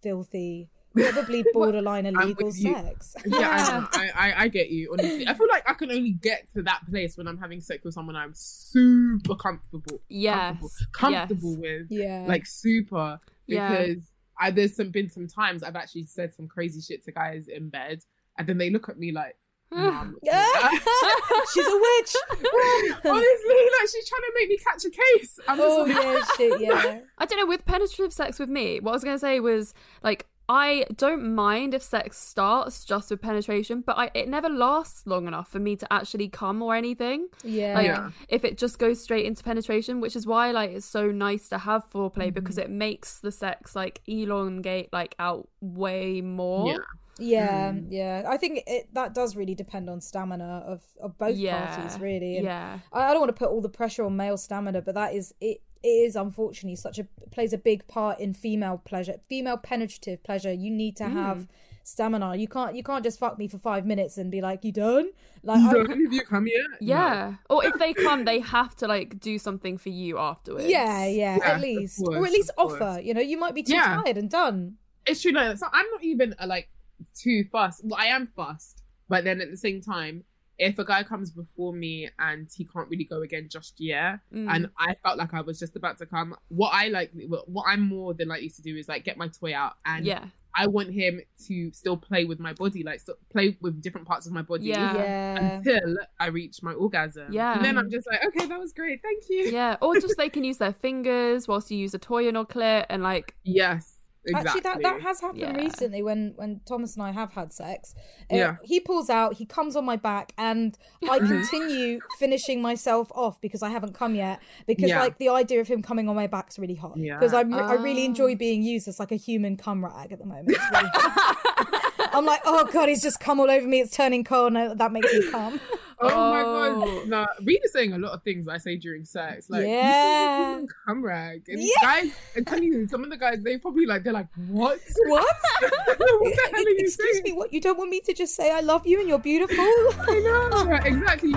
filthy, 0.03 0.71
probably 0.95 1.45
borderline 1.53 2.07
illegal 2.07 2.51
sex. 2.51 3.15
yeah, 3.27 3.87
I. 3.93 4.11
I, 4.15 4.29
I 4.29 4.43
I 4.43 4.49
get 4.49 4.71
you. 4.71 4.93
Honestly, 4.93 5.27
I 5.27 5.35
feel 5.35 5.49
like 5.49 5.69
I 5.69 5.75
can 5.75 5.91
only 5.91 6.13
get 6.13 6.51
to 6.55 6.63
that 6.63 6.81
place 6.89 7.17
when 7.17 7.29
I'm 7.29 7.39
having 7.39 7.61
sex 7.61 7.85
with 7.85 7.95
someone 7.95 8.17
I'm 8.17 8.33
super 8.35 9.35
comfortable. 9.37 10.01
Yeah, 10.09 10.49
comfortable, 10.49 10.71
comfortable 10.93 11.53
yes. 11.53 11.61
with. 11.61 11.87
Yeah. 11.91 12.25
like 12.27 12.47
super 12.47 13.21
Yeah. 13.47 13.69
because 13.71 14.11
I 14.39 14.51
there's 14.51 14.75
some 14.75 14.91
been 14.91 15.11
some 15.11 15.29
times 15.29 15.63
I've 15.63 15.77
actually 15.77 16.07
said 16.07 16.35
some 16.35 16.49
crazy 16.49 16.81
shit 16.81 17.05
to 17.05 17.13
guys 17.13 17.49
in 17.49 17.69
bed, 17.69 18.01
and 18.39 18.47
then 18.49 18.59
they 18.59 18.71
look 18.71 18.89
at 18.89 18.99
me 18.99 19.13
like. 19.13 19.37
Hmm. 19.73 19.85
"Nah, 19.85 20.01
I'm 20.01 20.11
not 20.11 20.21
doing 20.23 20.33
that." 20.33 21.47
She's 21.55 21.67
a 21.67 21.71
witch. 21.71 22.17
Honestly, 23.05 23.55
like 23.79 23.89
she's 23.89 24.09
trying 24.09 24.23
to 24.23 24.33
make 24.35 24.49
me 24.49 24.59
catch 24.59 24.85
a 24.85 24.91
case. 24.91 25.39
I'm 25.47 25.59
just 25.59 25.79
oh 25.79 25.83
like, 25.83 25.95
yeah, 25.95 26.25
shit, 26.37 26.61
yeah. 26.61 27.01
I 27.19 27.27
don't 27.27 27.39
know. 27.39 27.47
With 27.47 27.65
penetrative 27.65 28.13
sex 28.13 28.41
with 28.41 28.49
me, 28.49 28.81
what 28.81 28.91
I 28.91 28.95
was 28.95 29.05
gonna 29.05 29.19
say 29.21 29.39
was 29.39 29.73
like 30.03 30.27
I 30.53 30.85
don't 30.97 31.33
mind 31.35 31.75
if 31.75 31.83
sex 31.83 32.19
starts 32.19 32.85
just 32.85 33.11
with 33.11 33.23
penetration, 33.23 33.83
but 33.87 33.97
I 33.97 34.11
it 34.15 34.29
never 34.29 34.49
lasts 34.49 35.07
long 35.07 35.29
enough 35.29 35.49
for 35.49 35.61
me 35.61 35.77
to 35.77 35.87
actually 35.93 36.29
come 36.29 36.61
or 36.61 36.75
anything. 36.75 37.29
Yeah. 37.45 37.75
Like 37.77 37.87
Yeah. 37.87 38.11
if 38.29 38.45
it 38.45 38.59
just 38.59 38.79
goes 38.81 39.01
straight 39.01 39.27
into 39.27 39.45
penetration, 39.45 40.01
which 40.01 40.17
is 40.17 40.27
why 40.27 40.51
like 40.51 40.71
it's 40.71 40.87
so 40.87 41.13
nice 41.13 41.49
to 41.51 41.59
have 41.59 41.83
foreplay 41.91 42.35
because 42.35 42.57
Mm-hmm. 42.57 42.73
it 42.73 42.85
makes 42.87 43.21
the 43.21 43.31
sex 43.31 43.77
like 43.77 44.01
elongate 44.09 44.89
like 44.93 45.15
out 45.21 45.49
way 45.61 46.21
more. 46.21 46.67
Yeah. 46.73 46.79
Yeah, 47.23 47.73
Hmm. 47.73 47.87
yeah. 47.91 48.23
I 48.27 48.37
think 48.39 48.63
it 48.67 48.89
that 48.95 49.15
does 49.15 49.37
really 49.37 49.55
depend 49.55 49.91
on 49.91 50.01
stamina 50.01 50.65
of, 50.67 50.81
of 51.03 51.19
both 51.19 51.37
Yeah, 51.37 51.77
parties, 51.77 52.01
really. 52.01 52.37
And 52.39 52.47
yeah. 52.47 52.79
I, 52.95 53.03
I 53.03 53.11
don't 53.11 53.21
want 53.21 53.29
to 53.37 53.39
put 53.39 53.51
all 53.51 53.61
the 53.61 53.69
pressure 53.69 54.05
on 54.05 54.17
male 54.17 54.39
stamina, 54.39 54.81
but 54.83 54.95
that 54.95 55.15
is 55.15 55.35
it. 55.41 55.59
It 55.83 55.89
is 55.89 56.17
unfortunately 56.17 56.77
such 56.77 56.99
a 56.99 57.05
plays 57.31 57.53
a 57.53 57.59
big 57.59 57.87
part 57.89 58.21
in 58.21 58.35
female 58.35 58.79
pleasure, 58.85 59.15
female 59.29 59.57
penetrative 59.57 60.23
pleasure. 60.23 60.53
You 60.53 60.71
need 60.71 60.97
to 60.97 61.05
Hmm. 61.09 61.17
have 61.17 61.49
stamina. 61.85 62.37
You 62.37 62.47
can't 62.49 62.77
you 62.77 62.83
can't 62.83 63.03
just 63.03 63.19
fuck 63.19 63.39
me 63.39 63.49
for 63.49 63.59
five 63.59 63.87
minutes 63.87 64.19
and 64.19 64.31
be 64.31 64.41
like, 64.43 64.63
you 64.65 64.73
done? 64.73 65.11
Like, 65.43 65.61
You 65.61 65.69
I- 65.69 65.73
don't- 65.73 65.91
have 66.05 66.13
you 66.13 66.23
come 66.23 66.47
yet? 66.47 66.67
Yeah. 66.81 67.35
Or 67.49 67.65
if 67.65 67.79
they 67.79 67.95
come, 67.95 68.25
they 68.27 68.41
have 68.41 68.77
to 68.77 68.87
like 68.87 69.19
do 69.21 69.39
something 69.39 69.79
for 69.79 69.89
you 69.89 70.19
afterwards. 70.19 70.67
yeah, 70.69 71.07
yeah, 71.07 71.37
Yeah, 71.39 71.45
at 71.45 71.57
of 71.57 71.63
least, 71.63 72.03
or 72.07 72.27
at 72.27 72.33
least 72.33 72.51
of 72.59 72.69
course. 72.69 72.81
offer. 72.83 73.01
You 73.01 73.15
know, 73.15 73.21
you 73.23 73.39
might 73.39 73.55
be 73.55 73.63
too 73.63 73.73
Yeah. 73.75 74.03
tired 74.03 74.19
and 74.19 74.29
done. 74.31 74.77
it's 75.07 75.23
true. 75.23 75.33
No, 75.33 75.55
so 75.55 75.67
I'm 75.73 75.87
not 75.93 76.05
even 76.05 76.35
uh, 76.39 76.47
like 76.47 76.69
too 77.15 77.45
fussed. 77.51 77.81
Well, 77.85 77.99
I 77.99 78.07
am 78.07 78.27
fussed, 78.27 78.83
but 79.09 79.25
then 79.25 79.41
at 79.41 79.51
the 79.51 79.57
same 79.57 79.81
time, 79.81 80.25
if 80.61 80.79
a 80.79 80.85
guy 80.85 81.03
comes 81.03 81.31
before 81.31 81.73
me 81.73 82.09
and 82.19 82.49
he 82.55 82.65
can't 82.65 82.89
really 82.91 83.05
go 83.05 83.23
again 83.23 83.49
just 83.51 83.81
yet, 83.81 84.21
Mm. 84.33 84.55
and 84.55 84.71
I 84.79 84.95
felt 85.03 85.17
like 85.19 85.33
I 85.35 85.41
was 85.41 85.59
just 85.59 85.75
about 85.75 85.99
to 85.99 86.07
come, 86.07 86.37
what 86.49 86.71
I 86.73 86.89
like, 86.89 87.11
what 87.47 87.65
I'm 87.67 87.81
more 87.81 88.13
than 88.15 88.29
likely 88.29 88.51
to 88.51 88.63
do 88.63 88.77
is 88.77 88.87
like 88.89 89.03
get 89.05 89.17
my 89.17 89.29
toy 89.29 89.55
out 89.55 89.75
and 89.87 90.05
yeah. 90.05 90.27
I 90.55 90.67
want 90.67 90.93
him 90.93 91.21
to 91.47 91.73
still 91.73 91.97
play 91.97 92.25
with 92.27 92.41
my 92.41 92.53
body, 92.53 92.83
like 92.83 93.01
so 93.01 93.15
play 93.31 93.57
with 93.63 93.81
different 93.81 94.07
parts 94.07 94.27
of 94.27 94.33
my 94.33 94.43
body. 94.43 94.67
Yeah. 94.67 94.95
Yeah. 94.97 95.55
Until 95.57 95.97
I 96.19 96.27
reach 96.27 96.63
my 96.63 96.73
orgasm. 96.75 97.33
Yeah. 97.33 97.55
And 97.55 97.65
then 97.65 97.79
I'm 97.79 97.91
just 97.91 98.07
like, 98.07 98.21
okay, 98.27 98.47
that 98.47 98.59
was 98.61 98.73
great. 98.73 99.01
Thank 99.01 99.25
you. 99.31 99.51
Yeah. 99.51 99.77
Or 99.81 99.95
just 99.99 100.17
they 100.19 100.29
can 100.29 100.45
use 100.45 100.59
their 100.59 100.73
fingers 100.73 101.49
whilst 101.49 101.71
you 101.71 101.79
use 101.79 101.95
a 101.95 101.99
toy 101.99 102.27
on 102.29 102.35
your 102.35 102.45
clit 102.45 102.85
and 102.91 103.03
like 103.03 103.35
Yes. 103.45 104.00
Exactly. 104.31 104.49
Actually, 104.49 104.83
that, 104.83 104.83
that 104.83 105.01
has 105.03 105.21
happened 105.21 105.41
Yeah. 105.41 105.57
recently 105.57 106.03
when 106.03 106.33
when 106.37 106.61
Thomas 106.67 106.95
and 106.97 107.03
I 107.03 107.11
have 107.13 107.33
had 107.33 107.53
sex. 107.53 107.95
Uh, 108.31 108.37
Yeah. 108.37 108.57
he 108.65 108.81
pulls 108.81 109.11
out, 109.11 109.35
he 109.35 109.45
comes 109.47 109.77
on 109.77 109.85
my 109.85 109.97
back, 109.97 110.33
and 110.39 110.77
I 111.09 111.19
continue 111.19 112.01
finishing 112.19 112.63
myself 112.63 113.11
off 113.15 113.41
because 113.41 113.63
I 113.63 113.71
haven't 113.71 113.95
come 113.95 114.15
yet. 114.15 114.41
Because 114.67 114.91
Yeah. 114.91 115.01
like 115.01 115.19
the 115.19 115.29
idea 115.29 115.61
of 115.61 115.69
him 115.69 115.83
coming 115.83 116.09
on 116.09 116.17
my 116.17 116.27
back's 116.27 116.59
really 116.59 116.75
hot. 116.77 116.97
Yeah. 116.97 117.19
Because 117.19 117.35
I 117.35 117.41
I 117.41 117.75
really 117.75 118.03
Ah. 118.03 118.07
enjoy 118.07 118.35
being 118.37 118.63
used 118.63 118.89
as 118.89 118.99
like 118.99 119.13
a 119.13 119.17
human 119.17 119.57
cum 119.57 119.85
rag 119.85 120.13
at 120.13 120.19
the 120.19 120.27
moment. 120.27 120.49
Really 120.49 120.91
I'm 122.13 122.25
like, 122.25 122.41
oh 122.45 122.69
god, 122.73 122.89
he's 122.89 123.03
just 123.03 123.21
come 123.21 123.39
all 123.41 123.51
over 123.51 123.67
me. 123.67 123.81
It's 123.81 123.95
turning 123.97 124.25
cold, 124.25 124.55
and 124.57 124.79
that 124.79 124.91
makes 124.93 125.13
me 125.13 125.31
come. 125.31 125.61
Oh, 126.03 126.09
my 126.09 126.41
Oh. 126.43 126.81
god. 127.01 127.09
No, 127.09 127.27
Reed 127.45 127.61
is 127.65 127.73
saying 127.73 127.93
a 127.93 127.99
lot 127.99 128.13
of 128.13 128.23
things 128.23 128.49
I 128.49 128.57
say 128.59 128.77
during 128.77 129.05
sex. 129.05 129.51
Like 129.51 129.67
Yeah. 129.67 130.59
you 130.61 130.69
cum 130.87 131.05
rag. 131.05 131.43
And 131.49 131.61
Yeah. 131.61 131.69
guys 131.83 132.13
I'm 132.37 132.45
telling 132.45 132.65
you, 132.65 132.89
some 132.89 133.05
of 133.05 133.11
the 133.11 133.17
guys 133.17 133.43
they 133.43 133.59
probably 133.59 133.85
like 133.87 134.03
they're 134.05 134.13
like, 134.13 134.29
What? 134.49 134.79
what? 135.07 135.27
what 135.59 135.99
the 135.99 136.49
hell 136.53 136.65
are 136.65 136.69
you 136.71 136.77
Excuse 136.79 137.13
saying? 137.13 137.23
me, 137.25 137.33
what? 137.33 137.53
You 137.53 137.61
don't 137.61 137.77
want 137.79 137.91
me 137.91 138.01
to 138.01 138.13
just 138.15 138.35
say 138.35 138.51
I 138.51 138.61
love 138.61 138.87
you 138.87 139.01
and 139.01 139.09
you're 139.09 139.19
beautiful? 139.19 139.57
I 140.09 140.21
know, 140.25 140.73
exactly. 140.85 141.35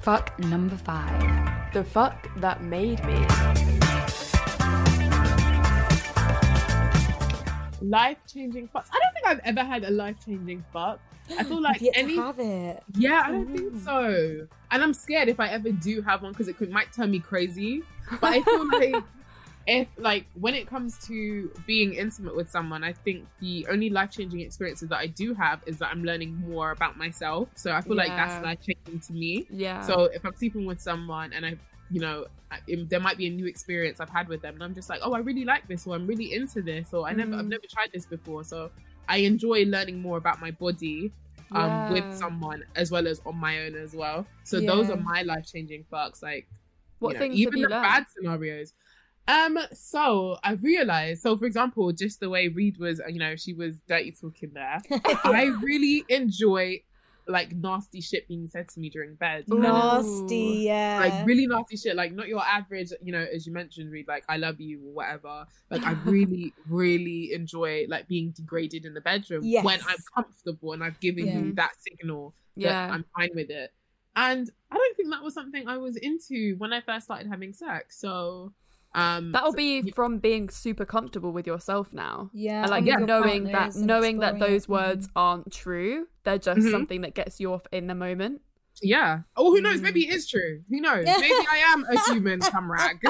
fuck 0.00 0.38
number 0.38 0.76
five. 0.76 1.72
The 1.74 1.84
fuck 1.84 2.28
that 2.40 2.62
made 2.62 3.04
me. 3.04 3.18
Life 7.80 8.18
changing 8.26 8.68
fucks. 8.68 8.88
I 8.92 8.98
don't 8.98 9.12
think 9.14 9.26
I've 9.26 9.40
ever 9.44 9.62
had 9.64 9.84
a 9.84 9.90
life 9.90 10.16
changing 10.24 10.64
fuck. 10.72 10.98
I 11.38 11.44
feel 11.44 11.60
like 11.62 11.82
I've 11.82 11.88
any 11.94 12.16
have 12.16 12.38
it. 12.38 12.82
Yeah, 12.94 13.22
I 13.24 13.30
don't 13.32 13.52
think 13.52 13.72
Mm. 13.74 13.84
so. 13.84 14.46
And 14.70 14.82
I'm 14.82 14.94
scared 14.94 15.28
if 15.28 15.40
I 15.40 15.48
ever 15.48 15.70
do 15.72 16.02
have 16.02 16.22
one 16.22 16.32
because 16.32 16.48
it 16.48 16.56
could 16.56 16.70
might 16.70 16.92
turn 16.92 17.10
me 17.10 17.18
crazy. 17.20 17.82
But 18.20 18.32
I 18.34 18.42
feel 18.42 18.66
like 18.78 19.04
if 19.66 19.88
like 19.98 20.24
when 20.34 20.54
it 20.54 20.66
comes 20.66 20.98
to 21.06 21.50
being 21.66 21.92
intimate 21.94 22.34
with 22.34 22.48
someone, 22.50 22.82
I 22.82 22.92
think 22.92 23.26
the 23.40 23.66
only 23.70 23.90
life 23.90 24.10
changing 24.10 24.40
experiences 24.40 24.88
that 24.88 24.98
I 24.98 25.06
do 25.08 25.34
have 25.34 25.60
is 25.66 25.78
that 25.80 25.90
I'm 25.90 26.04
learning 26.04 26.34
more 26.36 26.70
about 26.70 26.96
myself. 26.96 27.48
So 27.56 27.72
I 27.72 27.80
feel 27.82 27.96
like 27.96 28.14
that's 28.16 28.42
life 28.42 28.58
changing 28.60 29.00
to 29.06 29.12
me. 29.12 29.46
Yeah. 29.50 29.82
So 29.82 30.04
if 30.04 30.24
I'm 30.24 30.34
sleeping 30.36 30.64
with 30.64 30.80
someone 30.80 31.32
and 31.32 31.44
I, 31.44 31.56
you 31.90 32.00
know, 32.00 32.26
I, 32.50 32.58
if 32.66 32.88
there 32.88 33.00
might 33.00 33.18
be 33.18 33.26
a 33.26 33.30
new 33.30 33.46
experience 33.46 34.00
I've 34.00 34.08
had 34.08 34.28
with 34.28 34.40
them, 34.40 34.54
and 34.54 34.62
I'm 34.64 34.74
just 34.74 34.88
like, 34.88 35.00
oh, 35.02 35.12
I 35.12 35.18
really 35.18 35.44
like 35.44 35.68
this, 35.68 35.86
or 35.86 35.94
I'm 35.94 36.06
really 36.06 36.32
into 36.32 36.62
this, 36.62 36.94
or 36.94 37.06
I 37.06 37.12
never, 37.12 37.34
I've 37.34 37.44
Mm. 37.44 37.48
never 37.48 37.64
tried 37.70 37.90
this 37.92 38.06
before. 38.06 38.44
So 38.44 38.70
I 39.08 39.18
enjoy 39.18 39.64
learning 39.64 40.00
more 40.00 40.18
about 40.18 40.40
my 40.40 40.50
body 40.50 41.12
um, 41.52 41.70
Yeah. 41.70 41.90
with 41.92 42.14
someone 42.14 42.62
as 42.76 42.90
well 42.90 43.06
as 43.08 43.20
on 43.24 43.36
my 43.36 43.60
own 43.64 43.74
as 43.74 43.94
well. 43.94 44.26
So 44.44 44.60
those 44.60 44.90
are 44.90 44.96
my 44.96 45.22
life 45.22 45.46
changing 45.50 45.84
fucks. 45.90 46.22
Like, 46.22 46.46
what 46.98 47.10
you 47.10 47.14
know, 47.14 47.18
things 47.20 47.34
even 47.40 47.62
the 47.62 47.68
learned? 47.68 47.82
bad 47.82 48.06
scenarios. 48.14 48.72
Um, 49.26 49.58
so 49.74 50.38
I 50.42 50.52
realized, 50.52 51.20
so 51.22 51.36
for 51.36 51.44
example, 51.44 51.92
just 51.92 52.18
the 52.20 52.30
way 52.30 52.48
Reed 52.48 52.78
was, 52.78 53.00
you 53.08 53.18
know, 53.18 53.36
she 53.36 53.52
was 53.52 53.80
dirty 53.86 54.12
talking 54.12 54.52
there. 54.54 54.80
I 55.24 55.52
really 55.62 56.04
enjoy 56.08 56.80
like 57.28 57.52
nasty 57.54 58.00
shit 58.00 58.26
being 58.26 58.46
said 58.48 58.68
to 58.70 58.80
me 58.80 58.88
during 58.88 59.14
bed. 59.14 59.44
Ooh. 59.52 59.58
Nasty, 59.58 60.62
yeah. 60.64 60.98
Like 61.00 61.26
really 61.26 61.46
nasty 61.46 61.76
shit, 61.76 61.94
like 61.94 62.12
not 62.12 62.26
your 62.28 62.42
average, 62.42 62.90
you 63.02 63.12
know, 63.12 63.24
as 63.32 63.46
you 63.46 63.52
mentioned, 63.52 63.90
Reed 63.92 64.08
like 64.08 64.24
I 64.28 64.38
love 64.38 64.60
you 64.60 64.80
or 64.86 64.92
whatever. 64.94 65.46
Like 65.70 65.84
I 65.84 65.92
really, 66.04 66.54
really 66.68 67.32
enjoy 67.34 67.84
like 67.88 68.08
being 68.08 68.30
degraded 68.30 68.84
in 68.84 68.94
the 68.94 69.00
bedroom 69.00 69.42
Yes. 69.44 69.64
when 69.64 69.78
I'm 69.86 69.98
comfortable 70.14 70.72
and 70.72 70.82
I've 70.82 70.98
given 71.00 71.26
Yeah. 71.26 71.38
you 71.38 71.52
that 71.54 71.72
signal 71.80 72.34
that 72.56 72.62
Yeah. 72.62 72.90
I'm 72.92 73.04
fine 73.16 73.30
with 73.34 73.50
it. 73.50 73.72
And 74.16 74.50
I 74.70 74.76
don't 74.76 74.96
think 74.96 75.10
that 75.10 75.22
was 75.22 75.34
something 75.34 75.68
I 75.68 75.76
was 75.76 75.96
into 75.96 76.56
when 76.58 76.72
I 76.72 76.80
first 76.80 77.04
started 77.04 77.28
having 77.28 77.52
sex. 77.52 78.00
So 78.00 78.52
um 78.94 79.32
That'll 79.32 79.52
be 79.52 79.90
from 79.90 80.18
being 80.18 80.48
super 80.48 80.84
comfortable 80.86 81.32
with 81.32 81.46
yourself 81.46 81.92
now. 81.92 82.30
yeah, 82.32 82.62
and 82.62 82.70
like 82.70 82.78
and 82.86 82.86
with 82.86 83.08
your 83.08 83.20
knowing 83.20 83.44
that 83.44 83.74
knowing 83.76 84.18
that 84.20 84.38
those 84.38 84.64
it. 84.64 84.68
words 84.68 85.08
aren't 85.14 85.52
true. 85.52 86.06
They're 86.24 86.38
just 86.38 86.60
Mhm. 86.60 86.70
something 86.70 87.00
that 87.02 87.14
gets 87.14 87.38
you 87.40 87.52
off 87.52 87.66
in 87.72 87.86
the 87.86 87.94
moment. 87.94 88.40
Yeah. 88.82 89.20
Oh, 89.36 89.50
who 89.54 89.60
knows? 89.60 89.80
Mm. 89.80 89.82
Maybe 89.82 90.06
it 90.08 90.14
is 90.14 90.28
true. 90.28 90.62
Who 90.70 90.80
knows? 90.80 91.04
Maybe 91.20 91.34
I 91.50 91.58
am 91.66 91.84
a 91.90 91.98
human 92.12 92.40
cum 92.40 92.70
rag. 92.70 92.98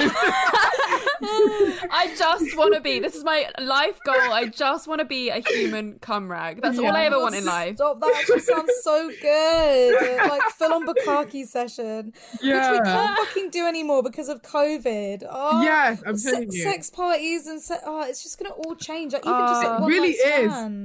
I 1.20 2.14
just 2.16 2.56
want 2.56 2.74
to 2.74 2.80
be. 2.80 3.00
This 3.00 3.14
is 3.14 3.24
my 3.24 3.48
life 3.60 3.98
goal. 4.04 4.14
I 4.32 4.46
just 4.46 4.86
want 4.88 5.00
to 5.00 5.04
be 5.04 5.30
a 5.30 5.40
human 5.40 5.98
cum 5.98 6.30
rag. 6.30 6.62
That's 6.62 6.78
all 6.78 6.94
I 6.94 7.04
ever 7.04 7.18
want 7.18 7.34
in 7.34 7.44
life. 7.44 7.76
Stop! 7.76 8.00
That 8.00 8.14
actually 8.18 8.40
sounds 8.40 8.72
so 8.82 9.10
good. 9.20 9.94
like 10.28 10.42
full 10.52 10.72
on 10.72 10.86
bukkake 10.86 11.46
session, 11.46 12.12
which 12.32 12.40
we 12.42 12.48
can't 12.80 13.18
fucking 13.18 13.50
do 13.50 13.66
anymore 13.66 14.02
because 14.02 14.28
of 14.28 14.42
COVID. 14.42 15.26
Oh, 15.28 15.62
Yes, 15.62 16.02
I'm 16.06 16.16
se- 16.16 16.30
telling 16.30 16.52
you. 16.52 16.62
sex 16.62 16.90
parties 16.90 17.46
and 17.46 17.60
se- 17.60 17.80
oh, 17.84 18.02
it's 18.02 18.22
just 18.22 18.38
gonna 18.38 18.54
all 18.54 18.74
change. 18.76 19.12
Like 19.12 19.22
even 19.26 19.38
just 19.38 19.64
Oh. 19.64 19.68
like 19.68 19.78
It 19.78 19.82
one 19.82 19.90
really 19.90 20.16
night 20.24 20.44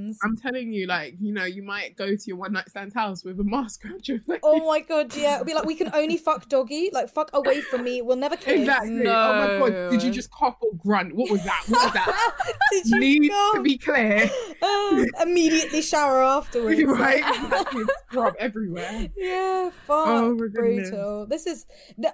is. 0.09 0.19
I'm 0.23 0.35
telling 0.37 0.73
you, 0.73 0.87
like, 0.87 1.15
you 1.19 1.33
know, 1.33 1.45
you 1.45 1.63
might 1.63 1.95
go 1.95 2.07
to 2.15 2.23
your 2.25 2.37
one 2.37 2.53
night 2.53 2.69
stand 2.69 2.93
house 2.93 3.23
with 3.23 3.39
a 3.39 3.43
mask 3.43 3.85
around 3.85 4.07
your 4.07 4.19
face. 4.19 4.39
Oh 4.43 4.63
my 4.73 4.79
god, 4.81 5.15
yeah. 5.15 5.35
It'll 5.35 5.45
be 5.45 5.53
like 5.53 5.65
we 5.65 5.75
can 5.75 5.91
only 5.93 6.17
fuck 6.17 6.49
doggy, 6.49 6.89
like 6.91 7.09
fuck 7.09 7.29
away 7.33 7.61
from 7.61 7.83
me. 7.83 8.01
We'll 8.01 8.17
never 8.17 8.35
kiss. 8.35 8.61
Exactly. 8.61 9.07
Oh 9.07 9.59
my 9.61 9.69
god. 9.69 9.91
Did 9.91 10.03
you 10.03 10.11
just 10.11 10.31
cough 10.31 10.57
or 10.61 10.71
grunt? 10.77 11.15
What 11.15 11.29
was 11.29 11.43
that? 11.43 11.63
What 11.67 11.83
was 11.83 11.93
that? 11.93 12.53
Did 12.71 12.85
you 12.87 12.99
Need 12.99 13.29
go? 13.29 13.51
to 13.55 13.61
be 13.61 13.77
clear. 13.77 14.29
Uh, 14.61 15.05
immediately 15.21 15.81
shower 15.81 16.23
afterwards. 16.23 16.81
right? 16.85 17.23
Exactly. 17.43 17.83
Scrub 18.09 18.33
everywhere. 18.39 19.09
Yeah, 19.15 19.69
fuck, 19.85 20.07
Oh 20.07 20.33
my 20.35 20.47
brutal. 20.47 21.25
This 21.27 21.45
is, 21.47 21.65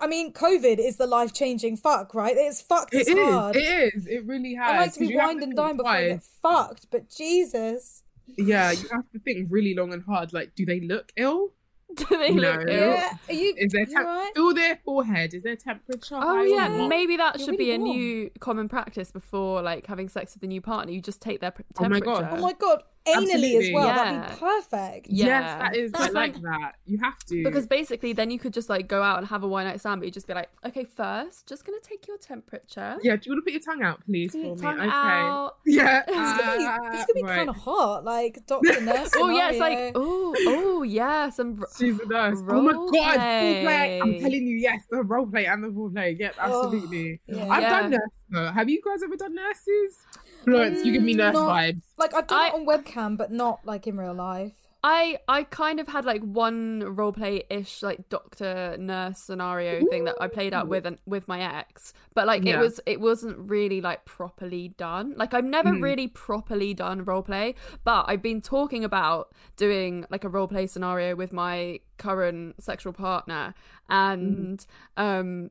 I 0.02 0.08
mean, 0.08 0.34
COVID 0.34 0.80
is 0.80 0.98
the 0.98 1.08
life 1.08 1.34
changing 1.34 1.78
fuck, 1.78 2.14
right? 2.14 2.36
It's 2.38 2.62
fucked 2.62 2.94
It 2.94 3.02
as 3.02 3.08
is. 3.08 3.18
hard. 3.18 3.56
It 3.56 3.94
is. 3.96 4.08
It 4.08 4.26
really 4.26 4.56
has. 4.56 4.72
I 4.72 4.78
like 4.80 4.94
to 4.94 5.00
be 5.00 5.08
you 5.08 5.20
have 5.20 5.28
wined 5.28 5.44
and 5.44 5.52
think 5.52 5.58
dined 5.58 5.78
before 5.78 5.92
I 5.92 6.08
get 6.10 6.24
fucked, 6.42 6.88
but 6.92 7.10
Jesus. 7.10 8.04
Yeah, 8.38 8.72
you 8.72 8.88
have 8.92 9.10
to 9.14 9.20
think 9.20 9.48
really 9.50 9.74
long 9.74 9.92
and 9.94 10.04
hard. 10.04 10.34
Like, 10.34 10.54
do 10.56 10.66
they 10.66 10.80
look 10.82 11.12
ill? 11.16 11.54
Do 11.96 12.06
they 12.10 12.32
No. 12.32 12.52
look 12.52 12.62
ill? 12.70 12.92
Yeah, 12.94 13.14
are 13.30 13.34
you? 13.34 13.54
Is 13.58 13.72
there 13.72 13.82
you 13.82 13.88
temp- 13.88 14.08
alright? 14.08 14.34
feel 14.36 14.54
their 14.54 14.80
forehead? 14.86 15.34
Is 15.34 15.44
their 15.44 15.56
temperature? 15.56 16.16
Oh 16.16 16.20
high 16.22 16.42
or 16.42 16.46
yeah, 16.46 16.68
not? 16.68 16.88
maybe 16.88 17.18
that 17.18 17.38
You're 17.40 17.46
should 17.48 17.58
be 17.58 17.70
really 17.72 17.76
a 17.76 17.80
warm. 17.80 17.98
new 17.98 18.32
common 18.40 18.70
practice 18.70 19.12
before 19.12 19.62
like 19.62 19.88
having 19.88 20.08
sex 20.08 20.36
with 20.36 20.44
a 20.44 20.48
new 20.48 20.62
partner. 20.62 20.92
You 20.94 21.02
just 21.02 21.22
take 21.22 21.42
their 21.42 21.52
p- 21.52 21.64
Oh 21.78 21.84
my 21.90 22.00
temperature. 22.00 22.22
God. 22.22 22.38
Oh 22.38 22.42
my 22.42 22.54
god, 22.54 22.84
anally 23.08 23.58
as 23.60 23.74
well. 23.74 23.86
Yeah. 23.88 23.96
That'd 23.96 24.30
be 24.30 24.40
perfect. 24.40 25.08
Yeah. 25.10 25.26
Yes, 25.26 25.60
that 25.62 25.76
is. 25.76 25.92
I 25.94 26.10
like 26.10 26.14
like- 26.14 26.42
that. 26.42 26.76
You 26.86 27.00
have 27.04 27.20
to. 27.26 27.44
Because 27.44 27.68
basically, 27.68 28.14
then 28.14 28.32
you 28.32 28.40
could 28.40 28.54
just 28.54 28.70
like 28.70 28.88
go 28.88 29.02
out 29.04 29.18
and 29.20 29.28
have 29.28 29.44
a 29.44 29.48
one 29.48 29.66
night 29.66 29.80
stand, 29.80 30.02
but 30.02 30.06
you 30.06 30.12
just 30.12 30.28
be 30.28 30.34
like, 30.34 30.50
okay, 30.66 30.84
first, 30.84 31.48
just 31.48 31.66
gonna 31.66 31.80
take 31.82 32.08
your 32.08 32.18
temperature. 32.18 32.98
yeah, 33.04 33.16
do 33.16 33.22
you 33.26 33.32
want 33.34 33.46
to 33.46 33.52
put 33.52 33.54
your 33.54 33.62
tongue 33.62 33.84
out, 33.84 34.04
please, 34.06 34.32
for 34.32 34.38
me? 34.38 34.56
Tongue 34.56 34.80
okay. 34.80 34.90
out. 34.90 35.56
Yeah. 35.66 36.04
It's 36.08 36.16
gonna 36.38 36.58
be, 36.58 36.64
it's 36.98 37.06
gonna 37.06 37.14
be 37.16 37.24
right. 37.24 37.36
kind 37.38 37.50
of 37.50 37.56
hot, 37.56 38.04
like 38.04 38.40
Doctor 38.48 38.82
Nurse. 38.82 39.12
Oh 39.16 39.30
yeah, 39.30 39.50
it's 39.50 39.60
like 39.60 39.92
oh 39.96 40.36
oh 40.48 40.84
yeah, 40.84 41.30
some. 41.30 41.60
r- 41.62 41.68
She's 41.78 42.00
a 42.00 42.06
nurse. 42.06 42.40
Oh 42.48 42.62
my 42.62 42.72
god, 42.74 42.82
full 42.84 42.90
play. 42.92 44.00
I'm 44.02 44.20
telling 44.20 44.48
you, 44.48 44.58
yes, 44.58 44.84
the 44.90 45.04
role 45.04 45.28
play 45.28 45.46
and 45.46 45.64
the 45.64 45.70
role 45.70 45.90
play. 45.90 46.16
Yep, 46.20 46.36
oh, 46.40 46.64
absolutely. 46.66 47.20
yeah. 47.28 47.48
I've 47.50 47.62
Yeah. 47.62 47.70
done 47.82 47.90
nurse 47.92 48.00
though. 48.32 48.52
Have 48.52 48.70
you 48.70 48.82
guys 48.84 49.04
ever 49.04 49.16
done 49.16 49.36
nurses? 49.36 49.98
Florence, 50.44 50.86
you 50.86 50.92
give 50.94 51.04
me 51.04 51.14
nurse 51.14 51.36
Mm, 51.36 51.46
not- 51.48 51.50
vibes. 51.58 51.82
like 51.98 52.14
I've 52.14 52.28
done 52.28 52.40
I- 52.40 52.48
it 52.48 52.54
on 52.54 52.66
webcam, 52.66 53.18
but 53.18 53.32
not 53.32 53.66
like 53.66 53.88
in 53.88 53.98
real 53.98 54.14
life. 54.14 54.54
I 54.82 55.20
I 55.28 55.44
kind 55.44 55.82
of 55.82 55.90
had 55.90 56.06
like 56.06 56.22
one 56.22 56.82
roleplay 56.84 57.44
ish 57.50 57.84
like 57.84 58.08
doctor 58.08 58.78
nurse 58.80 59.20
scenario 59.20 59.86
thing 59.90 60.06
that 60.06 60.16
I 60.22 60.30
played 60.30 60.54
out 60.54 60.70
with 60.70 60.86
an, 60.86 61.00
with 61.06 61.28
my 61.28 61.42
ex, 61.42 61.92
but 62.14 62.26
like 62.26 62.46
Yeah. 62.46 62.56
it 62.56 62.60
was 62.64 62.80
it 62.86 63.02
wasn't 63.02 63.38
really 63.50 63.82
like 63.82 64.06
properly 64.06 64.70
done. 64.70 65.16
Like 65.18 65.34
I've 65.34 65.44
never 65.44 65.72
Mhm. 65.72 65.84
really 65.84 66.08
properly 66.08 66.74
done 66.74 67.04
roleplay, 67.04 67.56
but 67.84 68.06
I've 68.08 68.22
been 68.22 68.40
talking 68.40 68.86
about 68.86 69.34
doing 69.58 70.06
like 70.10 70.24
a 70.24 70.30
roleplay 70.30 70.70
scenario 70.70 71.14
with 71.14 71.34
my 71.34 71.82
current 71.98 72.64
sexual 72.64 72.94
partner, 72.94 73.54
and 73.90 74.66
um. 74.96 75.50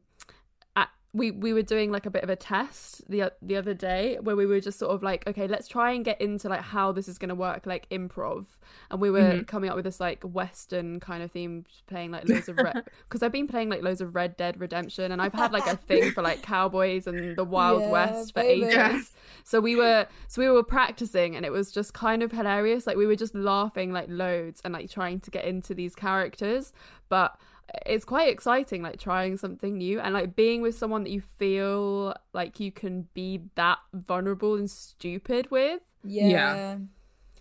We 1.18 1.30
we 1.30 1.52
were 1.52 1.62
doing 1.62 1.90
like 1.90 2.06
a 2.06 2.10
bit 2.10 2.22
of 2.22 2.30
a 2.30 2.36
test 2.36 3.08
the 3.10 3.32
the 3.42 3.56
other 3.56 3.74
day 3.74 4.16
where 4.22 4.36
we 4.36 4.46
were 4.46 4.60
just 4.60 4.78
sort 4.78 4.92
of 4.94 5.02
like 5.02 5.26
okay 5.26 5.46
let's 5.48 5.68
try 5.68 5.92
and 5.92 6.04
get 6.04 6.20
into 6.20 6.48
like 6.48 6.60
how 6.62 6.92
this 6.92 7.08
is 7.08 7.18
going 7.18 7.28
to 7.28 7.34
work 7.34 7.66
like 7.66 7.88
improv 7.90 8.46
and 8.90 9.00
we 9.00 9.10
were 9.10 9.18
Mm-hmm. 9.18 9.42
coming 9.44 9.68
up 9.70 9.76
with 9.76 9.84
this 9.84 10.00
like 10.00 10.22
western 10.22 11.00
kind 11.00 11.22
of 11.22 11.30
theme 11.32 11.64
playing 11.86 12.10
like 12.12 12.28
loads 12.28 12.48
of 12.48 12.56
red 12.56 12.84
because 13.08 13.22
I've 13.22 13.32
been 13.32 13.48
playing 13.48 13.68
like 13.68 13.82
loads 13.82 14.00
of 14.00 14.14
Red 14.14 14.36
Dead 14.36 14.60
Redemption 14.60 15.10
and 15.12 15.20
I've 15.20 15.34
had 15.34 15.52
like 15.52 15.66
a 15.66 15.76
thing 15.76 16.12
for 16.12 16.22
like 16.22 16.42
cowboys 16.42 17.06
and 17.06 17.36
the 17.36 17.44
Wild 17.56 17.82
Yeah, 17.82 17.90
West 17.90 18.34
for 18.34 18.40
baby. 18.42 18.66
ages 18.66 19.12
so 19.44 19.60
we 19.60 19.74
were 19.76 20.06
so 20.28 20.40
we 20.42 20.48
were 20.48 20.62
practicing 20.62 21.34
and 21.36 21.44
it 21.44 21.52
was 21.52 21.72
just 21.72 21.94
kind 21.94 22.22
of 22.22 22.32
hilarious 22.32 22.86
like 22.86 22.96
we 22.96 23.06
were 23.06 23.16
just 23.16 23.34
laughing 23.34 23.92
like 23.92 24.06
loads 24.08 24.60
and 24.64 24.72
like 24.74 24.90
trying 24.90 25.20
to 25.20 25.30
get 25.30 25.44
into 25.44 25.74
these 25.74 25.94
characters 25.94 26.72
but 27.08 27.38
it's 27.86 28.04
quite 28.04 28.28
exciting 28.30 28.82
like 28.82 28.98
trying 28.98 29.36
something 29.36 29.76
new 29.76 30.00
and 30.00 30.14
like 30.14 30.34
being 30.34 30.62
with 30.62 30.74
someone 30.76 31.04
that 31.04 31.10
you 31.10 31.20
feel 31.20 32.14
like 32.32 32.58
you 32.60 32.72
can 32.72 33.08
be 33.14 33.42
that 33.56 33.78
vulnerable 33.92 34.54
and 34.54 34.70
stupid 34.70 35.50
with 35.50 35.80
Yeah. 36.04 36.28
Yeah. 36.28 36.76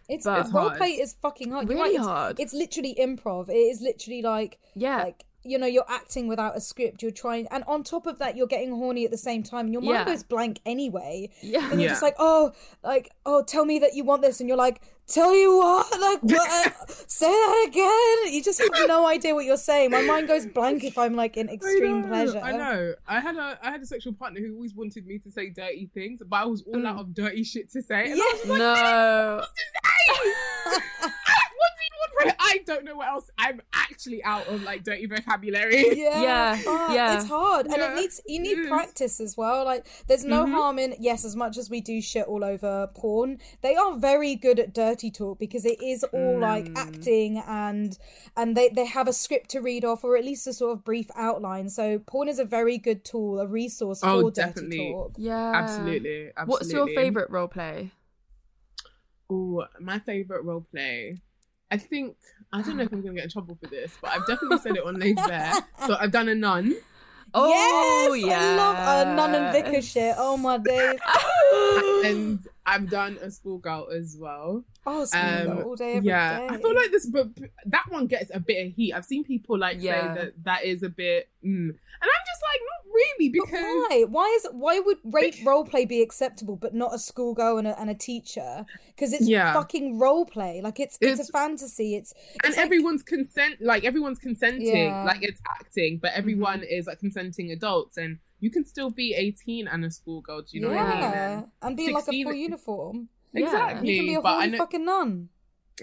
It's, 0.10 0.26
But- 0.26 0.40
it's 0.40 0.48
It's 0.50 0.56
role 0.56 0.68
hard. 0.70 0.78
play 0.78 0.92
is 0.92 1.14
fucking 1.22 1.52
hard. 1.52 1.68
Really 1.70 1.82
right, 1.82 1.96
it's, 1.96 2.06
hard. 2.06 2.40
It's 2.40 2.54
literally 2.54 2.96
improv. 3.00 3.50
It 3.50 3.54
is 3.54 3.82
literally 3.82 4.22
like 4.22 4.58
Yeah. 4.76 5.04
like 5.04 5.24
you 5.48 5.58
know 5.58 5.68
you're 5.68 5.90
acting 5.90 6.28
without 6.28 6.58
a 6.58 6.62
script. 6.62 7.02
You're 7.02 7.12
trying, 7.12 7.48
and 7.52 7.64
on 7.68 7.84
top 7.84 8.06
of 8.06 8.20
that, 8.20 8.36
you're 8.36 8.48
getting 8.48 8.72
horny 8.72 9.06
at 9.06 9.12
the 9.12 9.18
same 9.18 9.44
time, 9.44 9.66
and 9.66 9.74
your 9.74 9.82
mind 9.82 10.00
Yeah. 10.00 10.06
goes 10.06 10.24
blank 10.24 10.60
anyway. 10.66 11.30
yeah 11.42 11.70
And 11.72 11.80
you're 11.82 11.88
Yeah. 11.88 11.94
just 11.94 12.04
like, 12.04 12.16
oh, 12.20 12.54
like 12.84 13.12
oh, 13.26 13.44
tell 13.44 13.66
me 13.66 13.80
that 13.80 13.96
you 13.96 14.04
want 14.04 14.22
this, 14.22 14.40
and 14.40 14.48
you're 14.48 14.58
like, 14.58 14.82
tell 15.08 15.34
you 15.36 15.58
what, 15.58 16.00
like 16.00 16.20
what? 16.22 16.92
Say 17.08 17.28
that 17.28 17.66
again. 17.70 18.34
You 18.34 18.44
just 18.44 18.60
have 18.60 18.88
no 18.88 19.08
idea 19.08 19.34
what 19.34 19.46
you're 19.46 19.58
saying. 19.58 19.92
My 19.92 20.02
mind 20.02 20.28
goes 20.28 20.46
blank 20.46 20.84
if 20.84 20.98
I'm 20.98 21.16
like 21.16 21.38
in 21.38 21.50
extreme 21.50 21.98
I 21.98 22.02
know, 22.02 22.08
pleasure. 22.08 22.40
I 22.44 22.52
know. 22.52 22.94
I 23.08 23.20
had 23.20 23.36
a 23.38 23.58
I 23.64 23.72
had 23.72 23.82
a 23.82 23.86
sexual 23.86 24.14
partner 24.14 24.42
who 24.42 24.54
always 24.54 24.76
wanted 24.76 25.08
me 25.08 25.20
to 25.20 25.32
say 25.32 25.50
dirty 25.50 25.90
things, 25.94 26.22
but 26.26 26.36
I 26.36 26.46
was 26.46 26.62
all 26.64 26.76
mm. 26.76 26.86
out 26.86 27.00
of 27.00 27.14
dirty 27.14 27.44
shit 27.44 27.72
to 27.72 27.82
say. 27.82 28.12
And 28.12 28.22
I 28.22 28.26
was 28.26 28.42
just 28.42 28.50
like, 28.50 28.60
no 28.60 29.42
what 32.18 32.24
do 32.24 32.30
you 32.30 32.30
want 32.30 32.30
from 32.30 32.30
it? 32.30 32.36
I 32.40 32.64
don't 32.66 32.86
know 32.86 32.96
what 32.98 33.08
else. 33.08 33.30
I'm 33.38 33.62
actually 33.74 34.24
out 34.24 34.48
of 34.48 34.64
like 34.64 34.84
dirty 34.84 35.06
vocabulary. 35.06 35.86
Yeah, 35.98 36.22
Yeah, 36.22 36.60
Oh, 36.66 36.94
yeah. 36.94 37.16
it's 37.20 37.28
hard, 37.30 37.66
and 37.68 37.76
it 37.82 37.94
needs 37.96 38.22
you 38.28 38.40
need 38.40 38.58
it 38.58 38.62
is. 38.64 38.68
practice 38.70 39.20
as 39.20 39.36
well. 39.38 39.66
Like, 39.66 39.86
there's 40.08 40.24
no 40.26 40.44
Mm-hmm. 40.46 40.54
harm 40.54 40.80
in 40.80 40.96
yes, 41.00 41.24
as 41.26 41.36
much 41.36 41.58
as 41.58 41.70
we 41.70 41.82
do 41.82 42.02
shit 42.02 42.26
all 42.28 42.44
over 42.44 42.90
porn, 42.96 43.40
they 43.62 43.76
are 43.76 43.98
very 43.98 44.36
good 44.36 44.60
at 44.60 44.74
dirty 44.74 45.10
talk 45.12 45.40
because 45.40 45.66
it 45.66 45.82
is 45.82 46.04
all 46.06 46.40
like 46.40 46.66
Mm. 46.70 46.78
acting 46.78 47.38
and 47.48 47.98
and 48.36 48.56
they 48.58 48.70
they 48.70 48.86
have 48.86 49.08
a 49.08 49.14
script 49.14 49.50
to 49.52 49.60
read 49.62 49.84
off 49.86 50.04
or 50.04 50.18
at 50.18 50.24
least 50.26 50.48
a 50.48 50.54
sort 50.54 50.72
of 50.74 50.84
brief 50.84 51.10
outline. 51.16 51.70
So 51.70 52.00
porn 52.00 52.28
is 52.30 52.40
a 52.40 52.46
very 52.46 52.78
good 52.78 53.04
tool, 53.06 53.40
a 53.40 53.48
resource 53.48 54.02
Oh, 54.04 54.22
for 54.22 54.32
dirty 54.32 54.92
talk. 54.94 55.14
yeah 55.18 55.52
Absolutely, 55.56 56.32
absolutely. 56.38 56.46
what's 56.46 56.72
your 56.74 56.88
favorite 56.88 57.30
role 57.30 57.48
play 57.48 57.92
Oh, 59.30 59.66
my 59.80 60.00
favorite 60.00 60.44
role 60.44 60.66
play. 60.72 61.18
I 61.70 61.78
think 61.78 62.16
I 62.54 62.62
don't 62.62 62.78
know 62.78 62.84
if 62.84 62.92
I'm 62.92 63.02
gonna 63.02 63.16
get 63.16 63.26
in 63.26 63.30
trouble 63.30 63.58
for 63.62 63.68
this, 63.68 63.98
but 64.02 64.12
I've 64.12 64.26
definitely 64.26 64.60
said 64.60 64.78
it 64.78 64.84
on 64.86 65.00
Laid 65.00 65.18
Bare. 65.18 65.54
So 65.86 65.98
I've 66.00 66.12
done 66.12 66.30
a 66.30 66.36
nun. 66.36 66.76
oh 67.34 68.14
yes, 68.14 68.42
I 68.42 68.56
love 68.56 69.08
a 69.08 69.16
nun 69.16 69.36
and 69.36 69.54
vicar 69.54 69.72
yes. 69.74 69.86
shit. 69.86 70.16
Oh 70.18 70.38
my 70.38 70.58
days. 70.58 71.00
and 72.06 72.40
I've 72.68 72.90
done 72.90 73.18
a 73.22 73.32
schoolgirl 73.32 73.88
as 73.96 74.18
well. 74.20 74.66
Oh, 74.86 75.06
schoolgirl 75.06 75.52
Um, 75.60 75.64
all 75.66 75.76
day 75.78 75.94
every 75.94 76.10
yeah, 76.10 76.40
day. 76.40 76.48
I 76.50 76.58
feel 76.58 76.76
like 76.76 76.92
this, 76.92 77.06
but 77.06 77.30
that 77.66 77.86
one 77.90 78.08
gets 78.08 78.30
a 78.34 78.40
bit 78.42 78.68
of 78.68 78.74
heat. 78.74 78.94
I've 78.94 79.06
seen 79.06 79.24
people 79.24 79.58
like 79.58 79.78
Yeah. 79.82 80.14
say 80.16 80.22
that 80.22 80.44
that 80.44 80.66
is 80.66 80.84
a 80.84 80.90
bit, 80.90 81.30
mm. 81.44 81.70
and 81.70 81.72
I'm 82.02 82.24
just 82.32 82.44
like, 82.44 82.62
not 82.72 82.94
really, 82.94 83.30
But 83.30 83.46
because 83.46 83.64
why? 83.90 84.06
Why 84.10 84.28
is 84.38 84.48
why 84.52 84.80
would 84.80 84.98
rape 85.06 85.36
role 85.46 85.64
play 85.66 85.86
be 85.86 86.02
acceptable, 86.02 86.56
but 86.58 86.74
not 86.76 86.94
a 86.94 87.00
schoolgirl 87.00 87.58
and 87.58 87.68
a, 87.68 87.80
and 87.80 87.90
a 87.90 87.96
teacher? 87.96 88.66
Because 88.88 89.14
it's 89.14 89.28
Yeah. 89.30 89.54
fucking 89.54 89.98
role 90.00 90.26
play. 90.26 90.60
Like 90.62 90.80
it's 90.80 90.98
it's, 91.00 91.14
It's- 91.14 91.30
a 91.30 91.32
fantasy. 91.32 91.96
It's, 91.96 92.14
it's 92.36 92.38
and 92.46 92.56
like- 92.56 92.66
everyone's 92.66 93.04
consent, 93.04 93.62
like 93.62 93.86
everyone's 93.86 94.20
consenting, 94.20 94.68
Yeah. 94.76 94.92
Mm-hmm. 94.94 95.08
like 95.08 95.24
it's 95.24 95.42
acting, 95.60 96.00
but 96.02 96.12
everyone 96.14 96.64
is 96.64 96.86
like 96.88 97.00
consenting 97.00 97.52
adults, 97.52 97.98
and 97.98 98.20
you 98.40 98.50
can 98.52 98.66
still 98.66 98.90
be 98.90 99.14
18 99.16 99.68
and 99.68 99.86
a 99.86 99.92
schoolgirl. 99.92 100.42
Do 100.44 100.48
you 100.58 100.62
know 100.62 100.70
what 100.70 100.78
I 100.80 100.90
mean? 100.92 101.00
yeah, 101.02 101.42
and 101.62 101.78
be 101.78 101.86
in 101.88 101.94
like 101.94 102.04
a 102.04 102.06
16 102.06 102.24
full 102.26 102.34
uniform. 102.34 103.10
Yeah. 103.34 103.44
Exactly, 103.46 103.92
You 103.92 103.98
can 104.00 104.06
be 104.08 104.14
a 104.16 104.22
but 104.22 104.30
I 104.30 104.40
holy 104.42 104.52
know, 104.52 104.58
fucking 104.60 104.86
nun. 104.86 105.30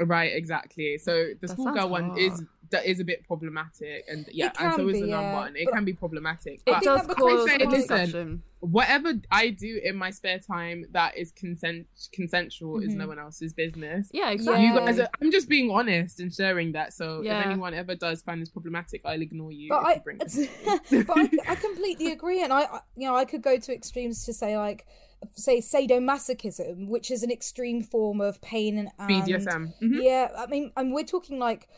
right? 0.00 0.32
Exactly. 0.34 0.98
So 0.98 1.28
the 1.40 1.48
schoolgirl 1.48 1.88
one 1.88 2.16
is 2.18 2.42
that 2.70 2.86
is 2.86 2.98
a 3.00 3.04
bit 3.04 3.26
problematic, 3.26 4.04
and 4.08 4.26
yeah, 4.32 4.46
It 4.46 4.52
and 4.60 4.72
so 4.72 4.76
can 4.78 4.88
is 4.88 4.94
be, 4.94 5.00
the 5.02 5.06
yeah. 5.08 5.32
one. 5.34 5.56
It 5.56 5.66
But- 5.66 5.74
can 5.74 5.84
be 5.84 5.92
problematic. 5.92 6.54
it 6.54 6.62
but 6.66 6.82
does 6.82 7.06
cause 7.06 7.46
like- 7.48 7.70
discussion 7.70 8.42
whatever 8.60 9.12
I 9.30 9.50
do 9.50 9.78
in 9.84 9.94
my 9.94 10.10
spare 10.10 10.38
time 10.38 10.86
that 10.92 11.18
is 11.18 11.32
consent 11.32 11.86
consensual 12.12 12.80
is 12.80 12.92
Mhm. 12.94 12.96
no 12.96 13.08
one 13.08 13.18
else's 13.18 13.52
business. 13.52 14.08
yeah 14.14 14.30
exactly 14.30 14.64
You 14.66 14.74
guys, 14.74 14.98
are, 14.98 15.08
I'm 15.20 15.30
just 15.30 15.50
being 15.50 15.70
honest 15.70 16.18
and 16.18 16.32
sharing 16.32 16.72
that. 16.72 16.94
So 16.94 17.20
Yeah. 17.20 17.40
if 17.40 17.46
anyone 17.46 17.74
ever 17.74 17.94
does 17.94 18.22
find 18.22 18.40
this 18.40 18.48
problematic, 18.48 19.02
I'll 19.04 19.20
ignore 19.20 19.52
you. 19.52 19.68
But 19.68 19.84
I, 19.84 19.94
you 19.96 20.00
bring 20.00 20.16
this. 20.24 20.48
but 20.90 21.10
I, 21.14 21.30
I 21.46 21.54
completely 21.56 22.10
agree, 22.12 22.42
and 22.42 22.54
I, 22.54 22.62
you 22.96 23.06
know, 23.06 23.14
I 23.14 23.26
could 23.26 23.42
go 23.42 23.58
to 23.58 23.74
extremes 23.74 24.24
to 24.24 24.32
say 24.32 24.56
like, 24.56 24.86
say 25.34 25.58
sadomasochism, 25.60 26.88
which 26.88 27.10
is 27.10 27.22
an 27.22 27.30
extreme 27.30 27.82
form 27.82 28.20
of 28.20 28.40
pain 28.40 28.78
and, 28.78 28.88
and 28.98 29.08
BDSM. 29.10 29.74
Mhm. 29.82 30.02
Yeah, 30.02 30.28
I 30.38 30.46
mean, 30.46 30.72
and 30.76 30.92
we're 30.94 31.04
talking 31.04 31.38
like, 31.38 31.68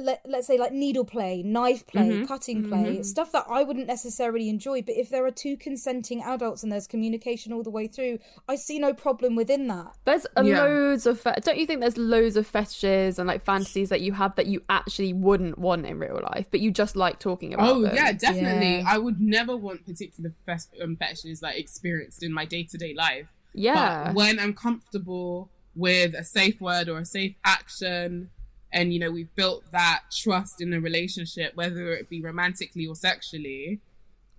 let, 0.00 0.22
let's 0.26 0.46
say 0.46 0.56
like 0.58 0.72
needle 0.72 1.04
play, 1.04 1.42
knife 1.42 1.86
play, 1.86 2.08
Mhm. 2.08 2.26
cutting 2.26 2.66
play, 2.68 3.02
stuff 3.02 3.30
that 3.32 3.44
I 3.48 3.62
wouldn't 3.62 3.86
necessarily 3.86 4.48
enjoy. 4.48 4.80
But 4.82 4.96
if 4.96 5.10
there 5.10 5.24
are 5.26 5.30
two 5.30 5.56
consenting 5.56 6.22
adults 6.22 6.62
and 6.62 6.72
there's 6.72 6.86
communication 6.86 7.52
all 7.52 7.62
the 7.62 7.70
way 7.70 7.86
through, 7.88 8.18
I 8.48 8.56
see 8.56 8.78
no 8.78 8.94
problem 8.94 9.34
within 9.36 9.66
that. 9.68 9.92
There's 10.04 10.26
Yeah. 10.42 10.62
loads 10.64 11.04
of 11.06 11.20
fe- 11.20 11.34
don't 11.42 11.58
you 11.58 11.66
think 11.66 11.80
there's 11.80 11.98
loads 11.98 12.36
of 12.36 12.46
fetishes 12.46 13.18
and 13.18 13.26
like 13.28 13.44
fantasies 13.44 13.90
that 13.90 14.00
you 14.00 14.12
have 14.12 14.34
that 14.36 14.46
you 14.46 14.62
actually 14.70 15.12
wouldn't 15.12 15.58
want 15.58 15.84
in 15.84 15.98
real 15.98 16.20
life, 16.32 16.46
but 16.50 16.60
you 16.60 16.70
just 16.70 16.96
like 16.96 17.18
talking 17.18 17.52
about 17.52 17.68
Oh 17.76 17.82
them? 17.82 17.94
yeah, 17.94 18.12
definitely. 18.12 18.78
Yeah. 18.78 18.84
I 18.86 18.96
would 18.98 19.20
never 19.20 19.56
want 19.56 19.84
particular 19.84 20.32
fes- 20.46 20.68
um, 20.80 20.96
fetishes 20.96 21.42
like 21.42 21.58
experienced 21.58 22.22
in 22.22 22.32
my 22.32 22.44
day 22.46 22.62
to 22.64 22.78
day 22.78 22.94
life. 22.94 23.28
yeah, 23.54 24.04
But 24.06 24.14
when 24.14 24.38
I'm 24.38 24.54
comfortable 24.54 25.50
with 25.76 26.14
a 26.14 26.24
safe 26.24 26.60
word 26.60 26.88
or 26.88 26.98
a 26.98 27.04
safe 27.04 27.34
action, 27.44 28.30
and 28.72 28.92
you 28.92 28.98
know 28.98 29.10
we've 29.10 29.34
built 29.34 29.64
that 29.72 30.02
trust 30.10 30.60
in 30.60 30.72
a 30.72 30.80
relationship, 30.80 31.54
whether 31.54 31.92
it 31.92 32.08
be 32.08 32.20
romantically 32.22 32.86
or 32.86 32.94
sexually, 32.94 33.80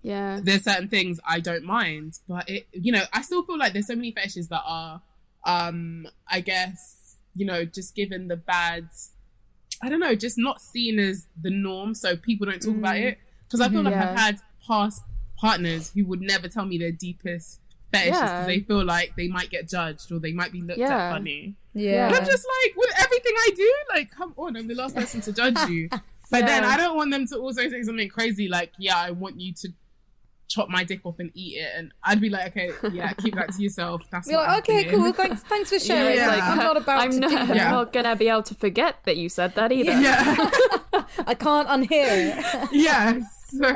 yeah, 0.01 0.39
there's 0.41 0.63
certain 0.63 0.87
things 0.89 1.19
I 1.25 1.39
don't 1.39 1.63
mind. 1.63 2.19
But 2.27 2.49
it, 2.49 2.67
you 2.71 2.91
know, 2.91 3.03
I 3.13 3.21
still 3.21 3.43
feel 3.43 3.57
like 3.57 3.73
there's 3.73 3.87
so 3.87 3.95
many 3.95 4.11
fetishes 4.11 4.47
that 4.49 4.63
are, 4.65 5.01
um, 5.45 6.07
I 6.29 6.41
guess, 6.41 7.17
you 7.35 7.45
know, 7.45 7.63
just 7.65 7.95
given 7.95 8.27
the 8.27 8.35
bad, 8.37 8.89
I 9.81 9.89
don't 9.89 9.99
know, 9.99 10.15
just 10.15 10.37
not 10.37 10.61
seen 10.61 10.99
as 10.99 11.27
the 11.41 11.49
norm, 11.49 11.93
so 11.95 12.15
people 12.15 12.45
don't 12.47 12.61
talk 12.61 12.75
about 12.75 12.97
it. 12.97 13.17
Because 13.47 13.61
I 13.61 13.69
feel 13.69 13.81
like 13.83 13.93
Yeah. 13.93 14.11
I've 14.11 14.17
had 14.17 14.39
past 14.67 15.01
partners 15.37 15.91
who 15.93 16.05
would 16.05 16.21
never 16.21 16.47
tell 16.47 16.65
me 16.65 16.77
their 16.77 16.91
deepest 16.91 17.59
fetishes 17.91 18.13
because 18.19 18.31
Yeah. 18.31 18.45
they 18.47 18.59
feel 18.61 18.83
like 18.83 19.15
they 19.15 19.27
might 19.27 19.49
get 19.49 19.69
judged 19.69 20.11
or 20.11 20.19
they 20.19 20.31
might 20.31 20.51
be 20.51 20.61
looked 20.61 20.79
Yeah. 20.79 21.09
at 21.09 21.11
funny. 21.11 21.55
Yeah. 21.73 22.07
And 22.07 22.15
I'm 22.15 22.25
just 22.25 22.45
like, 22.63 22.75
with 22.75 22.91
everything 22.99 23.33
I 23.35 23.49
do, 23.55 23.73
like, 23.89 24.11
come 24.11 24.33
on, 24.37 24.55
I'm 24.55 24.67
the 24.67 24.75
last 24.75 24.95
person 24.95 25.21
to 25.21 25.33
judge 25.33 25.69
you. 25.69 25.89
But 26.31 26.47
then 26.47 26.63
I 26.63 26.77
don't 26.77 26.97
want 26.97 27.11
them 27.11 27.27
to 27.27 27.37
also 27.37 27.69
say 27.69 27.83
something 27.83 28.09
crazy 28.09 28.47
like, 28.47 28.71
yeah, 28.79 28.97
I 28.97 29.11
want 29.11 29.39
you 29.39 29.53
to 29.53 29.69
chop 30.47 30.69
my 30.69 30.83
dick 30.83 31.01
off 31.03 31.19
and 31.19 31.31
eat 31.33 31.57
it. 31.57 31.71
And 31.75 31.91
I'd 32.03 32.21
be 32.21 32.29
like, 32.29 32.47
okay, 32.47 32.71
yeah, 32.91 33.13
keep 33.13 33.35
that 33.35 33.51
to 33.53 33.61
yourself. 33.61 34.03
That's 34.09 34.27
You're 34.27 34.37
like, 34.37 34.59
okay, 34.59 34.83
happening. 34.83 35.01
cool, 35.01 35.13
thanks, 35.13 35.41
thanks 35.43 35.69
for 35.69 35.79
sharing. 35.79 36.17
Yeah. 36.17 36.27
Like, 36.27 36.43
I'm 36.43 36.57
not 36.57 36.77
about 36.77 37.01
I'm 37.01 37.11
to 37.11 37.19
not, 37.19 37.29
do 37.29 37.37
I'm. 37.37 37.55
Yeah. 37.55 37.71
not 37.71 37.93
gonna 37.93 38.15
be 38.15 38.29
able 38.29 38.43
to 38.43 38.55
forget 38.55 38.97
that 39.05 39.17
you 39.17 39.29
said 39.29 39.55
that 39.55 39.71
either. 39.71 39.91
Yeah. 39.91 40.51
I 41.27 41.33
can't 41.33 41.67
unhear 41.67 42.07
it. 42.07 42.69
yes. 42.71 43.23
So, 43.49 43.71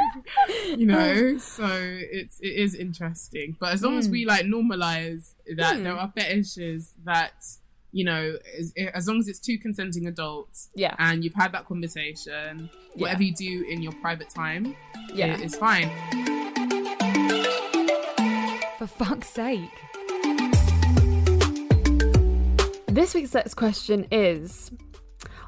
you 0.75 0.87
know, 0.87 1.37
so 1.37 1.67
it's 1.69 2.39
it 2.39 2.53
is 2.53 2.73
interesting. 2.73 3.57
But 3.59 3.73
as 3.73 3.83
long 3.83 3.97
as 3.97 4.09
we 4.09 4.23
hmm. 4.23 4.29
like 4.29 4.45
normalize 4.45 5.33
that 5.55 5.83
there 5.83 5.93
hmm. 5.93 5.99
are 5.99 6.11
fetishes 6.15 6.93
that 7.05 7.33
you 7.97 8.03
know, 8.03 8.37
as, 8.59 8.71
eh, 8.77 8.91
as 8.93 9.07
long 9.07 9.17
as 9.17 9.27
it's 9.27 9.39
two 9.39 9.57
consenting 9.57 10.05
adults, 10.05 10.69
Yeah. 10.75 10.93
and 10.99 11.23
you've 11.23 11.33
had 11.33 11.51
that 11.53 11.65
conversation, 11.65 12.69
whatever 12.93 13.23
you 13.23 13.33
do 13.33 13.65
in 13.67 13.81
your 13.81 13.93
private 13.93 14.29
time, 14.29 14.75
Yeah. 15.15 15.33
it 15.33 15.41
is 15.41 15.55
fine. 15.55 15.89
For 18.77 18.85
fuck's 18.85 19.29
sake. 19.29 19.71
This 22.87 23.15
week's 23.15 23.31
sex 23.31 23.55
question 23.55 24.05
is 24.11 24.71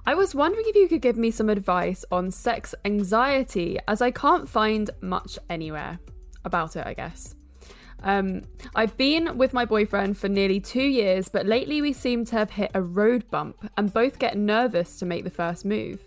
I 0.07 0.15
was 0.15 0.33
wondering 0.33 0.65
if 0.67 0.75
you 0.75 0.87
could 0.87 1.01
give 1.03 1.17
me 1.17 1.29
some 1.29 1.49
advice 1.49 2.03
on 2.11 2.31
sex 2.31 2.73
anxiety, 2.83 3.77
as 3.87 4.01
I 4.01 4.09
can't 4.09 4.49
find 4.49 4.89
much 5.01 5.37
anywhere 5.51 5.99
about 6.43 6.75
it, 6.75 6.87
I 6.87 6.95
guess. 6.95 7.35
Um, 8.03 8.43
I've 8.75 8.95
been 8.97 9.37
with 9.37 9.53
my 9.53 9.65
boyfriend 9.65 10.17
for 10.17 10.29
nearly 10.29 10.59
two 10.59 10.83
years, 10.83 11.29
but 11.29 11.45
lately 11.45 11.81
we 11.81 11.93
seem 11.93 12.25
to 12.25 12.35
have 12.35 12.51
hit 12.51 12.71
a 12.73 12.81
road 12.81 13.29
bump 13.29 13.69
and 13.77 13.93
both 13.93 14.19
get 14.19 14.37
nervous 14.37 14.97
to 14.99 15.05
make 15.05 15.23
the 15.23 15.29
first 15.29 15.65
move. 15.65 16.01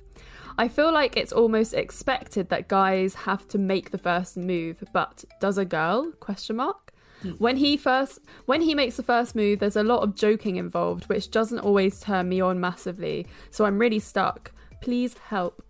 I 0.59 0.69
feel 0.69 0.93
like 0.93 1.17
it's 1.17 1.33
almost 1.33 1.75
expected 1.75 2.49
that 2.51 2.69
guys 2.69 3.15
have 3.15 3.49
to 3.49 3.59
make 3.59 3.91
the 3.91 3.99
first 3.99 4.37
move, 4.37 4.85
but 4.93 5.25
does 5.41 5.59
a 5.59 5.65
girl? 5.65 6.13
Question 6.21 6.57
mark. 6.57 6.93
When 7.39 7.57
he 7.59 7.77
first 7.77 8.19
when 8.47 8.63
he 8.63 8.75
makes 8.75 8.97
the 8.97 9.03
first 9.03 9.37
move, 9.37 9.61
there's 9.61 9.77
a 9.77 9.85
lot 9.85 10.03
of 10.03 10.17
joking 10.17 10.57
involved, 10.57 11.09
which 11.09 11.31
doesn't 11.31 11.61
always 11.61 12.01
turn 12.01 12.29
me 12.29 12.41
on 12.41 12.61
massively. 12.61 13.27
So 13.51 13.65
I'm 13.65 13.79
really 13.79 14.01
stuck. 14.01 14.53
Please 14.81 15.17
help. 15.29 15.63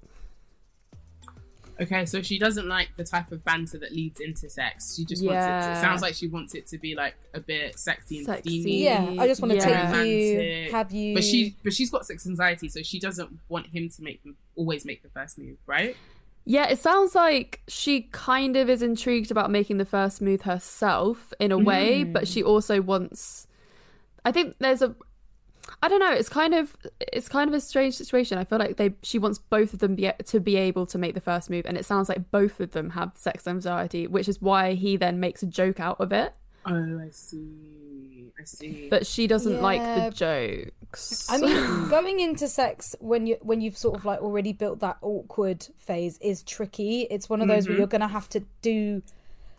Okay, 1.80 2.04
so 2.06 2.22
she 2.22 2.38
doesn't 2.38 2.68
like 2.68 2.90
the 2.96 3.04
type 3.04 3.32
of 3.32 3.44
banter 3.44 3.78
that 3.78 3.92
leads 3.92 4.20
into 4.20 4.48
sex. 4.48 4.94
She 4.96 5.04
just 5.04 5.24
wants 5.24 5.44
it. 5.44 5.66
To, 5.66 5.78
it 5.78 5.80
sounds 5.80 6.02
like 6.02 6.14
she 6.14 6.28
wants 6.28 6.54
it 6.54 6.66
to 6.68 6.78
be 6.78 6.94
like 6.94 7.14
a 7.34 7.40
bit 7.40 7.78
sexy 7.78 8.18
and 8.18 8.26
Sexy. 8.26 8.60
steamy. 8.60 8.84
Yeah, 8.84 9.14
I 9.18 9.26
just 9.26 9.40
want 9.40 9.52
to 9.52 9.56
Yeah. 9.56 9.64
take 9.64 10.06
you, 10.06 10.38
romantic. 10.38 10.72
have 10.72 10.92
you. 10.92 11.14
But 11.14 11.24
she, 11.24 11.56
but 11.64 11.72
she's 11.72 11.90
got 11.90 12.06
sex 12.06 12.26
anxiety, 12.26 12.68
so 12.68 12.82
she 12.82 13.00
doesn't 13.00 13.38
want 13.48 13.68
him 13.68 13.88
to 13.88 14.02
make 14.02 14.22
them 14.22 14.36
always 14.54 14.84
make 14.84 15.02
the 15.02 15.08
first 15.08 15.38
move, 15.38 15.56
right? 15.66 15.96
Yeah, 16.44 16.68
it 16.68 16.78
sounds 16.78 17.14
like 17.14 17.60
she 17.68 18.08
kind 18.12 18.56
of 18.56 18.68
is 18.68 18.82
intrigued 18.82 19.30
about 19.30 19.50
making 19.50 19.78
the 19.78 19.84
first 19.84 20.20
move 20.20 20.42
herself 20.42 21.32
in 21.38 21.52
a 21.52 21.58
way, 21.58 22.04
but 22.04 22.24
mm. 22.24 22.32
she 22.32 22.42
also 22.42 22.80
wants 22.80 23.46
I 24.24 24.32
think 24.32 24.56
there's 24.58 24.82
a 24.82 24.94
I 25.82 25.88
don't 25.88 26.00
know, 26.00 26.12
it's 26.12 26.28
kind 26.28 26.54
of 26.54 26.76
it's 27.00 27.28
kind 27.28 27.48
of 27.48 27.54
a 27.54 27.60
strange 27.60 27.94
situation. 27.94 28.38
I 28.38 28.44
feel 28.44 28.58
like 28.58 28.76
they 28.76 28.94
she 29.02 29.18
wants 29.18 29.38
both 29.38 29.72
of 29.72 29.78
them 29.80 29.94
be, 29.94 30.10
to 30.24 30.40
be 30.40 30.56
able 30.56 30.86
to 30.86 30.98
make 30.98 31.14
the 31.14 31.20
first 31.20 31.50
move 31.50 31.66
and 31.66 31.76
it 31.76 31.84
sounds 31.84 32.08
like 32.08 32.30
both 32.30 32.60
of 32.60 32.72
them 32.72 32.90
have 32.90 33.12
sex 33.16 33.46
anxiety, 33.46 34.06
which 34.06 34.28
is 34.28 34.40
why 34.40 34.74
he 34.74 34.96
then 34.96 35.20
makes 35.20 35.42
a 35.42 35.46
joke 35.46 35.80
out 35.80 36.00
of 36.00 36.12
it, 36.12 36.34
Oh, 36.64 37.00
I 37.00 37.08
see. 37.08 38.30
I 38.38 38.44
see. 38.44 38.88
but 38.88 39.06
she 39.06 39.26
doesn't 39.26 39.60
like 39.60 39.82
the 39.82 40.10
jokes. 40.10 41.28
I 41.30 41.38
mean, 41.38 41.88
going 41.90 42.20
into 42.20 42.48
sex 42.48 42.94
when 43.00 43.26
you 43.26 43.36
when 43.40 43.60
you've 43.60 43.76
sort 43.76 43.96
of 43.96 44.04
like 44.04 44.20
already 44.20 44.52
built 44.52 44.80
that 44.80 44.98
awkward 45.02 45.66
phase 45.76 46.18
is 46.18 46.42
tricky. 46.42 47.02
It's 47.02 47.28
one 47.28 47.40
of 47.40 47.48
those 47.48 47.66
where 47.66 47.74
mm-hmm. 47.74 47.80
you're 47.80 47.88
gonna 47.88 48.08
have 48.08 48.28
to 48.30 48.44
do 48.62 49.02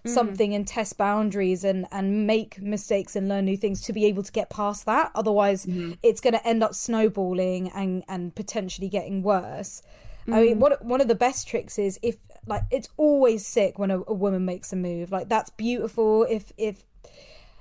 Mm. 0.06 0.10
something 0.10 0.54
and 0.54 0.68
test 0.68 0.98
boundaries 0.98 1.64
and 1.64 1.88
and 1.90 2.28
make 2.28 2.62
mistakes 2.62 3.16
and 3.16 3.30
learn 3.30 3.46
new 3.46 3.56
things 3.56 3.82
to 3.84 3.94
be 3.94 4.04
able 4.06 4.22
to 4.24 4.32
get 4.34 4.50
past 4.50 4.86
that. 4.86 5.12
Otherwise, 5.16 5.66
mm-hmm. 5.66 5.94
it's 6.04 6.20
gonna 6.20 6.42
end 6.44 6.62
up 6.62 6.76
snowballing 6.76 7.72
and 7.72 8.04
and 8.10 8.36
potentially 8.36 8.90
getting 8.90 9.24
worse. 9.24 9.82
I 10.28 10.42
mean, 10.42 10.56
mm. 10.58 10.60
one 10.60 10.74
one 10.82 11.02
of 11.02 11.08
the 11.08 11.16
best 11.16 11.48
tricks 11.48 11.80
is 11.80 12.00
if 12.02 12.18
like 12.46 12.64
it's 12.70 12.90
always 12.98 13.46
sick 13.46 13.80
when 13.80 13.92
a, 13.92 14.00
a 14.08 14.14
woman 14.14 14.46
makes 14.46 14.74
a 14.74 14.76
move. 14.76 15.12
Like 15.12 15.30
that's 15.30 15.50
beautiful. 15.52 16.24
If 16.30 16.52
if 16.58 16.86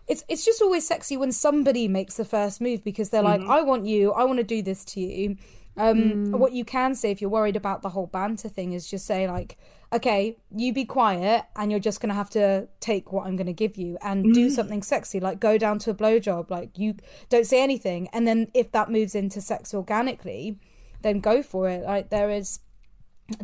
it's 0.09 0.25
it's 0.29 0.45
just 0.45 0.61
always 0.61 0.87
sexy 0.87 1.17
when 1.17 1.33
somebody 1.33 1.89
makes 1.89 2.17
the 2.17 2.25
first 2.25 2.61
move 2.61 2.83
because 2.83 3.11
they're 3.11 3.23
like, 3.23 3.41
mm-hmm. 3.41 3.51
I 3.51 3.63
want 3.63 3.87
you, 3.87 4.13
I 4.13 4.25
want 4.25 4.39
to 4.39 4.45
do 4.45 4.63
this 4.63 4.85
to 4.87 5.01
you. 5.01 5.37
Um, 5.77 6.31
What 6.33 6.53
you 6.53 6.65
can 6.65 6.95
say 6.95 7.11
if 7.11 7.21
you're 7.21 7.31
worried 7.31 7.57
about 7.57 7.83
the 7.83 7.91
whole 7.91 8.07
banter 8.07 8.49
thing 8.49 8.73
is 8.73 8.87
just 8.91 9.07
say 9.07 9.29
like, 9.29 9.57
okay, 9.93 10.37
you 10.55 10.73
be 10.73 10.85
quiet, 10.85 11.45
and 11.55 11.71
you're 11.71 11.81
just 11.81 12.01
gonna 12.01 12.15
have 12.15 12.31
to 12.31 12.69
take 12.81 13.13
what 13.13 13.27
I'm 13.27 13.37
gonna 13.37 13.53
give 13.53 13.77
you 13.77 13.99
and 14.03 14.33
do 14.35 14.49
something 14.51 14.83
sexy, 14.83 15.21
like 15.21 15.39
go 15.39 15.59
down 15.59 15.79
to 15.81 15.91
a 15.91 15.95
blowjob, 15.95 16.51
like 16.51 16.79
you 16.79 16.95
don't 17.29 17.47
say 17.47 17.63
anything, 17.63 18.09
and 18.13 18.27
then 18.27 18.49
if 18.55 18.73
that 18.73 18.91
moves 18.91 19.15
into 19.15 19.41
sex 19.41 19.75
organically, 19.75 20.59
then 21.03 21.21
go 21.21 21.43
for 21.43 21.69
it. 21.69 21.85
Like 21.85 22.11
there 22.11 22.31
is 22.31 22.61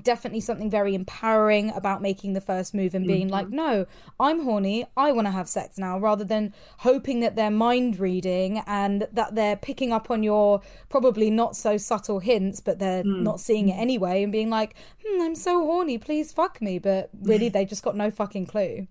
definitely 0.02 0.40
something 0.40 0.68
very 0.68 0.94
empowering 0.94 1.70
about 1.70 2.02
making 2.02 2.34
the 2.34 2.40
first 2.40 2.74
move 2.74 2.94
and 2.94 3.06
being 3.06 3.28
like 3.28 3.48
no 3.48 3.86
i'm 4.20 4.44
horny. 4.44 4.84
I 4.96 5.12
want 5.12 5.26
to 5.26 5.30
have 5.30 5.48
sex 5.48 5.78
now 5.78 5.98
rather 5.98 6.24
than 6.24 6.52
hoping 6.78 7.20
that 7.20 7.36
they're 7.36 7.50
mind 7.50 7.98
reading 7.98 8.62
and 8.66 9.08
that 9.12 9.34
they're 9.34 9.56
picking 9.56 9.92
up 9.92 10.10
on 10.10 10.22
your 10.22 10.60
probably 10.88 11.30
not 11.30 11.56
so 11.56 11.76
subtle 11.78 12.18
hints 12.18 12.60
but 12.60 12.78
they're 12.78 13.04
not 13.04 13.40
seeing 13.40 13.68
it 13.68 13.74
anyway 13.74 14.22
and 14.22 14.32
being 14.32 14.50
like 14.50 14.74
hmm, 15.06 15.22
i'm 15.22 15.34
so 15.34 15.60
horny 15.60 15.96
please 15.96 16.32
fuck 16.32 16.62
me. 16.62 16.78
But 16.78 17.10
really 17.20 17.48
they 17.56 17.64
just 17.64 17.82
got 17.82 17.96
no 17.96 18.10
fucking 18.10 18.46
clue. 18.46 18.86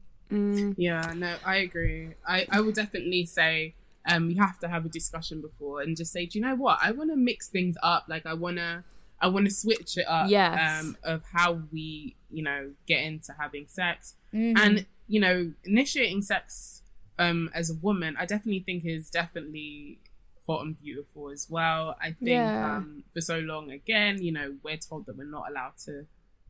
Yeah, 0.77 1.13
no, 1.15 1.35
I 1.45 1.57
agree. 1.57 2.13
I, 2.27 2.45
I 2.49 2.61
will 2.61 2.73
definitely 2.73 3.25
say 3.25 3.73
um 4.05 4.29
you 4.29 4.41
have 4.41 4.59
to 4.59 4.67
have 4.67 4.85
a 4.85 4.89
discussion 4.89 5.41
before 5.41 5.81
and 5.81 5.95
just 5.97 6.11
say, 6.11 6.25
do 6.25 6.37
you 6.37 6.45
know 6.45 6.55
what? 6.55 6.79
I 6.81 6.91
want 6.91 7.09
to 7.11 7.17
mix 7.17 7.47
things 7.47 7.75
up. 7.81 8.05
Like 8.07 8.25
I 8.25 8.33
want 8.33 8.57
to 8.57 8.83
I 9.19 9.27
want 9.27 9.45
to 9.45 9.51
switch 9.51 9.97
it 9.97 10.05
up 10.07 10.29
Yes. 10.29 10.81
um 10.81 10.97
of 11.03 11.23
how 11.33 11.61
we, 11.71 12.15
you 12.29 12.43
know, 12.43 12.71
get 12.87 13.03
into 13.03 13.33
having 13.39 13.65
sex. 13.67 14.15
And 14.33 14.85
you 15.07 15.19
know, 15.19 15.53
initiating 15.63 16.21
sex 16.21 16.81
um 17.19 17.49
as 17.53 17.69
a 17.69 17.73
woman, 17.75 18.15
I 18.19 18.25
definitely 18.25 18.63
think 18.65 18.85
is 18.85 19.09
definitely 19.09 19.99
hot 20.45 20.61
and 20.65 20.79
beautiful 20.79 21.29
as 21.29 21.47
well. 21.49 21.95
I 22.01 22.11
think 22.11 22.29
Yeah. 22.29 22.75
um 22.77 23.03
for 23.13 23.21
so 23.21 23.39
long 23.39 23.71
again, 23.71 24.21
you 24.21 24.31
know, 24.31 24.55
we're 24.63 24.77
told 24.77 25.05
that 25.07 25.17
we're 25.17 25.25
not 25.25 25.49
allowed 25.49 25.77
to 25.85 26.05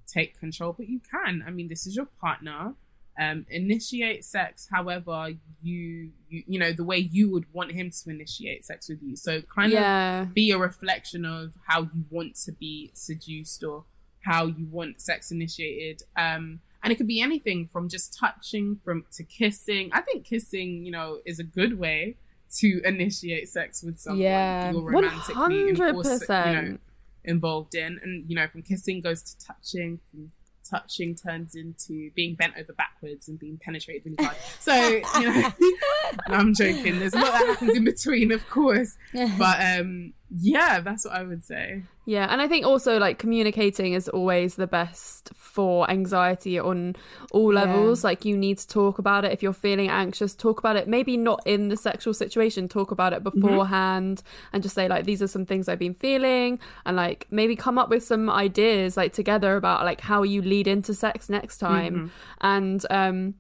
take 0.06 0.40
control, 0.40 0.74
but 0.74 0.88
you 0.88 1.00
can. 1.12 1.44
I 1.46 1.52
mean, 1.52 1.68
this 1.68 1.86
is 1.88 1.96
your 1.96 2.08
partner. 2.22 2.76
Um, 3.20 3.46
initiate 3.50 4.24
sex 4.24 4.68
however 4.72 5.30
you, 5.64 6.12
you 6.30 6.44
you 6.46 6.60
know 6.60 6.72
the 6.72 6.84
way 6.84 6.98
you 6.98 7.32
would 7.32 7.46
want 7.52 7.72
him 7.72 7.90
to 7.90 8.10
initiate 8.10 8.64
sex 8.66 8.88
with 8.90 9.02
you. 9.02 9.16
So 9.16 9.42
kind 9.42 9.72
yeah. 9.72 10.22
of 10.22 10.34
be 10.34 10.52
a 10.52 10.58
reflection 10.58 11.26
of 11.26 11.54
how 11.68 11.82
you 11.82 12.06
want 12.12 12.36
to 12.46 12.52
be 12.52 12.92
seduced 12.94 13.64
or 13.64 13.86
how 14.22 14.46
you 14.46 14.68
want 14.70 15.02
sex 15.02 15.32
initiated. 15.32 16.04
Um, 16.16 16.60
and 16.84 16.94
it 16.94 16.98
could 16.98 17.08
be 17.08 17.22
anything 17.22 17.68
from 17.68 17.90
just 17.90 18.16
touching 18.18 18.80
from 18.84 19.06
to 19.14 19.24
kissing. 19.24 19.90
I 19.94 20.02
think 20.02 20.26
kissing, 20.26 20.86
you 20.86 20.92
know, 20.92 21.20
is 21.26 21.40
a 21.40 21.44
good 21.44 21.80
way 21.80 22.18
to 22.60 22.82
initiate 22.86 23.50
sex 23.50 23.84
with 23.84 24.00
someone 24.00 24.22
Yeah. 24.22 24.72
you're 24.72 24.82
romantically 24.82 25.70
in- 25.70 25.82
also, 25.82 26.14
you 26.14 26.22
know, 26.22 26.32
100%. 26.72 26.80
involved 27.24 27.76
in. 27.76 28.00
And 28.02 28.30
you 28.30 28.36
know, 28.36 28.48
from 28.48 28.62
kissing 28.62 29.02
goes 29.02 29.22
to 29.24 29.38
touching, 29.46 30.00
from 30.12 30.32
touching 30.70 31.16
turns 31.16 31.56
into 31.56 32.12
being 32.16 32.36
bent 32.36 32.54
over 32.60 32.74
backwards 32.74 33.28
and 33.28 33.40
being 33.40 33.58
penetrated 33.58 34.04
really 34.06 34.18
hard. 34.20 34.38
So, 34.60 34.76
you 35.20 35.34
know, 35.34 35.54
I'm 36.28 36.54
joking. 36.54 37.00
There's 37.00 37.14
a 37.14 37.20
lot 37.20 37.32
that 37.32 37.48
happens 37.48 37.78
in 37.78 37.84
between, 37.84 38.32
of 38.32 38.48
course. 38.50 38.98
But 39.38 39.80
um 39.80 40.14
yeah, 40.30 40.82
that's 40.82 41.06
what 41.06 41.14
I 41.14 41.24
would 41.24 41.44
say. 41.44 41.84
Yeah, 42.06 42.28
and 42.30 42.42
I 42.42 42.48
think 42.48 42.66
also 42.66 42.98
like 43.00 43.18
communicating 43.18 43.94
is 43.94 44.08
always 44.10 44.56
the 44.56 44.68
best 44.68 45.32
for 45.36 45.90
anxiety 45.90 46.58
on 46.58 46.96
all 47.32 47.54
levels. 47.54 48.04
Like 48.04 48.24
you 48.26 48.38
need 48.38 48.58
to 48.60 48.68
talk 48.68 48.98
about 48.98 49.26
it 49.26 49.32
if 49.32 49.44
you're 49.44 49.54
feeling 49.54 49.90
anxious, 49.90 50.34
talk 50.34 50.60
about 50.60 50.76
it. 50.76 50.88
Maybe 50.88 51.18
not 51.18 51.42
in 51.46 51.68
the 51.70 51.78
sexual 51.78 52.14
situation, 52.14 52.68
talk 52.68 52.92
about 52.92 53.14
it 53.14 53.24
beforehand 53.24 54.22
and 54.54 54.64
just 54.64 54.76
say 54.76 54.88
like 54.88 55.06
these 55.06 55.22
are 55.22 55.28
some 55.28 55.46
things 55.46 55.68
I've 55.68 55.80
been 55.80 55.94
feeling 55.94 56.60
and 56.86 56.96
like 56.96 57.28
maybe 57.30 57.56
come 57.56 57.78
up 57.78 57.90
with 57.90 58.04
some 58.04 58.30
ideas 58.30 58.96
like 58.96 59.14
together 59.14 59.56
about 59.56 59.84
like 59.86 60.02
how 60.02 60.24
you 60.24 60.42
lead 60.42 60.68
into 60.68 60.94
sex 60.94 61.30
next 61.30 61.58
time. 61.58 62.12
And 62.42 62.86
um 62.90 63.36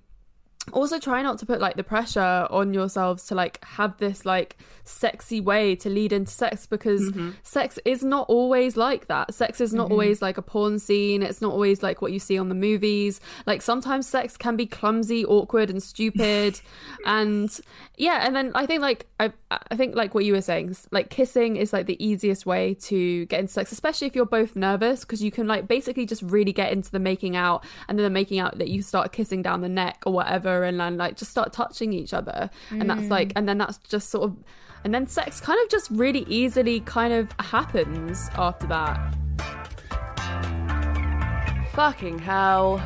also 0.73 0.99
try 0.99 1.21
not 1.21 1.37
to 1.39 1.45
put 1.45 1.59
like 1.59 1.75
the 1.75 1.83
pressure 1.83 2.47
on 2.49 2.73
yourselves 2.73 3.25
to 3.27 3.35
like 3.35 3.63
have 3.63 3.97
this 3.97 4.25
like 4.25 4.57
sexy 4.83 5.41
way 5.41 5.75
to 5.75 5.89
lead 5.89 6.13
into 6.13 6.31
sex 6.31 6.65
because 6.65 7.11
mm-hmm. 7.11 7.31
sex 7.43 7.79
is 7.85 8.03
not 8.03 8.27
always 8.29 8.77
like 8.77 9.07
that. 9.07 9.33
Sex 9.33 9.61
is 9.61 9.73
not 9.73 9.85
mm-hmm. 9.85 9.93
always 9.93 10.21
like 10.21 10.37
a 10.37 10.41
porn 10.41 10.79
scene. 10.79 11.23
It's 11.23 11.41
not 11.41 11.51
always 11.51 11.83
like 11.83 12.01
what 12.01 12.11
you 12.11 12.19
see 12.19 12.37
on 12.37 12.49
the 12.49 12.55
movies. 12.55 13.19
Like 13.45 13.61
sometimes 13.61 14.07
sex 14.07 14.37
can 14.37 14.55
be 14.55 14.65
clumsy 14.65 15.25
awkward 15.25 15.69
and 15.69 15.81
stupid. 15.81 16.59
And 17.05 17.49
yeah 17.97 18.25
and 18.25 18.35
then 18.35 18.51
i 18.53 18.65
think 18.65 18.81
like 18.81 19.07
i 19.19 19.31
i 19.49 19.75
think 19.75 19.95
like 19.95 20.13
what 20.13 20.23
you 20.23 20.31
were 20.31 20.41
saying 20.41 20.75
like 20.91 21.09
kissing 21.09 21.55
is 21.57 21.73
like 21.73 21.87
the 21.87 22.03
easiest 22.03 22.45
way 22.45 22.75
to 22.75 23.25
get 23.25 23.39
into 23.39 23.51
sex 23.51 23.71
especially 23.71 24.05
if 24.05 24.15
you're 24.15 24.25
both 24.25 24.55
nervous 24.55 25.01
because 25.01 25.23
you 25.23 25.31
can 25.31 25.47
like 25.47 25.67
basically 25.67 26.05
just 26.05 26.21
really 26.21 26.53
get 26.53 26.71
into 26.71 26.91
the 26.91 26.99
making 26.99 27.35
out 27.35 27.65
and 27.87 27.97
then 27.97 28.03
the 28.03 28.09
making 28.09 28.37
out 28.37 28.59
that 28.59 28.67
you 28.67 28.83
start 28.83 29.11
kissing 29.11 29.41
down 29.41 29.61
the 29.61 29.69
neck 29.69 30.03
or 30.05 30.13
whatever 30.13 30.56
and 30.63 30.79
then 30.79 30.97
like 30.97 31.17
just 31.17 31.31
start 31.31 31.53
touching 31.53 31.93
each 31.93 32.13
other. 32.13 32.49
And 32.71 32.89
that's 32.89 33.03
mm. 33.03 33.09
like 33.09 33.33
and 33.35 33.47
then 33.47 33.57
that's 33.57 33.77
just 33.79 34.09
sort 34.09 34.25
of 34.25 34.37
and 34.83 34.93
then 34.93 35.07
sex 35.07 35.39
kind 35.41 35.59
of 35.63 35.69
just 35.69 35.89
really 35.91 36.25
easily 36.27 36.79
kind 36.81 37.13
of 37.13 37.31
happens 37.39 38.29
after 38.35 38.67
that. 38.67 39.15
Fucking 41.73 42.19
hell. 42.19 42.81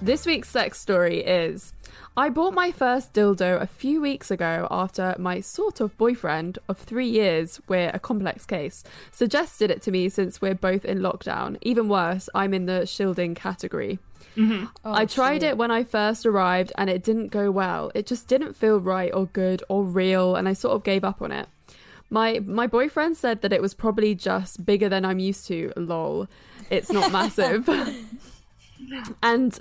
This 0.00 0.26
week's 0.26 0.48
sex 0.48 0.80
story 0.80 1.18
is 1.18 1.72
I 2.14 2.28
bought 2.28 2.52
my 2.52 2.70
first 2.70 3.14
dildo 3.14 3.58
a 3.58 3.66
few 3.66 4.02
weeks 4.02 4.30
ago 4.30 4.68
after 4.70 5.14
my 5.18 5.40
sort 5.40 5.80
of 5.80 5.96
boyfriend 5.96 6.58
of 6.68 6.76
three 6.76 7.08
years, 7.08 7.58
we're 7.68 7.90
a 7.94 7.98
complex 7.98 8.44
case, 8.44 8.84
suggested 9.10 9.70
it 9.70 9.80
to 9.82 9.90
me 9.90 10.10
since 10.10 10.40
we're 10.40 10.54
both 10.54 10.84
in 10.84 10.98
lockdown. 10.98 11.56
Even 11.62 11.88
worse, 11.88 12.28
I'm 12.34 12.52
in 12.52 12.66
the 12.66 12.84
shielding 12.84 13.34
category. 13.34 13.98
Mm-hmm. 14.36 14.66
Oh, 14.84 14.92
I 14.92 15.06
tried 15.06 15.42
it 15.42 15.56
when 15.56 15.70
I 15.70 15.84
first 15.84 16.26
arrived 16.26 16.70
and 16.76 16.90
it 16.90 17.02
didn't 17.02 17.28
go 17.28 17.50
well. 17.50 17.90
It 17.94 18.06
just 18.06 18.28
didn't 18.28 18.56
feel 18.56 18.78
right 18.78 19.12
or 19.14 19.26
good 19.26 19.62
or 19.70 19.82
real, 19.82 20.36
and 20.36 20.46
I 20.46 20.52
sort 20.52 20.74
of 20.74 20.84
gave 20.84 21.04
up 21.04 21.22
on 21.22 21.32
it. 21.32 21.48
My 22.10 22.40
my 22.40 22.66
boyfriend 22.66 23.16
said 23.16 23.40
that 23.40 23.54
it 23.54 23.62
was 23.62 23.72
probably 23.72 24.14
just 24.14 24.66
bigger 24.66 24.90
than 24.90 25.06
I'm 25.06 25.18
used 25.18 25.46
to. 25.48 25.72
Lol. 25.76 26.28
It's 26.68 26.92
not 26.92 27.10
massive. 27.20 27.68
and 29.22 29.58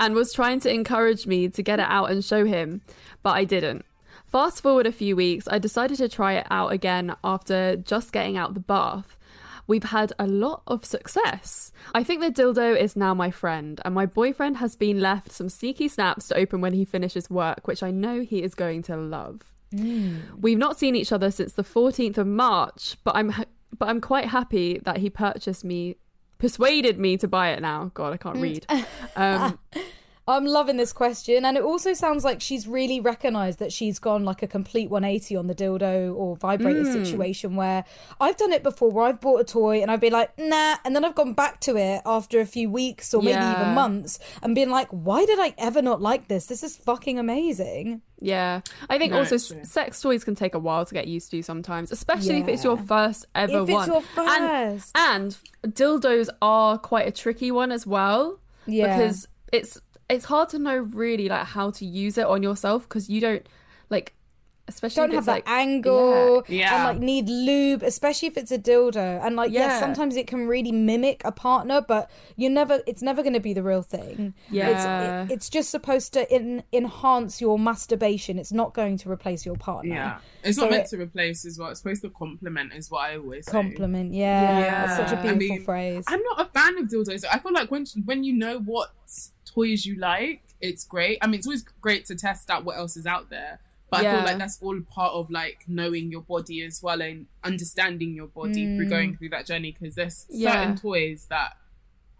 and 0.00 0.14
was 0.14 0.32
trying 0.32 0.58
to 0.60 0.72
encourage 0.72 1.26
me 1.26 1.48
to 1.48 1.62
get 1.62 1.78
it 1.78 1.86
out 1.88 2.10
and 2.10 2.24
show 2.24 2.44
him, 2.46 2.80
but 3.22 3.36
I 3.36 3.44
didn't. 3.44 3.84
Fast 4.26 4.62
forward 4.62 4.86
a 4.86 4.92
few 4.92 5.14
weeks, 5.14 5.46
I 5.48 5.58
decided 5.58 5.98
to 5.98 6.08
try 6.08 6.34
it 6.34 6.46
out 6.50 6.72
again 6.72 7.14
after 7.22 7.76
just 7.76 8.12
getting 8.12 8.36
out 8.36 8.54
the 8.54 8.60
bath. 8.60 9.18
We've 9.66 9.84
had 9.84 10.12
a 10.18 10.26
lot 10.26 10.62
of 10.66 10.84
success. 10.84 11.70
I 11.94 12.02
think 12.02 12.20
the 12.20 12.30
dildo 12.30 12.76
is 12.76 12.96
now 12.96 13.14
my 13.14 13.30
friend, 13.30 13.80
and 13.84 13.94
my 13.94 14.06
boyfriend 14.06 14.56
has 14.56 14.74
been 14.74 15.00
left 15.00 15.30
some 15.30 15.48
sneaky 15.48 15.86
snaps 15.86 16.28
to 16.28 16.36
open 16.36 16.60
when 16.60 16.72
he 16.72 16.84
finishes 16.84 17.30
work, 17.30 17.68
which 17.68 17.82
I 17.82 17.90
know 17.90 18.22
he 18.22 18.42
is 18.42 18.54
going 18.54 18.82
to 18.84 18.96
love. 18.96 19.54
Mm. 19.74 20.40
We've 20.40 20.58
not 20.58 20.78
seen 20.78 20.96
each 20.96 21.12
other 21.12 21.30
since 21.30 21.52
the 21.52 21.62
14th 21.62 22.18
of 22.18 22.26
March, 22.26 22.96
but 23.04 23.14
I'm 23.14 23.30
ha- 23.30 23.44
but 23.78 23.88
I'm 23.88 24.00
quite 24.00 24.26
happy 24.26 24.80
that 24.84 24.98
he 24.98 25.08
purchased 25.08 25.64
me 25.64 25.96
persuaded 26.40 26.98
me 26.98 27.16
to 27.18 27.28
buy 27.28 27.50
it 27.50 27.62
now. 27.62 27.92
God, 27.94 28.12
I 28.12 28.16
can't 28.16 28.38
read. 28.38 28.66
Um, 29.14 29.58
I'm 30.28 30.44
loving 30.46 30.76
this 30.76 30.92
question, 30.92 31.44
and 31.44 31.56
it 31.56 31.62
also 31.64 31.92
sounds 31.92 32.24
like 32.24 32.40
she's 32.40 32.68
really 32.68 33.00
recognised 33.00 33.58
that 33.58 33.72
she's 33.72 33.98
gone 33.98 34.24
like 34.24 34.42
a 34.42 34.46
complete 34.46 34.88
180 34.88 35.34
on 35.34 35.48
the 35.48 35.54
dildo 35.54 36.14
or 36.14 36.36
vibrator 36.36 36.82
Mm. 36.84 36.92
situation. 37.04 37.56
Where 37.56 37.84
I've 38.20 38.36
done 38.36 38.52
it 38.52 38.62
before, 38.62 38.90
where 38.90 39.06
I've 39.06 39.20
bought 39.20 39.40
a 39.40 39.44
toy 39.44 39.82
and 39.82 39.90
I've 39.90 40.00
been 40.00 40.12
like, 40.12 40.30
nah, 40.38 40.76
and 40.84 40.94
then 40.94 41.04
I've 41.04 41.16
gone 41.16 41.32
back 41.32 41.58
to 41.60 41.76
it 41.76 42.02
after 42.06 42.38
a 42.38 42.46
few 42.46 42.70
weeks 42.70 43.12
or 43.12 43.22
maybe 43.22 43.32
Yeah. 43.32 43.60
even 43.62 43.74
months 43.74 44.18
and 44.42 44.54
been 44.54 44.70
like, 44.70 44.88
why 44.90 45.24
did 45.24 45.40
I 45.40 45.52
ever 45.58 45.82
not 45.82 46.00
like 46.00 46.28
this? 46.28 46.46
This 46.46 46.62
is 46.62 46.76
fucking 46.76 47.18
amazing. 47.18 48.02
Yeah, 48.20 48.60
I 48.88 48.98
think 48.98 49.12
No, 49.12 49.20
also 49.20 49.34
it's 49.36 49.48
true. 49.48 49.64
sex 49.64 50.00
toys 50.00 50.22
can 50.24 50.34
take 50.34 50.54
a 50.54 50.58
while 50.58 50.84
to 50.84 50.94
get 50.94 51.08
used 51.08 51.30
to 51.32 51.42
sometimes, 51.42 51.90
especially 51.90 52.38
if 52.40 52.46
it's 52.48 52.62
your 52.62 52.76
first 52.76 53.24
ever 53.34 53.62
If 53.62 53.68
it's 53.70 53.72
one. 53.72 53.88
your 53.88 54.02
And, 54.16 54.82
and 54.94 55.36
dildos 55.66 56.28
are 56.42 56.78
quite 56.78 57.08
a 57.08 57.12
tricky 57.12 57.50
one 57.50 57.72
as 57.72 57.86
well. 57.86 58.38
Yeah. 58.66 58.94
because 58.96 59.26
it's 59.52 59.80
it's 60.10 60.26
hard 60.26 60.48
to 60.50 60.58
know 60.58 60.76
really 60.76 61.28
like 61.28 61.46
how 61.46 61.70
to 61.70 61.84
use 61.84 62.18
it 62.18 62.26
on 62.26 62.42
yourself 62.42 62.88
because 62.88 63.08
you 63.08 63.20
don't 63.20 63.46
like, 63.88 64.14
especially 64.68 65.00
don't 65.08 65.14
have 65.14 65.24
that 65.24 65.32
like 65.32 65.48
angle 65.48 66.44
Yeah. 66.46 66.72
and 66.76 66.84
like 66.84 66.98
need 67.04 67.28
lube 67.28 67.82
especially 67.82 68.28
if 68.28 68.36
it's 68.36 68.52
a 68.52 68.58
dildo 68.58 69.20
and 69.24 69.34
like 69.34 69.50
yeah, 69.50 69.66
Yeah. 69.66 69.80
sometimes 69.80 70.14
it 70.14 70.28
can 70.28 70.46
really 70.46 70.70
mimic 70.70 71.22
a 71.24 71.32
partner 71.32 71.80
but 71.80 72.08
you're 72.36 72.52
never 72.52 72.80
it's 72.86 73.02
never 73.02 73.22
going 73.22 73.32
to 73.32 73.40
be 73.40 73.52
the 73.52 73.64
real 73.64 73.82
thing 73.82 74.32
Yeah. 74.48 74.68
it's, 75.24 75.30
it, 75.30 75.34
it's 75.34 75.48
just 75.48 75.70
supposed 75.70 76.12
to 76.12 76.32
in, 76.32 76.62
enhance 76.72 77.40
your 77.40 77.58
masturbation 77.58 78.38
it's 78.38 78.52
not 78.52 78.72
going 78.72 78.96
to 78.98 79.10
replace 79.10 79.44
your 79.44 79.56
partner 79.56 79.94
Yeah, 79.94 80.18
it's 80.44 80.56
So 80.56 80.62
not 80.62 80.70
meant 80.70 80.84
it- 80.84 80.90
to 80.96 81.02
replace 81.02 81.44
as 81.44 81.58
well. 81.58 81.70
It's 81.70 81.80
supposed 81.80 82.02
to 82.02 82.10
complement, 82.10 82.72
is 82.72 82.90
what 82.92 83.00
I 83.10 83.16
always 83.16 83.46
say. 83.46 83.52
compliment 83.52 84.14
yeah, 84.14 84.58
Yeah. 84.60 84.86
that's 84.86 84.96
such 85.10 85.18
a 85.18 85.20
beautiful 85.22 85.56
mean, 85.56 85.64
phrase 85.64 86.04
I'm 86.06 86.22
not 86.22 86.42
a 86.42 86.44
fan 86.44 86.78
of 86.78 86.86
dildos. 86.86 87.24
I 87.28 87.40
feel 87.40 87.52
like 87.52 87.72
when 87.72 87.86
when 88.04 88.22
you 88.22 88.34
know 88.34 88.58
what 88.60 88.90
toys 89.54 89.84
you 89.86 89.96
like, 89.96 90.42
it's 90.60 90.84
great. 90.84 91.18
I 91.22 91.26
mean, 91.26 91.36
it's 91.36 91.46
always 91.46 91.62
great 91.80 92.04
to 92.06 92.14
test 92.14 92.50
out 92.50 92.64
what 92.64 92.76
else 92.76 92.96
is 92.96 93.06
out 93.06 93.30
there. 93.30 93.60
But 93.90 94.06
I 94.06 94.12
feel 94.14 94.22
like 94.24 94.38
that's 94.38 94.58
all 94.62 94.80
part 94.82 95.12
of 95.14 95.30
like 95.30 95.64
knowing 95.66 96.12
your 96.12 96.20
body 96.20 96.62
as 96.62 96.80
well 96.82 97.02
and 97.02 97.26
understanding 97.42 98.14
your 98.14 98.28
body 98.28 98.76
through 98.76 98.86
Mm. 98.86 98.90
going 98.90 99.16
through 99.16 99.30
that 99.30 99.46
journey. 99.46 99.72
Because 99.72 99.96
there's 99.96 100.26
Yeah. 100.30 100.52
certain 100.52 100.76
toys 100.76 101.26
that 101.28 101.56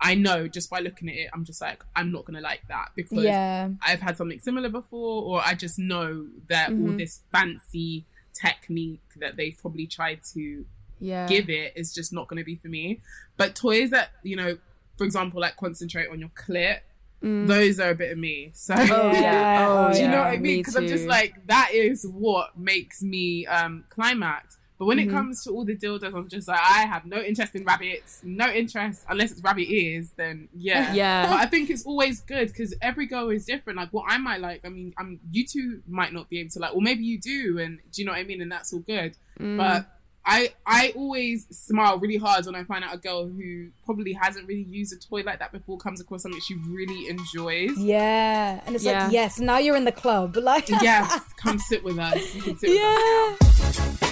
I 0.01 0.15
know 0.15 0.49
just 0.49 0.69
by 0.71 0.81
looking 0.81 1.09
at 1.11 1.15
it, 1.15 1.31
I'm 1.33 1.45
just 1.45 1.61
like, 1.61 1.85
I'm 1.95 2.11
not 2.11 2.25
gonna 2.25 2.41
like 2.41 2.63
that 2.69 2.89
because 2.97 3.23
yeah 3.23 3.69
I've 3.83 4.01
had 4.01 4.17
something 4.17 4.41
similar 4.41 4.69
before, 4.71 5.23
or 5.23 5.43
I 5.47 5.55
just 5.55 5.79
know 5.79 6.27
that 6.49 6.71
all 6.71 6.77
Mhm. 6.95 6.97
this 6.99 7.21
fancy 7.31 8.05
technique 8.33 9.01
that 9.17 9.37
they've 9.37 9.57
probably 9.61 9.87
tried 9.87 10.21
to 10.35 10.65
yeah, 10.99 11.27
give 11.29 11.49
it 11.51 11.73
is 11.77 11.95
just 11.95 12.13
not 12.13 12.29
going 12.29 12.39
to 12.39 12.45
be 12.45 12.57
for 12.57 12.69
me. 12.69 13.01
But 13.37 13.55
toys 13.55 13.91
that, 13.91 14.11
you 14.23 14.37
know, 14.37 14.59
for 14.99 15.05
example, 15.05 15.41
like 15.41 15.57
concentrate 15.57 16.09
on 16.09 16.19
your 16.21 16.29
clit, 16.31 16.81
those 17.23 17.79
are 17.81 17.91
a 17.91 17.95
bit 17.95 18.13
of 18.13 18.19
me. 18.19 18.51
So, 18.55 18.75
Mm. 18.75 18.91
Oh 18.91 19.13
yeah, 19.21 19.67
oh 19.69 19.93
do 19.93 20.01
you 20.01 20.09
know 20.09 20.15
yeah, 20.15 20.21
what 20.21 20.27
I 20.29 20.33
mean? 20.33 20.43
me 20.43 20.57
Because 20.59 20.77
I'm 20.77 20.87
just 20.89 21.07
like, 21.07 21.47
that 21.47 21.71
is 21.75 22.07
what 22.07 22.57
makes 22.59 23.03
me 23.03 23.47
um 23.47 23.85
climax. 23.91 24.57
But 24.79 24.87
when 24.87 24.97
Mm-hmm. 24.97 25.11
it 25.11 25.13
comes 25.13 25.45
to 25.45 25.51
all 25.51 25.67
the 25.67 25.77
dildos, 25.77 26.15
I'm 26.15 26.27
just 26.31 26.49
like, 26.49 26.59
I 26.59 26.87
have 26.87 27.05
no 27.05 27.19
interest 27.21 27.55
in 27.55 27.65
rabbits, 27.65 28.23
no 28.25 28.51
interest 28.51 29.05
unless 29.11 29.31
it's 29.33 29.43
rabbit 29.43 29.69
ears. 29.71 30.13
Then 30.17 30.49
yeah, 30.55 30.95
Yeah. 31.01 31.27
But 31.29 31.39
I 31.41 31.45
think 31.47 31.69
it's 31.69 31.85
always 31.85 32.21
good 32.23 32.49
because 32.49 32.75
every 32.81 33.05
girl 33.05 33.29
is 33.29 33.45
different. 33.45 33.77
Like 33.79 33.91
what 33.93 34.07
I 34.09 34.17
might 34.17 34.41
like, 34.41 34.63
I 34.65 34.71
mean, 34.71 34.95
I'm 34.97 35.21
you 35.31 35.47
two 35.47 35.83
might 35.87 36.15
not 36.15 36.31
be 36.31 36.41
able 36.41 36.49
to 36.53 36.59
like, 36.61 36.75
or 36.75 36.81
maybe 36.81 37.05
you 37.05 37.21
do, 37.21 37.59
and 37.59 37.79
do 37.93 38.01
you 38.01 38.07
know 38.07 38.13
what 38.13 38.21
I 38.21 38.25
mean? 38.25 38.41
And 38.41 38.51
that's 38.51 38.73
all 38.73 38.81
good. 38.81 39.19
Mm. 39.39 39.59
But 39.59 39.87
I 40.25 40.53
I 40.67 40.93
always 40.97 41.47
smile 41.51 41.99
really 41.99 42.19
hard 42.19 42.45
when 42.47 42.55
I 42.55 42.65
find 42.65 42.85
out 42.85 42.95
a 42.95 42.99
girl 42.99 43.27
who 43.27 43.69
probably 43.85 44.13
hasn't 44.13 44.47
really 44.47 44.67
used 44.69 44.93
a 44.93 44.97
toy 44.99 45.23
like 45.23 45.39
that 45.39 45.51
before 45.51 45.79
comes 45.79 46.01
across 46.01 46.23
something 46.23 46.41
she 46.43 46.55
really 46.69 47.09
enjoys. 47.09 47.79
yeah 47.79 48.61
and 48.67 48.75
it's 48.77 48.85
Yeah. 48.85 49.05
like 49.05 49.13
yes 49.13 49.41
now 49.41 49.59
you're 49.59 49.77
in 49.77 49.85
the 49.85 49.93
club 49.93 50.37
like 50.51 50.69
yes, 50.69 51.21
come 51.37 51.59
sit 51.59 51.83
with 51.83 51.99
us. 51.99 52.35
You 52.35 52.43
can 52.43 52.57
sit 52.59 52.71
with 52.71 52.79
yeah 52.79 53.37
us. 53.41 54.07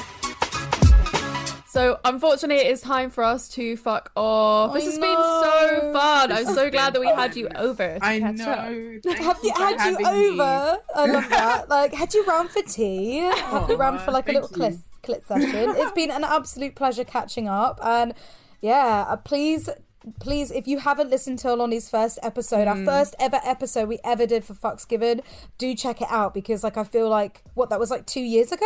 So 1.70 2.00
unfortunately, 2.04 2.64
it 2.64 2.72
is 2.72 2.80
time 2.80 3.08
for 3.10 3.22
us 3.22 3.46
to 3.50 3.76
fuck 3.76 4.10
off. 4.16 4.72
This 4.72 4.82
I 4.84 4.86
has 4.86 4.98
been 4.98 5.14
so 5.14 5.92
fun. 5.92 6.28
This 6.30 6.48
I'm 6.48 6.54
so 6.54 6.70
glad 6.70 6.94
that 6.94 7.00
we 7.00 7.06
had 7.06 7.36
you 7.36 7.48
over. 7.54 7.98
to 7.98 8.04
I 8.04 8.18
catch 8.18 8.40
up. 8.40 8.70
know. 8.70 8.98
Thank 9.04 9.18
have 9.18 9.38
you 9.44 9.52
had 9.54 9.70
you 9.72 9.78
having 9.78 9.96
me. 9.98 10.30
over? 10.32 10.78
I 10.96 11.06
love 11.06 11.28
that. 11.28 11.68
Like, 11.68 11.92
had 11.92 12.14
you 12.14 12.24
round 12.24 12.50
for 12.50 12.62
tea? 12.62 13.18
Have 13.50 13.68
you 13.68 13.76
round 13.76 14.00
for 14.00 14.10
like 14.10 14.28
a 14.28 14.32
oh, 14.32 14.34
little 14.40 14.48
clit, 14.48 14.72
you. 14.72 14.78
Clit 15.02 15.24
session? 15.26 15.74
It's 15.76 15.92
been 15.92 16.10
an 16.10 16.24
absolute 16.24 16.74
pleasure 16.74 17.04
catching 17.04 17.48
up, 17.48 17.80
and 17.82 18.14
yeah, 18.60 19.06
uh, 19.08 19.16
please. 19.16 19.68
Please, 20.20 20.50
if 20.52 20.66
you 20.68 20.78
haven't 20.78 21.10
listened 21.10 21.40
to 21.40 21.48
Oloni's 21.48 21.90
first 21.90 22.18
episode, 22.22 22.66
Mm. 22.66 22.78
our 22.78 22.84
first 22.84 23.14
ever 23.18 23.40
episode 23.44 23.88
we 23.88 23.98
ever 24.04 24.26
did 24.26 24.42
for 24.44 24.54
Fucks 24.54 24.88
Given, 24.88 25.20
do 25.58 25.74
check 25.74 26.00
it 26.00 26.06
out 26.08 26.32
because, 26.32 26.62
like, 26.64 26.76
I 26.78 26.84
feel 26.84 27.08
like 27.10 27.42
what 27.54 27.68
that 27.70 27.80
was 27.80 27.90
like 27.90 28.06
two 28.06 28.20
years 28.22 28.50
ago. 28.52 28.64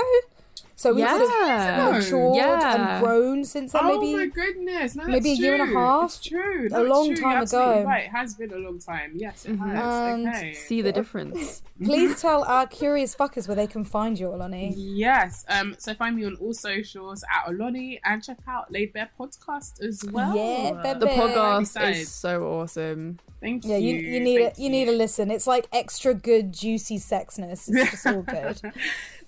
So 0.76 0.92
we 0.94 1.02
would 1.02 1.08
Yeah. 1.10 1.86
have 1.86 1.92
matured 1.94 2.36
Yeah. 2.36 2.96
and 2.96 3.04
grown 3.04 3.44
since 3.44 3.72
then. 3.72 3.82
Oh 3.84 4.00
maybe 4.00 4.16
my 4.16 4.26
goodness! 4.26 4.96
No, 4.96 5.04
maybe 5.04 5.28
that's 5.30 5.38
a 5.38 5.42
year 5.42 5.54
and 5.54 5.62
a 5.62 5.78
half? 5.78 6.04
It's 6.04 6.20
true. 6.26 6.66
A 6.66 6.68
No, 6.70 6.80
it's 6.82 6.90
long 6.90 7.06
true. 7.14 7.16
time 7.22 7.42
ago. 7.42 7.84
Right, 7.84 8.04
it 8.04 8.10
has 8.10 8.34
been 8.34 8.52
a 8.52 8.56
long 8.58 8.78
time. 8.78 9.12
Yes, 9.14 9.44
it 9.44 9.56
has. 9.56 9.78
And 9.78 10.28
okay. 10.28 10.54
See 10.54 10.80
the 10.82 10.92
difference. 10.92 11.62
please 11.84 12.20
tell 12.20 12.44
our 12.44 12.66
curious 12.66 13.14
fuckers 13.14 13.46
where 13.48 13.56
they 13.56 13.66
can 13.66 13.84
find 13.84 14.18
you, 14.18 14.26
Oloni. 14.28 14.72
Yes. 14.76 15.44
Um. 15.48 15.76
So 15.78 15.94
find 15.94 16.16
me 16.16 16.24
on 16.24 16.36
all 16.36 16.54
socials 16.54 17.22
at 17.24 17.50
Oloni 17.50 18.00
and 18.04 18.22
check 18.22 18.38
out 18.48 18.70
Laid 18.72 18.92
Bare 18.92 19.10
Podcast 19.18 19.82
as 19.82 20.02
well. 20.10 20.34
Yeah, 20.36 20.94
The 20.94 21.06
podcast 21.06 21.90
is 21.90 22.10
so 22.10 22.44
awesome. 22.44 23.18
Thank 23.40 23.64
Yeah, 23.64 23.76
you. 23.76 23.96
you 23.96 24.12
you 24.12 24.20
need 24.20 24.38
Thank 24.38 24.58
it. 24.58 24.62
You 24.62 24.70
need 24.70 24.84
to 24.86 24.92
listen. 24.92 25.30
It's 25.30 25.46
like 25.46 25.66
extra 25.72 26.14
good, 26.14 26.52
juicy 26.52 26.98
sexness. 26.98 27.68
It's 27.68 27.90
just 27.90 28.06
all 28.06 28.22
good. 28.22 28.60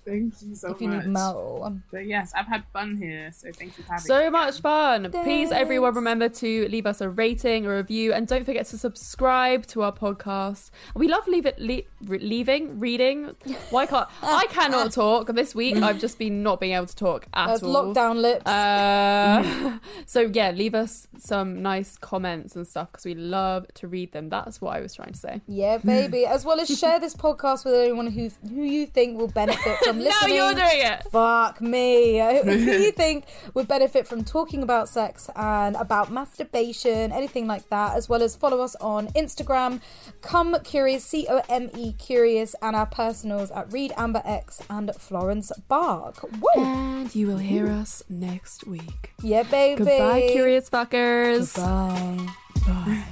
Thank 0.05 0.35
you 0.43 0.55
so 0.55 0.73
if 0.73 0.81
you 0.81 0.89
much. 0.89 1.05
need 1.05 1.13
metal, 1.13 1.81
But 1.91 2.07
yes, 2.07 2.33
I've 2.37 2.47
had 2.47 2.65
fun 2.73 2.97
here, 2.97 3.31
so 3.33 3.51
thank 3.53 3.77
you 3.79 3.85
for 3.85 3.93
having 3.93 4.05
me. 4.05 4.07
So 4.07 4.31
much 4.31 4.61
fun. 4.61 5.11
Please, 5.11 5.51
everyone, 5.51 5.95
remember 5.95 6.29
to 6.29 6.69
leave 6.69 6.87
us 6.87 7.01
a 7.01 7.09
rating, 7.09 7.67
a 7.67 7.75
review, 7.77 8.13
and 8.13 8.27
don't 8.27 8.45
forget 8.45 8.67
to 8.67 8.79
subscribe 8.79 9.67
to 9.69 9.83
our 9.83 9.93
podcast. 9.93 10.71
We 10.95 11.09
love 11.09 11.27
leave 11.27 11.47
it, 11.47 11.59
le- 11.59 11.83
leaving, 12.03 12.79
reading. 12.79 13.35
Why 13.71 13.87
can't 13.87 14.09
I 14.23 14.47
cannot 14.51 14.93
talk 14.93 15.29
this 15.29 15.55
week? 15.55 15.77
I've 15.77 16.01
just 16.01 16.19
been 16.19 16.43
not 16.43 16.61
being 16.61 16.75
able 16.75 16.87
to 16.87 16.97
talk 16.97 17.27
at 17.33 17.47
that's 17.47 17.63
all. 17.63 17.95
lockdown 17.95 18.21
lips. 18.21 18.47
Uh, 18.47 19.79
so 20.07 20.21
yeah, 20.33 20.51
leave 20.51 20.75
us 20.75 21.09
some 21.19 21.63
nice 21.63 21.97
comments 21.97 22.57
and 22.57 22.67
stuff 22.67 22.93
because 22.93 23.05
we 23.05 23.15
love 23.15 23.67
to 23.75 23.89
read 23.89 24.13
them. 24.13 24.29
That's 24.29 24.61
what 24.61 24.77
I 24.77 24.81
was 24.81 24.95
trying 24.95 25.13
to 25.13 25.19
say. 25.19 25.41
yeah, 25.47 25.79
baby. 25.79 26.27
As 26.27 26.45
well 26.45 26.61
as 26.61 26.69
share 26.79 27.01
this 27.01 27.15
podcast 27.15 27.65
with 27.65 27.75
anyone 27.75 28.09
who 28.09 28.31
who 28.49 28.63
you 28.63 28.87
think 28.87 29.19
will 29.19 29.29
benefit 29.29 29.79
from 29.85 29.94
Now 29.99 30.05
listening. 30.05 30.37
you're 30.37 30.55
doing 30.55 30.81
it. 30.81 31.03
Fuck 31.11 31.61
me. 31.61 32.19
Who 32.45 32.57
do 32.57 32.83
you 32.83 32.93
think 33.03 33.25
would 33.55 33.69
benefit 33.69 34.07
from 34.07 34.25
talking 34.25 34.63
about 34.63 34.89
sex 34.89 35.31
and 35.35 35.77
about 35.77 36.11
masturbation, 36.11 37.13
anything 37.13 37.47
like 37.47 37.69
that, 37.71 37.97
as 37.97 38.09
well 38.09 38.23
as 38.23 38.37
follow 38.37 38.61
us 38.61 38.75
on 38.77 39.09
Instagram, 39.09 39.81
Come 40.23 40.57
Curious, 40.65 41.05
C 41.05 41.27
O 41.29 41.43
M 41.49 41.71
E 41.77 41.93
Curious, 41.93 42.55
and 42.63 42.75
our 42.77 42.87
personals 42.87 43.51
at 43.51 43.73
Reed 43.73 43.93
Amber 43.97 44.23
X 44.25 44.63
and 44.69 44.95
Florence 44.97 45.53
Bark. 45.69 46.23
Woo! 46.23 46.63
And 46.63 47.15
you 47.15 47.27
will 47.27 47.39
hear 47.39 47.69
us 47.69 48.03
next 48.09 48.67
week. 48.67 49.13
Yeah, 49.23 49.43
baby. 49.45 49.85
Goodbye, 49.85 50.29
curious 50.33 50.71
fuckers. 50.71 51.57
Bye. 51.57 52.29
Bye. 52.67 53.05